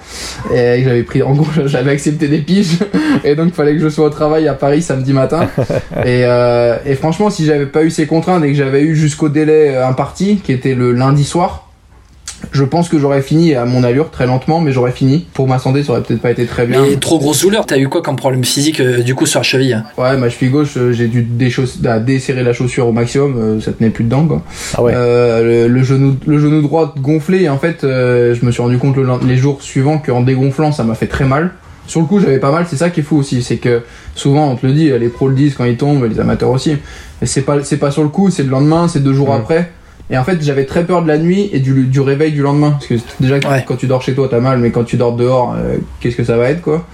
[0.52, 2.78] et j'avais pris, en gros j'avais accepté des piges,
[3.24, 5.48] et donc il fallait que je sois au travail à Paris samedi matin.
[6.04, 9.28] Et, euh, et franchement, si j'avais pas eu ces contraintes et que j'avais eu jusqu'au
[9.28, 11.69] délai euh, imparti, qui était le lundi soir,
[12.52, 15.26] je pense que j'aurais fini à mon allure très lentement, mais j'aurais fini.
[15.34, 16.82] Pour ma santé, ça aurait peut-être pas été très bien.
[16.82, 19.44] Mais trop grosse douleur, t'as eu quoi comme problème physique euh, du coup sur la
[19.44, 23.36] cheville Ouais, ma cheville gauche, euh, j'ai dû déchauss- ah, desserrer la chaussure au maximum,
[23.38, 24.42] euh, ça tenait plus dedans quoi.
[24.76, 24.92] Ah ouais.
[24.94, 28.62] Euh, le, le genou, le genou droit gonflé, et en fait, euh, je me suis
[28.62, 31.50] rendu compte le lend- les jours suivants qu'en dégonflant, ça m'a fait très mal.
[31.86, 33.82] Sur le coup, j'avais pas mal, c'est ça qui est fou aussi, c'est que
[34.14, 36.76] souvent on te le dit, les pros le disent quand ils tombent, les amateurs aussi.
[37.20, 39.72] Mais c'est pas, c'est pas sur le coup, c'est le lendemain, c'est deux jours après.
[40.12, 42.72] Et en fait, j'avais très peur de la nuit et du, du réveil du lendemain.
[42.72, 45.54] Parce que déjà, quand tu dors chez toi, t'as mal, mais quand tu dors dehors,
[45.56, 46.84] euh, qu'est-ce que ça va être, quoi?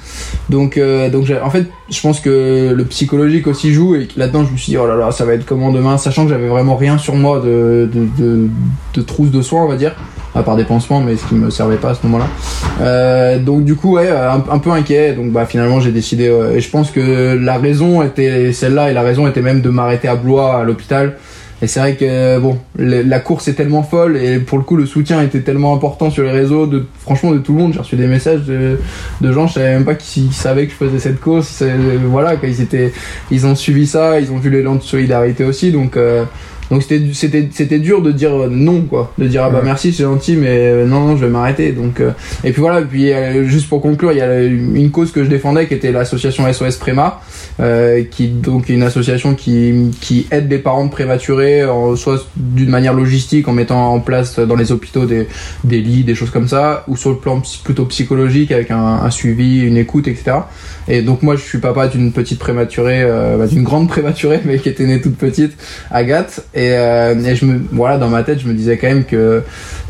[0.50, 3.94] Donc, euh, donc en fait, je pense que le psychologique aussi joue.
[3.94, 6.24] Et là-dedans, je me suis dit, oh là là, ça va être comment demain, sachant
[6.24, 8.48] que j'avais vraiment rien sur moi de, de, de,
[8.92, 9.94] de trousse de soins, on va dire.
[10.34, 12.26] À part des pansements, mais ce qui me servait pas à ce moment-là.
[12.82, 15.14] Euh, donc, du coup, ouais, un, un peu inquiet.
[15.14, 16.28] Donc, bah, finalement, j'ai décidé.
[16.28, 19.70] euh, et je pense que la raison était celle-là, et la raison était même de
[19.70, 21.16] m'arrêter à Blois, à l'hôpital.
[21.62, 24.76] Et c'est vrai que bon, le- la course est tellement folle et pour le coup
[24.76, 27.72] le soutien était tellement important sur les réseaux de franchement de tout le monde.
[27.72, 28.78] J'ai reçu des messages de,
[29.22, 31.50] de gens, je savais même pas qui, savaient que je faisais cette course.
[31.50, 32.92] Ils savaient- voilà, quand ils étaient,
[33.30, 35.72] ils ont suivi ça, ils ont vu l'élan de solidarité aussi.
[35.72, 36.24] Donc euh,
[36.70, 40.02] donc c'était c'était c'était dur de dire non quoi, de dire ah bah merci c'est
[40.02, 41.72] gentil mais euh, non non je vais m'arrêter.
[41.72, 42.10] Donc euh,
[42.44, 45.22] et puis voilà, et puis euh, juste pour conclure, il y a une cause que
[45.24, 47.20] je défendais qui était l'association SOS Préma
[47.60, 52.26] euh, qui donc est une association qui, qui aide les parents de prématurés, en- soit
[52.36, 55.26] d'une manière logistique en mettant en place dans les hôpitaux des,
[55.64, 59.10] des lits, des choses comme ça, ou sur le plan plutôt psychologique avec un, un
[59.10, 60.38] suivi, une écoute, etc.
[60.88, 64.58] Et donc moi je suis papa d'une petite prématurée, euh, bah, d'une grande prématurée mais
[64.58, 65.52] qui était née toute petite,
[65.90, 69.04] Agathe, et, euh, et je me voilà dans ma tête je me disais quand même
[69.04, 69.42] que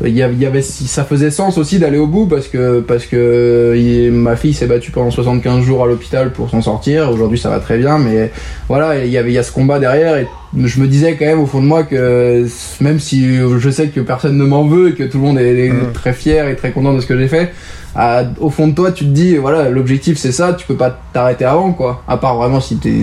[0.05, 2.81] il y avait, il y avait ça faisait sens aussi d'aller au bout parce que
[2.81, 7.09] parce que il- ma fille s'est battue pendant 75 jours à l'hôpital pour s'en sortir.
[7.11, 8.31] Aujourd'hui ça va très bien mais
[8.67, 10.27] voilà il y avait il y a ce combat derrière et
[10.63, 12.45] je me disais quand même au fond de moi que
[12.81, 13.25] même si
[13.59, 16.13] je sais que personne ne m'en veut et que tout le monde est, est très
[16.13, 17.51] fier et très content de ce que j'ai fait
[17.97, 20.97] à- au fond de toi tu te dis voilà l'objectif c'est ça tu peux pas
[21.13, 22.03] t'arrêter avant quoi.
[22.07, 22.93] À part vraiment si t'es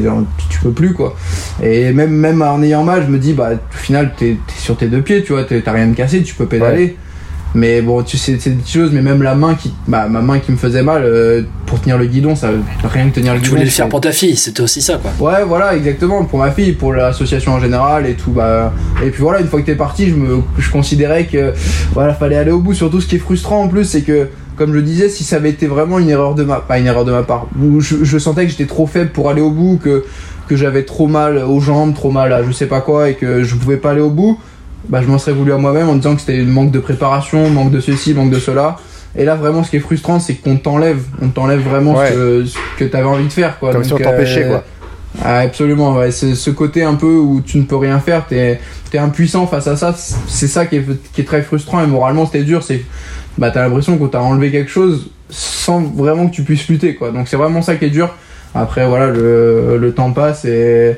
[0.49, 1.15] tu peux plus quoi.
[1.63, 4.77] Et même même en ayant mal je me dis bah au final t'es es sur
[4.77, 6.97] tes deux pieds tu vois t'as rien de cassé tu peux pédaler
[7.55, 10.41] mais bon tu sais c'est des choses mais même la main qui bah, ma main
[10.41, 12.51] qui me faisait mal euh, pour tenir le guidon ça
[12.83, 14.99] rien que tenir le Tu guidon voulais le faire pour ta fille, c'était aussi ça
[14.99, 15.13] quoi.
[15.21, 16.25] Ouais, voilà, exactement.
[16.25, 18.33] Pour ma fille, pour l'association en général et tout.
[18.33, 18.73] Bah,
[19.05, 21.53] et puis voilà, une fois que t'es parti, je me, je considérais que
[21.93, 22.75] voilà, fallait aller au bout.
[22.75, 25.37] Surtout, ce qui est frustrant en plus, c'est que, comme je le disais, si ça
[25.37, 28.03] avait été vraiment une erreur de ma, pas une erreur de ma part, où je,
[28.03, 30.05] je sentais que j'étais trop faible pour aller au bout, que
[30.49, 33.45] que j'avais trop mal aux jambes, trop mal à je sais pas quoi, et que
[33.45, 34.39] je pouvais pas aller au bout,
[34.89, 37.71] bah je m'en serais voulu à moi-même en disant que c'était manque de préparation, manque
[37.71, 38.77] de ceci, manque de cela.
[39.17, 42.09] Et là, vraiment, ce qui est frustrant, c'est qu'on t'enlève, on t'enlève vraiment Ouais.
[42.11, 42.45] ce que,
[42.79, 43.73] que t'avais envie de faire, quoi.
[43.73, 44.65] Comme si on t'empêchait, euh, quoi.
[45.25, 46.11] ah, absolument, ouais.
[46.11, 48.59] C'est ce côté un peu où tu ne peux rien faire, t'es
[48.93, 49.95] es impuissant face à ça.
[50.29, 52.63] C'est ça qui est, qui est très frustrant et moralement c'était dur.
[52.63, 52.83] C'est
[53.39, 57.11] bah t'as l'impression qu'on t'a enlevé quelque chose sans vraiment que tu puisses lutter, quoi.
[57.11, 58.15] Donc c'est vraiment ça qui est dur.
[58.55, 60.97] Après voilà, le, le temps passe et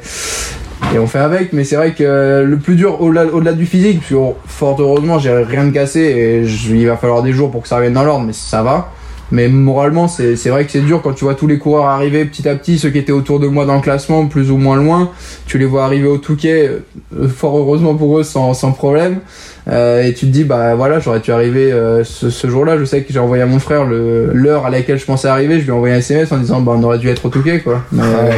[0.95, 1.53] et on fait avec.
[1.53, 4.17] Mais c'est vrai que le plus dur au-delà au-delà du physique, parce que
[4.47, 7.69] fort heureusement j'ai rien de cassé et je- il va falloir des jours pour que
[7.69, 8.91] ça revienne dans l'ordre, mais ça va.
[9.33, 12.49] Mais moralement, c'est vrai que c'est dur quand tu vois tous les coureurs arriver petit
[12.49, 15.11] à petit, ceux qui étaient autour de moi dans le classement, plus ou moins loin.
[15.47, 16.71] Tu les vois arriver au Touquet,
[17.19, 19.19] euh, fort heureusement pour eux, sans, sans problème.
[19.67, 22.79] Euh, et tu te dis, bah voilà, j'aurais dû arriver euh, ce, ce jour-là.
[22.79, 25.55] Je sais que j'ai envoyé à mon frère l'heure à laquelle je pensais arriver.
[25.59, 27.59] Je lui ai envoyé un SMS en disant, bah on aurait dû être au Touquet,
[27.63, 27.81] quoi.
[27.91, 28.31] Mais, euh,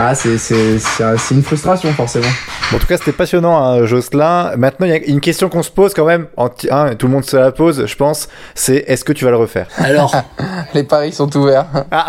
[0.00, 2.26] ah, c'est c'est- c'est un- c'est une frustration, forcément.
[2.70, 4.52] Bon, en tout cas, c'était passionnant, hein, Jocelyn.
[4.56, 6.26] Maintenant, il y a une question qu'on se pose quand même.
[6.36, 8.28] En hein, tout le monde se la pose, je pense.
[8.54, 9.66] C'est est-ce que tu vas le refaire?
[9.78, 10.14] Alors
[10.74, 11.66] Les paris sont ouverts.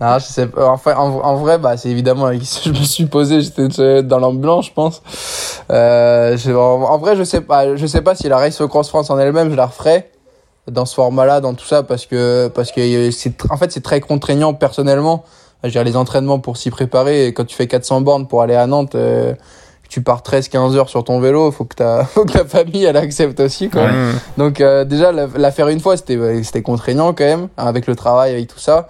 [0.00, 0.68] Ah, je sais pas.
[0.68, 3.40] Enfin, en, en vrai, bah, c'est évidemment la question que je me suis posée.
[3.40, 5.02] J'étais dans l'ambulance, je pense.
[5.72, 7.74] Euh, je- en, en vrai, je sais pas.
[7.74, 10.08] Je sais pas si la Race Cross France en elle-même, je la referais
[10.70, 14.00] dans ce format-là, dans tout ça, parce que parce que c'est en fait c'est très
[14.00, 15.24] contraignant personnellement.
[15.64, 17.26] J'ai les entraînements pour s'y préparer.
[17.26, 18.94] Et quand tu fais 400 bornes pour aller à Nantes.
[18.94, 19.34] euh,
[19.88, 22.96] tu pars 13-15 heures sur ton vélo, faut que, ta, faut que la famille elle
[22.96, 23.70] accepte aussi.
[23.70, 23.88] Quoi.
[24.36, 27.96] Donc euh, déjà la, la faire une fois c'était c'était contraignant quand même avec le
[27.96, 28.88] travail avec tout ça.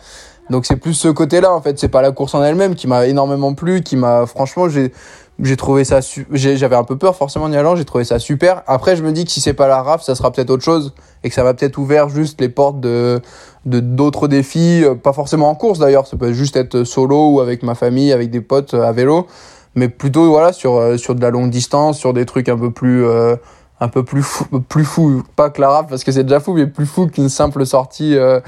[0.50, 3.06] Donc c'est plus ce côté-là en fait, c'est pas la course en elle-même qui m'a
[3.06, 4.92] énormément plu, qui m'a franchement j'ai
[5.40, 8.04] j'ai trouvé ça su- j'ai- j'avais un peu peur forcément en y allant, j'ai trouvé
[8.04, 8.62] ça super.
[8.66, 10.94] Après je me dis que si c'est pas la RAF, ça sera peut-être autre chose
[11.22, 13.20] et que ça va peut-être ouvert juste les portes de
[13.66, 17.40] de d'autres défis, euh, pas forcément en course d'ailleurs, ça peut juste être solo ou
[17.40, 19.26] avec ma famille, avec des potes euh, à vélo.
[19.74, 22.70] mais plutôt voilà sur euh, sur de la longue distance, sur des trucs un peu
[22.70, 23.36] plus euh,
[23.80, 26.52] un peu plus fou, plus fou, pas que la raf parce que c'est déjà fou,
[26.52, 28.40] mais plus fou qu'une simple sortie euh,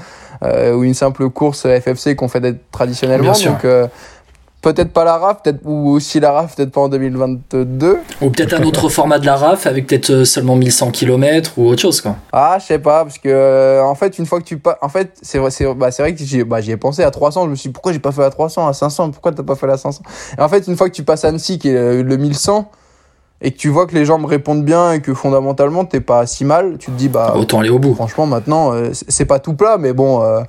[0.43, 3.23] euh, ou une simple course FFC qu'on fait traditionnellement.
[3.23, 3.51] Bien sûr.
[3.53, 3.87] Donc euh,
[4.61, 7.97] peut-être pas la RAF, peut-être ou aussi la RAF, peut-être pas en 2022.
[8.21, 11.67] Ou peut-être un autre format de la RAF avec peut-être euh, seulement 1100 km ou
[11.67, 12.15] autre chose quoi.
[12.31, 14.89] Ah, je sais pas, parce que euh, en fait, une fois que tu pas, en
[14.89, 17.45] fait, c'est vrai, c'est bah, c'est vrai que j'y bah, j'y ai pensé à 300.
[17.45, 19.55] Je me suis dit, pourquoi j'ai pas fait la 300 à 500 Pourquoi t'as pas
[19.55, 20.01] fait la 500
[20.37, 22.69] Et en fait, une fois que tu passes Annecy, qui est le, le 1100,
[23.41, 26.25] et que tu vois que les gens me répondent bien et que fondamentalement t'es pas
[26.27, 27.95] si mal, tu te dis bah autant aller au bout.
[27.95, 30.21] Franchement, maintenant, euh, c'est pas tout plat, mais bon.
[30.21, 30.41] Euh,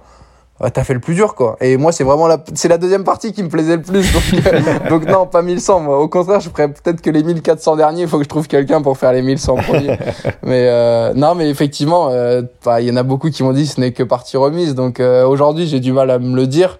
[0.70, 1.56] T'as fait le plus dur, quoi.
[1.60, 4.12] Et moi, c'est vraiment la, c'est la deuxième partie qui me plaisait le plus.
[4.12, 5.80] Donc, euh, donc non, pas 1100.
[5.80, 8.02] Moi, au contraire, je ferais peut-être que les 1400 derniers.
[8.02, 9.98] Il faut que je trouve quelqu'un pour faire les 1100 premiers.
[10.42, 13.66] mais euh, non, mais effectivement, euh, bah, il y en a beaucoup qui m'ont dit
[13.66, 14.74] ce n'est que partie remise.
[14.74, 16.78] Donc euh, aujourd'hui, j'ai du mal à me le dire.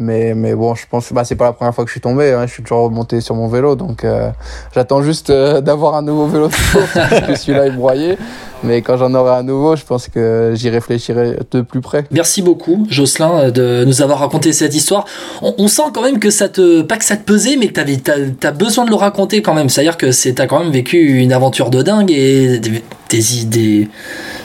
[0.00, 2.32] Mais, mais bon, je pense bah, c'est pas la première fois que je suis tombé.
[2.32, 2.46] Hein.
[2.46, 3.74] Je suis toujours remonté sur mon vélo.
[3.74, 4.30] Donc euh,
[4.72, 8.16] j'attends juste euh, d'avoir un nouveau vélo de course parce que celui-là est broyé.
[8.64, 12.04] Mais quand j'en aurai un nouveau, je pense que j'y réfléchirai de plus près.
[12.10, 15.04] Merci beaucoup, Jocelyn, de nous avoir raconté cette histoire.
[15.42, 17.80] On, on sent quand même que ça te, pas que ça te pesait, mais que
[17.80, 19.68] t'as, t'as besoin de le raconter quand même.
[19.68, 23.88] C'est-à-dire que c'est, t'as quand même vécu une aventure de dingue et des, des, des,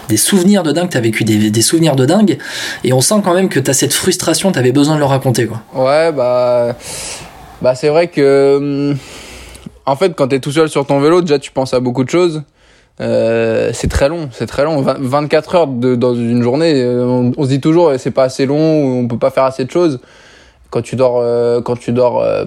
[0.10, 0.90] des souvenirs de dingue.
[0.90, 2.38] T'as vécu des, des souvenirs de dingue.
[2.84, 5.62] Et on sent quand même que t'as cette frustration, t'avais besoin de le raconter, quoi.
[5.74, 6.76] Ouais, bah,
[7.64, 8.58] bah c'est vrai que,
[8.92, 8.98] hum,
[9.88, 12.10] en fait, quand t'es tout seul sur ton vélo, déjà tu penses à beaucoup de
[12.10, 12.44] choses.
[13.02, 14.82] Euh, c'est très long, c'est très long.
[14.82, 18.24] 20 24 heures de, dans une journée, euh, on, se dit toujours eh, c'est pas
[18.24, 20.00] assez long on peut pas faire assez de choses.
[20.70, 22.46] Quand tu dors, euh, quand tu dors euh,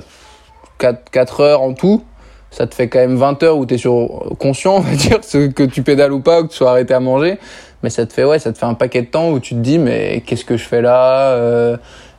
[0.79, 2.05] 4, 4 heures en tout,
[2.51, 5.49] ça te fait quand même 20 heures où t'es sur conscient, on va dire, ce-
[5.49, 7.39] que tu pédales ou pas, ou que tu sois arrêté à manger.
[7.83, 9.61] Mais ça te fait ouais, ça te fait un paquet de temps où tu te
[9.61, 11.77] dis mais qu'est-ce que je fais là Euh,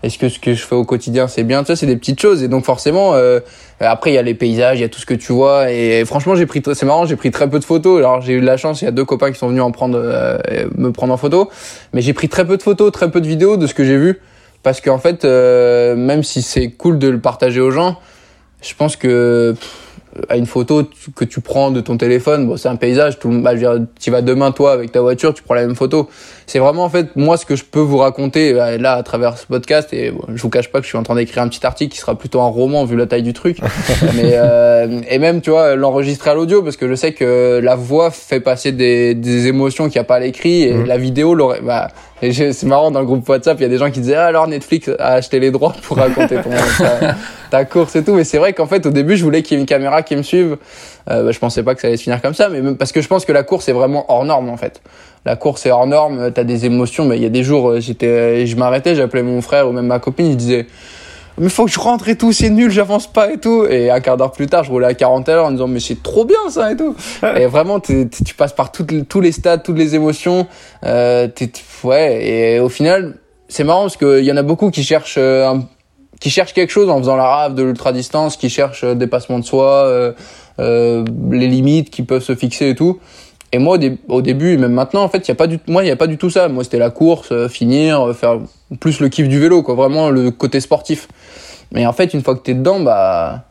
[0.07, 1.63] Est-ce que ce que je fais au quotidien c'est bien?
[1.63, 2.41] Tu vois, c'est des petites choses.
[2.41, 3.41] Et donc forcément euh,
[3.81, 5.69] après il y a les paysages, il y a tout ce que tu vois.
[5.69, 7.99] Et, franchement j'ai pris c'est marrant, j'ai pris très peu de photos.
[7.99, 9.71] Alors j'ai eu de la chance, il y a deux copains qui sont venus en
[9.71, 10.37] prendre euh,
[10.75, 11.49] me prendre en photo,
[11.91, 13.97] mais j'ai pris très peu de photos, très peu de vidéos de ce que j'ai
[13.97, 14.21] vu.
[14.63, 17.97] Parce qu'en fait euh, même si c'est cool de le partager aux gens,
[18.61, 19.55] je pense que
[20.29, 20.83] à une photo
[21.15, 23.53] que tu prends de ton téléphone, bon, c'est un paysage, tout le bah,
[23.99, 26.09] tu vas demain toi avec ta voiture, tu prends la même photo.
[26.45, 29.37] C'est vraiment en fait moi ce que je peux vous raconter euh, là à travers
[29.37, 31.47] ce podcast et bon, je vous cache pas que je suis en train d'écrire un
[31.47, 33.59] petit article qui sera plutôt un roman vu la taille du truc.
[34.15, 37.75] Mais euh, et même tu vois l'enregistrer à l'audio parce que je sais que la
[37.75, 41.33] voix fait passer des, des émotions qu'il n'y a pas à l'écrit et la vidéo
[41.33, 41.89] l'aurait bah
[42.21, 44.15] et j'ai- c'est marrant dans le groupe WhatsApp il y a des gens qui disaient
[44.15, 46.49] ah, alors Netflix a acheté les droits pour raconter ton,
[46.79, 47.15] ta,
[47.51, 48.13] ta course et tout.
[48.13, 50.15] Mais c'est vrai qu'en fait au début je voulais qu'il y ait une caméra qui
[50.15, 50.57] me suive.
[51.09, 52.91] Euh, bah, je pensais pas que ça allait se finir comme ça mais même parce
[52.91, 54.81] que je pense que la course est vraiment hors norme en fait.
[55.25, 57.79] La course est hors norme t'as des émotions mais il y a des jours euh,
[57.79, 60.67] j'étais je m'arrêtais j'appelais mon frère ou même ma copine il disait
[61.37, 63.65] mais faut que je rentre et tout, c'est nul, j'avance pas et tout.
[63.69, 65.79] Et un quart d'heure plus tard, je roulais à 40 à l'heure en disant, mais
[65.79, 66.95] c'est trop bien ça et tout.
[67.37, 70.47] et vraiment, t'es- t'es- tu passes par toutes tous les stades, toutes les émotions.
[70.85, 71.51] Euh, t'es-
[71.83, 73.15] ouais, et au final,
[73.49, 75.63] c'est marrant parce qu'il y en a beaucoup qui cherchent, euh, un-
[76.19, 79.37] qui cherchent quelque chose en faisant la rave de l'ultra distance, qui cherchent euh, dépassement
[79.39, 80.13] de soi, euh,
[80.59, 82.99] euh, les limites qui peuvent se fixer et tout.
[83.53, 85.47] Et moi, au, dé- au début, et même maintenant, en fait, il y a pas
[85.47, 86.49] du, moi, il y a pas du tout ça.
[86.49, 88.39] Moi, c'était la course, euh, finir, faire
[88.81, 89.75] plus le kiff du vélo, quoi.
[89.75, 91.07] Vraiment le côté sportif.
[91.71, 93.43] Mais en fait, une fois que t'es dedans, bah,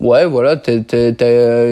[0.00, 0.74] ouais, voilà, t'as,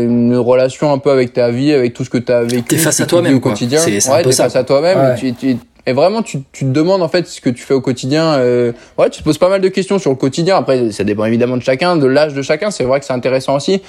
[0.03, 2.63] une relation un peu avec ta vie, avec tout ce que t'as vécu.
[2.65, 3.79] T'es face ce à toi-même, au quotidien.
[3.81, 4.45] C'est- c'est un ouais, peu t'es ça.
[4.45, 4.99] face à toi-même.
[4.99, 5.15] Ouais.
[5.15, 7.73] Et, tu- tu- et vraiment, tu, tu te demandes en fait ce que tu fais
[7.75, 8.35] au quotidien.
[8.35, 10.57] euh, ouais, tu te poses pas mal de questions sur le quotidien.
[10.57, 12.71] Après, ça dépend évidemment de chacun, de l'âge de chacun.
[12.71, 13.81] C'est vrai que c'est intéressant aussi.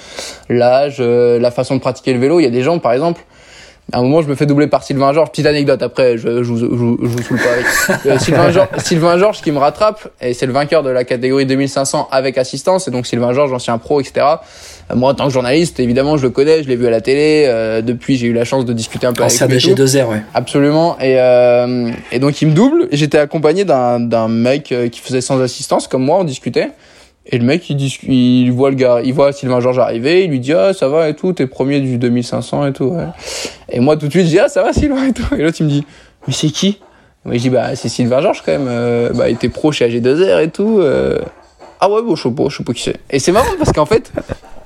[0.48, 2.40] L'âge, euh, la façon de pratiquer le vélo.
[2.40, 3.20] Il y a des gens, par exemple,
[3.92, 5.30] à un moment, je me fais doubler par Sylvain Georges.
[5.30, 8.06] Petite anecdote, après, je, je, vous- je, vous- je vous saoule pas avec.
[8.06, 11.46] Euh, Sylvain, Georges, Sylvain Georges qui me rattrape, et c'est le vainqueur de la catégorie
[11.46, 14.26] 2500 avec assistance, et donc Sylvain Georges, ancien pro, etc.
[14.90, 17.00] Euh, Moi, en tant que journaliste, évidemment, je le connais, je l'ai vu à la
[17.00, 17.44] télé.
[17.46, 19.58] euh, depuis, j'ai eu la chance de discuter un peu avec Ancien lui.
[19.60, 19.70] tout.
[19.74, 20.22] DG2R, ouais.
[20.34, 20.96] Absolument.
[21.00, 22.88] Et, euh, et donc il me double.
[22.92, 26.70] J'étais accompagné d'un mec qui faisait sans assistance, comme moi, on discutait.
[27.26, 30.30] Et le mec, il, discu- il voit le gars, il voit Sylvain Georges arriver, il
[30.30, 32.96] lui dit ah ça va et tout, t'es premier du 2500 et tout.
[33.68, 35.32] Et moi tout de suite, je dis ah ça va Sylvain et tout.
[35.36, 35.86] Et l'autre il me dit
[36.26, 36.80] mais c'est qui?
[37.24, 38.66] Moi je dis bah c'est Sylvain Georges quand même.
[38.68, 40.78] Euh, bah il était pro chez AG2R et tout.
[40.80, 41.20] euh.
[41.80, 42.96] Ah ouais bon je sais pas, je sais pas qui c'est.
[43.10, 44.10] Et c'est marrant parce qu'en fait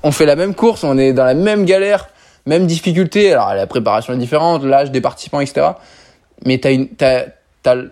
[0.02, 2.08] on fait la même course, on est dans la même galère,
[2.46, 3.32] même difficulté.
[3.32, 5.66] Alors la préparation est différente, l'âge des participants, etc.
[6.46, 7.24] Mais t'as une, t'as,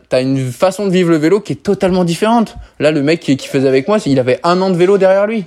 [0.08, 2.56] t'as, une façon de vivre le vélo qui est totalement différente.
[2.78, 5.26] Là, le mec qui, qui faisait avec moi, il avait un an de vélo derrière
[5.26, 5.44] lui.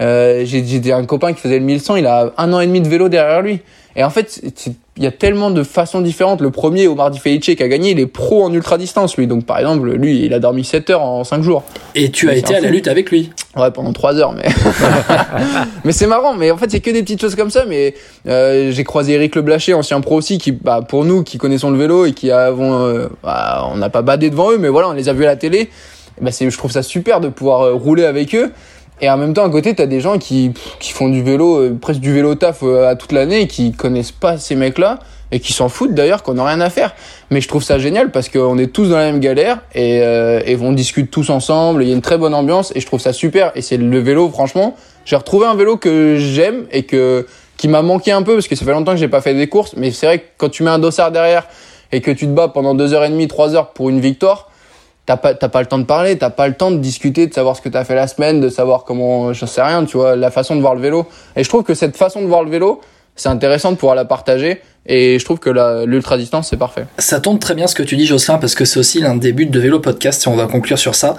[0.00, 2.88] Euh, j'ai, un copain qui faisait le 1100, il a un an et demi de
[2.88, 3.60] vélo derrière lui.
[3.94, 4.40] Et en fait,
[4.96, 6.40] il y a tellement de façons différentes.
[6.40, 9.26] Le premier, Omar Di Felice, qui a gagné, il est pro en ultra distance, lui.
[9.26, 11.62] Donc, par exemple, lui, il a dormi 7 heures en 5 jours.
[11.94, 13.30] Et tu as été à la lutte avec lui.
[13.54, 14.48] Ouais, pendant trois heures, mais
[15.84, 16.34] mais c'est marrant.
[16.34, 17.64] Mais en fait, c'est que des petites choses comme ça.
[17.68, 17.94] Mais
[18.26, 21.78] euh, j'ai croisé Eric Leblaché, ancien pro aussi, qui, bah, pour nous, qui connaissons le
[21.78, 24.92] vélo et qui avons, euh, bah, on n'a pas badé devant eux, mais voilà, on
[24.92, 25.68] les a vus à la télé.
[26.20, 28.52] Bah, c'est, je trouve ça super de pouvoir euh, rouler avec eux.
[29.02, 31.60] Et en même temps, à côté, t'as des gens qui, pff, qui font du vélo,
[31.60, 34.98] euh, presque du vélo taf à toute l'année, qui connaissent pas ces mecs-là
[35.32, 36.94] et qui s'en foutent d'ailleurs, qu'on n'a rien à faire.
[37.30, 40.40] Mais je trouve ça génial parce qu'on est tous dans la même galère et, euh,
[40.44, 41.82] et on discute tous ensemble.
[41.82, 43.50] Il y a une très bonne ambiance et je trouve ça super.
[43.54, 47.26] Et c'est le vélo, franchement, j'ai retrouvé un vélo que j'aime et que
[47.56, 49.48] qui m'a manqué un peu parce que ça fait longtemps que j'ai pas fait des
[49.48, 49.74] courses.
[49.76, 51.46] Mais c'est vrai que quand tu mets un dossard derrière
[51.92, 54.50] et que tu te bats pendant deux heures et demie, trois heures pour une victoire,
[55.06, 57.32] t'as pas t'as pas le temps de parler, t'as pas le temps de discuter, de
[57.32, 60.16] savoir ce que t'as fait la semaine, de savoir comment, je sais rien, tu vois,
[60.16, 61.06] la façon de voir le vélo.
[61.36, 62.80] Et je trouve que cette façon de voir le vélo,
[63.16, 64.60] c'est intéressant de pouvoir la partager.
[64.84, 65.50] Et je trouve que
[65.84, 66.86] l'ultra distance, c'est parfait.
[66.98, 69.32] Ça tombe très bien ce que tu dis, Jocelyn, parce que c'est aussi l'un des
[69.32, 71.16] buts de Vélo Podcast, et on va conclure sur ça.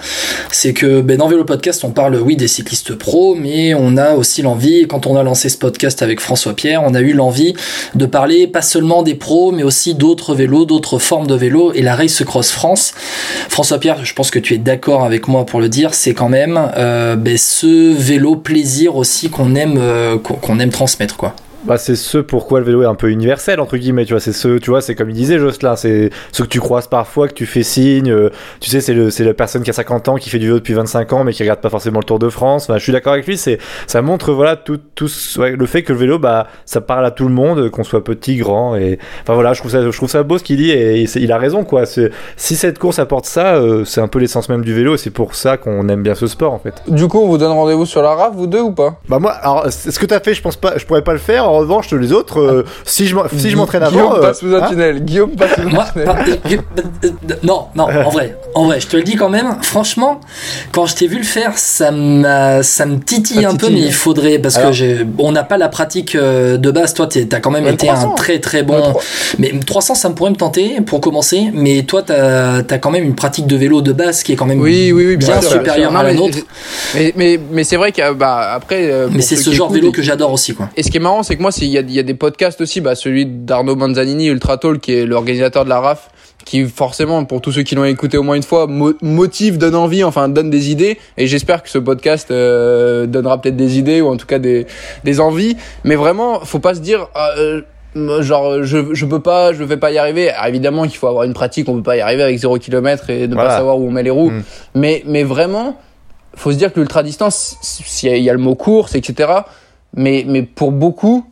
[0.52, 4.16] C'est que ben, dans Vélo Podcast, on parle, oui, des cyclistes pros, mais on a
[4.16, 7.54] aussi l'envie, quand on a lancé ce podcast avec François Pierre, on a eu l'envie
[7.96, 11.82] de parler pas seulement des pros, mais aussi d'autres vélos, d'autres formes de vélos, et
[11.82, 12.94] la Race Cross France.
[13.48, 16.30] François Pierre, je pense que tu es d'accord avec moi pour le dire, c'est quand
[16.30, 21.34] même euh, ben, ce vélo plaisir aussi qu'on aime, euh, qu'on aime transmettre, quoi.
[21.66, 24.34] Bah, c'est ce pourquoi le vélo est un peu universel entre guillemets tu vois c'est
[24.34, 27.34] ce tu vois c'est comme il disait Jocelyn c'est ceux que tu croises parfois que
[27.34, 28.30] tu fais signe euh,
[28.60, 30.58] tu sais c'est le c'est la personne qui a 50 ans qui fait du vélo
[30.60, 32.64] depuis 25 ans mais qui regarde pas forcément le Tour de France.
[32.70, 35.66] Enfin, je suis d'accord avec lui c'est ça montre voilà tout, tout ce- ouais, le
[35.66, 38.76] fait que le vélo bah ça parle à tout le monde qu'on soit petit grand
[38.76, 41.32] et enfin voilà je trouve ça je trouve ça beau ce qu'il dit et il
[41.32, 41.86] a raison quoi.
[41.86, 44.98] C'est si cette course apporte ça euh, c'est un peu l'essence même du vélo et
[44.98, 46.74] c'est pour ça qu'on aime bien ce sport en fait.
[46.90, 49.00] Du coup, on vous donne rendez-vous sur la RAF, vous deux ou pas?
[49.08, 51.53] Bah moi, alors ce que t'as fait, je pense pas, je pourrais pas le faire.
[51.54, 54.56] En revanche, les autres, euh, si je si je m'entraîne avant, Guillaume euh, passe sous
[54.56, 55.06] un hein tunnel.
[55.06, 56.08] Guillaume passe sous un Moi, tunnel.
[56.10, 56.58] euh, euh,
[57.06, 57.10] euh,
[57.44, 59.58] non, non, en vrai, en vrai, je te le dis quand même.
[59.62, 60.20] Franchement,
[60.72, 63.82] quand je t'ai vu le faire, ça m'a, ça me titille Ça un peu, mais
[63.82, 66.96] il faudrait parce Alors- que j'ai, on n'a pas la pratique euh, de base.
[66.96, 68.12] Toi, t'as quand même été 300.
[68.14, 68.82] un très très bon.
[69.38, 71.52] Mais 300, ça me pourrait me tenter pour commencer.
[71.54, 74.48] Mais toi, t'as, as quand même une pratique de vélo de base qui est quand
[74.48, 76.40] même Oui, oui, oui, bien sûr, supérieure à la nôtre.
[76.96, 78.90] Mais, mais, mais c'est vrai que bah, après.
[78.92, 80.70] euh, Mais c'est ce genre de vélo que j'adore aussi, quoi.
[80.76, 82.14] Et ce qui est marrant, c'est que moi, il y a, il y a des
[82.16, 86.10] podcasts aussi, bah, celui d'Arnaud Manzanini, Ultra Tall, qui est l'organisateur de la RAF,
[86.46, 89.76] qui forcément, pour tous ceux qui l'ont écouté au moins une fois, mo- motive, donne
[89.76, 90.98] envie, enfin donne des idées.
[91.18, 94.66] Et j'espère que ce podcast euh, donnera peut-être des idées ou en tout cas des,
[95.04, 95.56] des envies.
[95.84, 97.08] Mais vraiment, faut pas se dire.
[97.16, 97.62] ah, euh,
[98.22, 101.26] Genre je je peux pas je vais pas y arriver Alors, évidemment qu'il faut avoir
[101.26, 103.52] une pratique on peut pas y arriver avec 0 km et ne Voilà.
[103.52, 104.42] pas savoir où on met les roues Mm.
[104.74, 105.78] mais mais vraiment
[106.36, 109.32] faut se dire que l'ultra distance s'il y, y a le mot course etc
[109.96, 111.24] mais mais pour beaucoup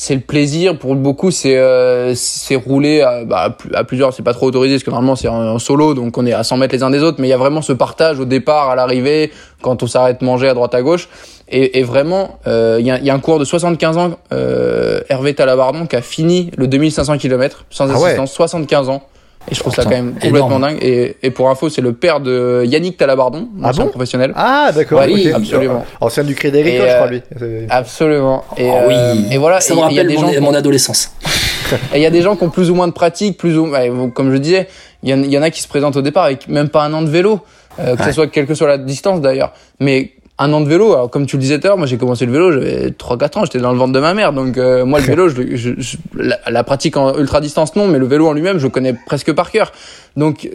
[0.00, 4.14] c'est le plaisir pour beaucoup c'est euh, c'est rouler à, bah, à plus- à plusieurs
[4.14, 6.44] c'est pas trop autorisé parce que normalement c'est en, en solo donc on est à
[6.44, 8.70] 100 mètres les uns des autres mais il y a vraiment ce partage au départ
[8.70, 11.08] à l'arrivée quand on s'arrête manger à droite à gauche
[11.48, 15.00] et, et vraiment euh, il y, a, y a un cours de 75 ans euh,
[15.08, 18.04] Hervé Talabardon qui a fini le 2500 km sans Ah ouais.
[18.04, 19.02] assistance 75 ans
[19.50, 20.62] et je trouve ça Putain, quand même complètement énorme.
[20.62, 23.90] dingue et, et pour info c'est le père de Yannick Talabardon Ah ancien bon?
[23.90, 25.00] professionnel Ah d'accord.
[25.00, 25.34] Ouais, ok.
[25.34, 25.84] absolument.
[26.00, 27.66] Ancien du Crédit Agricole, je crois euh, lui.
[27.70, 28.44] Absolument.
[28.56, 28.94] Et, Oh oui.
[28.96, 29.60] euh, et voilà.
[29.60, 31.12] Ça et me il y a rappelle des mon, gens mon adolescence.
[31.94, 33.68] et il y a des gens qui ont plus ou moins de pratique, plus ou
[34.14, 34.68] comme je disais,
[35.02, 36.82] il y, en, il y en a qui se présentent au départ avec même pas
[36.84, 37.40] un an de vélo,
[37.78, 38.06] euh, que Ouais.
[38.08, 39.52] ce soit quelle que soit la distance d'ailleurs.
[39.80, 41.96] Mais un an de vélo, alors comme tu le disais tout à l'heure, moi j'ai
[41.98, 44.32] commencé le vélo, j'avais 3-4 ans, j'étais dans le ventre de ma mère.
[44.32, 47.88] Donc euh, moi le vélo, je, je- je- la, la pratique en ultra distance non,
[47.88, 49.72] mais le vélo en lui-même, je le connais presque par cœur.
[50.16, 50.48] Donc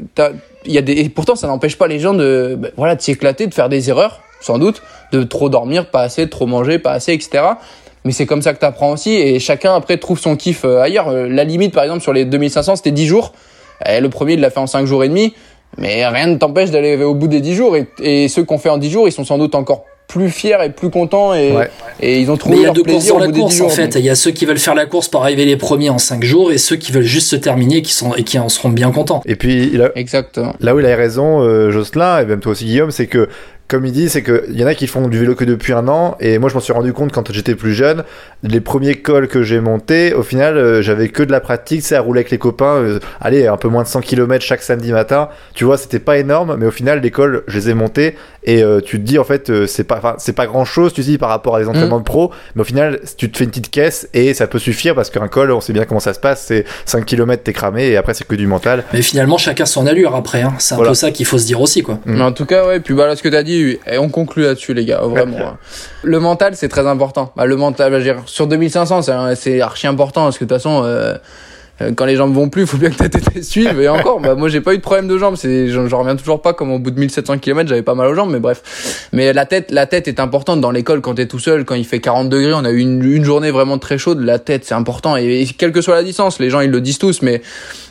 [0.66, 3.02] il y a des, et pourtant ça n'empêche pas les gens de, ben, voilà, de
[3.02, 4.82] s'éclater, de faire des erreurs, sans doute,
[5.12, 7.44] de trop dormir, pas assez, de trop manger, pas assez, etc.
[8.06, 10.82] Mais c'est comme ça que tu apprends aussi et chacun après trouve son kiff euh,
[10.82, 11.10] ailleurs.
[11.10, 13.34] Euh, La limite par exemple sur les 2500 c'était 10 jours.
[13.86, 15.34] Et le premier il l'a fait en 5 jours et demi.
[15.78, 18.70] Mais rien ne t'empêche d'aller au bout des 10 jours et, et ceux qu'on fait
[18.70, 21.70] en 10 jours ils sont sans doute encore plus fiers et plus contents et, Ouais.
[22.02, 23.28] et ils ont Mais trouvé il y a leur deux courses plaisir dans au la
[23.28, 23.68] bout des 10 course jours.
[23.68, 23.88] en fait.
[23.88, 23.96] donc.
[23.96, 26.24] Il y a ceux qui veulent faire la course pour arriver les premiers en 5
[26.24, 28.92] jours et ceux qui veulent juste se terminer qui sont, et qui en seront bien
[28.92, 29.22] contents.
[29.26, 30.54] Et puis il a- Exactement.
[30.60, 33.30] là où il a raison, euh, Jocelyn, et même toi aussi Guillaume, c'est que
[33.68, 35.88] comme il dit, c'est qu'il y en a qui font du vélo que depuis un
[35.88, 38.04] an, et moi je m'en suis rendu compte quand j'étais plus jeune,
[38.44, 41.96] les premiers cols que j'ai montés, au final, euh, j'avais que de la pratique, c'est
[41.96, 44.92] à rouler avec les copains, euh, allez, un peu moins de 100 km chaque samedi
[44.92, 48.16] matin, tu vois, c'était pas énorme, mais au final, les cols, je les ai montés,
[48.46, 50.94] et euh, tu te dis, en fait, euh, c'est pas, enfin, c'est pas grand chose,
[50.94, 53.38] tu te dis, par rapport à des entraînements de pro, mais au final, tu te
[53.38, 56.00] fais une petite caisse, et ça peut suffire, parce qu'un col, on sait bien comment
[56.00, 58.84] ça se passe, c'est 5 km, t'es cramé, et après, c'est que du mental.
[58.94, 60.42] Mais finalement, chacun son allure après.
[60.42, 60.54] hein.
[60.60, 60.92] C'est un Voilà.
[60.92, 61.96] peu ça qu'il faut se dire aussi, quoi.
[62.06, 62.16] Mm.
[62.16, 64.44] Mais en tout cas, ouais, puis bah là, ce que t'as dit, et on conclut
[64.44, 65.38] là-dessus, les gars, vraiment.
[65.40, 65.58] hein.
[66.04, 67.32] Le mental, c'est très important.
[67.38, 69.02] Bah, le mental, bah, je veux dire, sur 2500,
[69.36, 71.16] c'est, archi important, parce que de toute façon, Euh,
[71.96, 73.80] Quand les jambes vont plus, il faut bien que ta tête suive.
[73.82, 75.36] Et encore, bah, moi, j'ai pas eu de problème de jambes.
[75.36, 78.16] C'est, j'en reviens toujours pas comme au bout de 1700 km, j'avais pas mal aux
[78.16, 79.10] jambes, mais bref.
[79.12, 81.86] Mais la tête, la tête est importante dans l'école quand t'es tout seul, quand il
[81.86, 82.54] fait 40 degrés.
[82.54, 84.20] On a eu une, journée vraiment très chaude.
[84.22, 85.18] La tête, c'est important.
[85.18, 87.42] Et, et quelle que soit la distance, les gens, ils le disent tous, mais,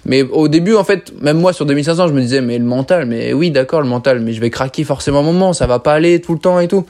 [0.04, 3.06] mais au début, en fait, même moi, sur 2500, je me disais, mais le mental,
[3.06, 5.92] mais oui, d'accord, le mental, mais je vais craquer forcément un moment, ça va pas
[5.92, 6.84] aller tout le temps et tout.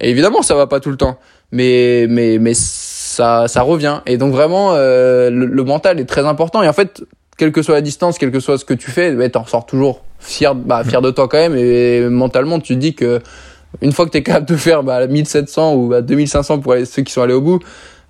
[0.00, 1.18] Et évidemment, ça va pas tout le temps.
[1.52, 2.54] Mais, mais, mais
[3.16, 4.00] ça, ça revient.
[4.06, 6.62] Et donc vraiment, euh, le, le mental est très important.
[6.62, 7.02] Et en fait,
[7.38, 9.64] quelle que soit la distance, quel que soit ce que tu fais, bah, t'en ressors
[9.66, 11.56] toujours fier, bah, fier de toi quand même.
[11.56, 13.20] Et mentalement, tu te dis que
[13.82, 17.02] une fois que t'es capable de faire bah, 1700 ou à 2500 pour aller- ceux
[17.02, 17.58] qui sont allés au bout,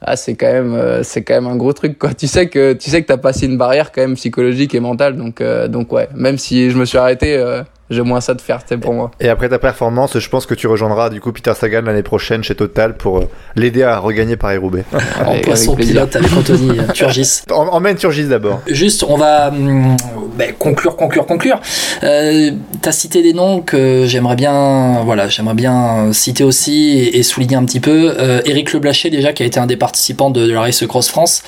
[0.02, 2.12] ah, c'est quand même, euh, c'est quand même un gros truc, quoi.
[2.12, 5.16] Tu sais que, tu sais que t'as passé une barrière quand même psychologique et mentale.
[5.16, 6.08] Donc, euh, donc ouais.
[6.14, 9.10] Même si je me suis arrêté, euh, j'ai moins ça de faire, c'était pour moi.
[9.20, 12.42] Et après ta performance, je pense que tu rejoindras du coup Peter Sagan l'année prochaine
[12.42, 14.84] chez Total pour euh, l'aider à regagner Paris-Roubaix.
[15.26, 17.42] En poisson pilote avec Anthony euh, Turgis.
[17.50, 18.60] En- Emmène Turgis d'abord.
[18.66, 19.96] Juste, on va hum,
[20.36, 21.60] ben, conclure, conclure, conclure.
[22.02, 22.50] Euh,
[22.82, 27.56] T'as cité des noms que j'aimerais bien, voilà, j'aimerais bien citer aussi et, et souligner
[27.56, 28.14] un petit peu.
[28.18, 30.84] Euh, Eric Le Blaché déjà, qui a été un des participants de, de la Race
[30.86, 31.42] Cross France.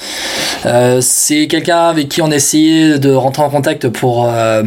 [0.66, 4.62] Euh, c'est quelqu'un avec qui on a essayé de rentrer en contact pour euh,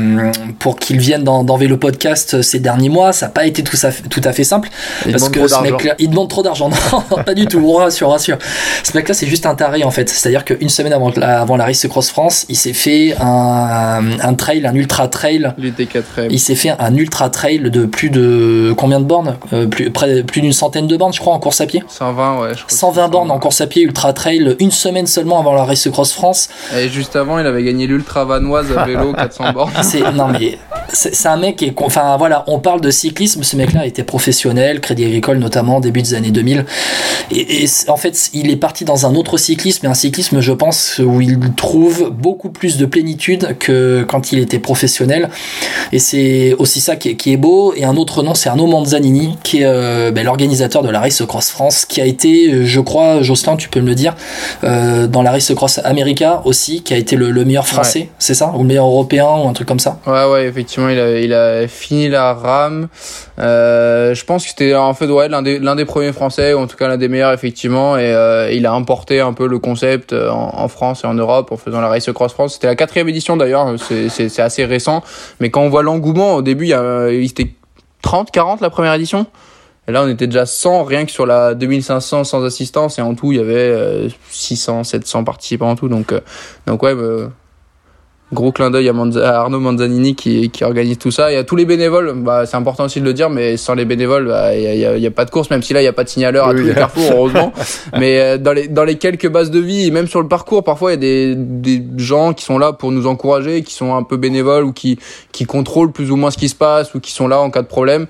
[0.60, 3.14] pour qu'il vienne dans, dans Vélo Podcast ces derniers mois.
[3.14, 4.70] Ça n'a pas été tout, à fait- tout à fait simple
[5.06, 6.70] Il parce que ce mec-là, il demande trop d'argent.
[6.92, 7.60] Non, pas du tout.
[7.66, 8.38] On rassure, rassure.
[8.84, 10.10] Ce mec-là, c'est juste un taré en fait.
[10.10, 14.34] C'est-à-dire qu'une semaine avant la, avant la Race Cross France, il s'est fait un, un
[14.34, 15.54] trail, un ultra trail.
[16.30, 19.38] Il s'est fait un ultra trail de plus de combien de bornes?
[19.54, 21.84] Euh, Plus, près, plus d'une centaine de bornes, je crois, en course à pied.
[21.88, 22.50] 120, ouais.
[22.50, 25.40] Je crois que 120 c'est bornes en course à pied ultra trail une semaine seulement
[25.40, 26.50] avant la Race Cross France.
[26.78, 29.72] Et juste avant, il avait gagné l'Ultra Vanoise à vélo 400 bornes.
[30.16, 30.58] Non mais
[30.94, 34.80] c'est un mec qui est enfin voilà, on parle de cyclisme, ce mec-là était professionnel,
[34.80, 36.66] Crédit Agricole notamment début des années 2000
[37.32, 41.00] et, en fait, il est parti dans un autre cyclisme, et un cyclisme je pense
[41.04, 45.30] où il trouve beaucoup plus de plénitude que quand il était professionnel.
[45.92, 47.74] Et c'est aussi ça qui est, qui est beau.
[47.76, 51.22] Et un autre nom c'est Arnaud Manzanini qui est euh, ben, l'organisateur de la Race
[51.28, 54.16] Cross France qui a été je crois Jocelyn tu peux me le dire
[54.64, 58.10] euh, dans la Race Cross America aussi qui a été le, le meilleur français Ouais.
[58.20, 58.54] c'est ça?
[58.56, 60.00] Ou le meilleur européen ou un truc comme ça?
[60.06, 62.88] Ouais, ouais, effectivement, il a, il a fini la rame.
[63.40, 66.60] Euh, je pense que c'était en fait ouais, l'un des, l'un des premiers français, ou
[66.60, 67.98] en tout cas l'un des meilleurs, effectivement.
[67.98, 71.52] Et euh, il a importé un peu le concept euh, en, France et en Europe
[71.52, 72.54] en faisant la Race Cross France.
[72.54, 75.04] C'était la quatrième édition d'ailleurs, c'est, assez récent.
[75.40, 77.54] Mais quand on voit l'engouement, au début, il, était
[78.02, 79.26] 30, 40 la première édition.
[79.88, 83.00] Et là, on était déjà 100, rien que sur la 2500 sans assistance.
[83.00, 85.88] Et en tout, il y avait euh, 600, 700 participants en tout.
[85.88, 86.22] Donc, euh,
[86.68, 87.28] donc ouais, euh,
[88.34, 91.34] Gros clin d'œil à, Manza- à Arnaud Manzanini qui, qui organise tout ça.
[91.34, 93.84] Et à tous les bénévoles, bah, c'est important aussi de le dire, mais sans les
[93.84, 95.90] bénévoles, bah, il n'y a, y a pas de course, même si là, il n'y
[95.90, 97.52] a pas de signaleur à Oui, tous les carrefours, heureusement.
[98.00, 100.64] mais euh, dans, les, dans les quelques bases de vie, et même sur le parcours,
[100.64, 103.96] parfois, il y a des, des gens qui sont là pour nous encourager, qui sont
[103.96, 104.98] un peu bénévoles ou qui,
[105.34, 107.62] qui contrôlent plus ou moins ce qui se passe ou qui sont là en cas
[107.64, 108.08] de problème.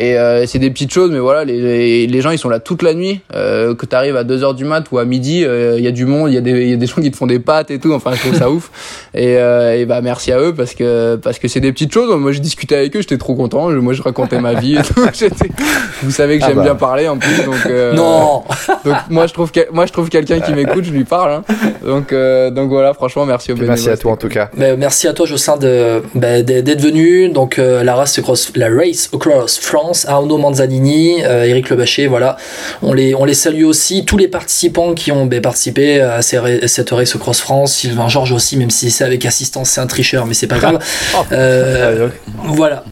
[0.00, 2.82] Et euh, c'est des petites choses, mais voilà, les, les, gens ils sont là toute
[2.82, 3.20] la nuit.
[3.34, 6.06] Euh, que t'arrives à 2h du mat ou à midi, euh, il y a du
[6.06, 7.70] monde, il y, a des- il y a des gens qui te font des pâtes
[7.70, 7.92] et tout.
[7.92, 8.70] Enfin, je trouve ça ouf.
[9.14, 12.14] Et, euh, et bah merci à eux parce que parce que c'est des petites choses.
[12.16, 13.70] Moi, j'ai discuté avec eux, j'étais trop content.
[13.72, 14.76] Je- Moi, je racontais ma vie.
[14.76, 14.94] Et tout.
[16.02, 16.62] Vous savez que Ah j'aime bah.
[16.62, 18.42] bien parler en plus, donc euh, non
[18.84, 21.32] donc moi je trouve que- moi je trouve quelqu'un qui m'écoute, je lui parle.
[21.32, 21.42] hein.
[21.84, 23.74] Donc euh, donc voilà, franchement, merci aux bénévoles.
[23.76, 24.48] Merci à toi en tout cas.
[24.56, 28.52] Ben, merci à toi Jocelyn de ben, d'être d'être venu donc euh, la race cross
[28.56, 32.36] la race across France Arnaud Manzanini euh, Eric Lebachet voilà.
[32.82, 34.04] On les on les salue aussi.
[34.04, 38.32] Tous les participants qui ont ben, participé à, ces cette race cross France Sylvain Georges
[38.32, 40.78] aussi même si c'est avec assistance c'est un tricheur mais c'est pas grave.
[41.32, 42.08] Euh,
[42.44, 42.84] voilà.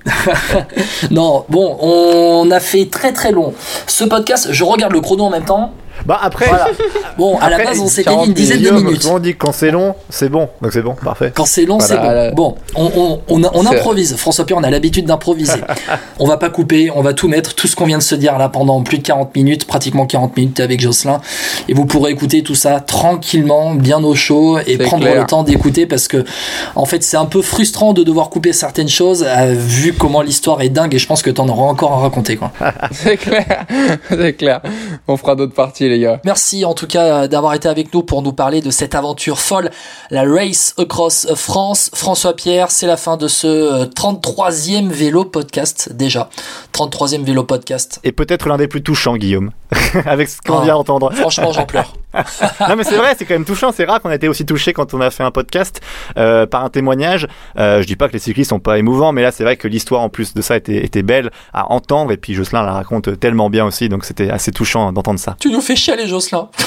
[1.11, 3.55] Non bon on a fait très très long.
[3.87, 5.73] Ce podcast je regarde le chrono en même temps
[6.09, 6.69] Bah après, voilà
[7.19, 9.39] bon à la base on s'était dit 40 une dizaine de minutes On dit que
[9.45, 10.49] quand c'est long, c'est bon.
[10.63, 11.33] Donc c'est bon, parfait.
[11.35, 12.31] Quand c'est long, Voilà.
[12.31, 12.55] c'est bon.
[12.55, 14.17] Bon, on, on, on, on C'est- improvise.
[14.17, 15.61] François Pierre, on a l'habitude d'improviser.
[16.19, 18.39] on va pas couper, on va tout mettre, tout ce qu'on vient de se dire
[18.39, 21.21] là pendant plus de 40 minutes, pratiquement 40 minutes avec Jocelyn.
[21.69, 25.21] Et vous pourrez écouter tout ça tranquillement, bien au chaud et prendre clair.
[25.21, 26.25] le temps d'écouter parce que,
[26.75, 30.63] en fait, c'est un peu frustrant de devoir couper certaines choses euh, vu comment l'histoire
[30.63, 32.51] est dingue et je pense que t'en auras encore à raconter, quoi.
[32.93, 33.67] C'est clair,
[34.09, 34.61] c'est clair.
[35.07, 36.21] On fera d'autres parties, les gars.
[36.25, 39.71] Merci en tout cas d'avoir été avec nous pour nous parler de cette aventure folle,
[40.11, 41.91] la Race Across France.
[41.95, 46.29] François Pierre, c'est la fin de ce euh, 33e vélo podcast déjà.
[46.75, 48.01] 33e vélo podcast.
[48.05, 49.51] Et peut-être l'un des plus touchants, Guillaume,
[50.07, 50.65] avec ce qu'on Ah.
[50.65, 51.13] vient d'entendre.
[51.15, 51.93] Franchement, j'en pleure.
[52.15, 53.71] Non mais c'est vrai, c'est quand même touchant.
[53.73, 55.81] C'est rare qu'on a été aussi touché quand on a fait un podcast
[56.17, 57.27] euh, par un témoignage.
[57.59, 59.69] Euh, je dis pas que les cyclistes sont pas émouvants, mais là c'est vrai que
[59.69, 62.13] l'histoire en plus de ça était, était belle à entendre.
[62.13, 65.37] Et puis Jocelyn la raconte tellement bien aussi, donc c'était assez touchant d'entendre ça.
[65.39, 66.49] Tu nous fais chialer, Jocelyn.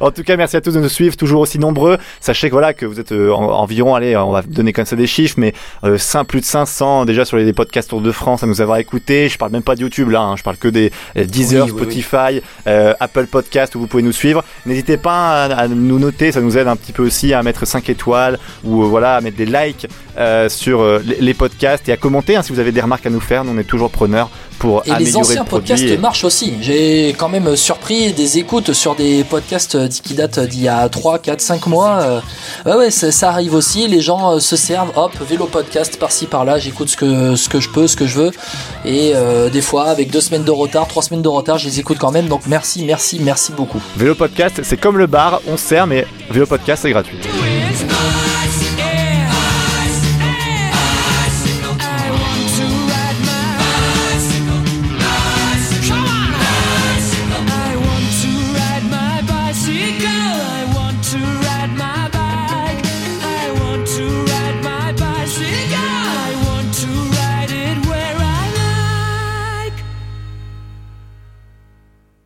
[0.00, 1.98] En tout cas, merci à tous de nous suivre, toujours aussi nombreux.
[2.20, 4.94] Sachez que voilà que vous êtes euh, en- environ, allez, on va donner comme ça
[4.94, 5.54] des chiffres, mais
[5.84, 8.78] euh, cin- plus de 500 déjà sur les podcasts Tour de France à nous avoir
[8.78, 9.28] écoutés.
[9.28, 11.72] Je parle même pas de YouTube là, hein, je parle que des euh, Deezer, Oui,
[11.72, 12.94] oui, Spotify, euh,
[13.24, 14.44] Podcast où vous pouvez nous suivre.
[14.66, 17.66] N'hésitez pas à, à nous noter, ça nous aide un petit peu aussi à mettre
[17.66, 19.86] 5 étoiles ou euh, voilà à mettre des likes
[20.18, 23.06] euh, sur euh, les, les podcasts et à commenter hein, si vous avez des remarques
[23.06, 23.44] à nous faire.
[23.44, 25.68] Nous on est toujours preneurs pour Et les améliorer anciens le produit.
[25.68, 26.54] podcasts et- marchent aussi.
[26.62, 30.88] J'ai quand même surpris des écoutes sur des podcasts euh, qui datent d'il y a
[30.88, 31.98] 3, 4, 5 mois.
[32.02, 32.20] Euh,
[32.64, 33.86] Ouais, ouais, ça, ça arrive aussi.
[33.86, 36.58] Les gens se servent, hop, vélo podcast par-ci par-là.
[36.58, 38.30] J'écoute ce que, ce que je peux, ce que je veux.
[38.84, 41.78] Et euh, des fois, avec deux semaines de retard, trois semaines de retard, je les
[41.80, 42.26] écoute quand même.
[42.28, 43.80] Donc merci, merci, merci beaucoup.
[43.96, 47.18] Vélo Podcast, c'est comme le bar, on sert, mais Vélo Podcast, c'est gratuit.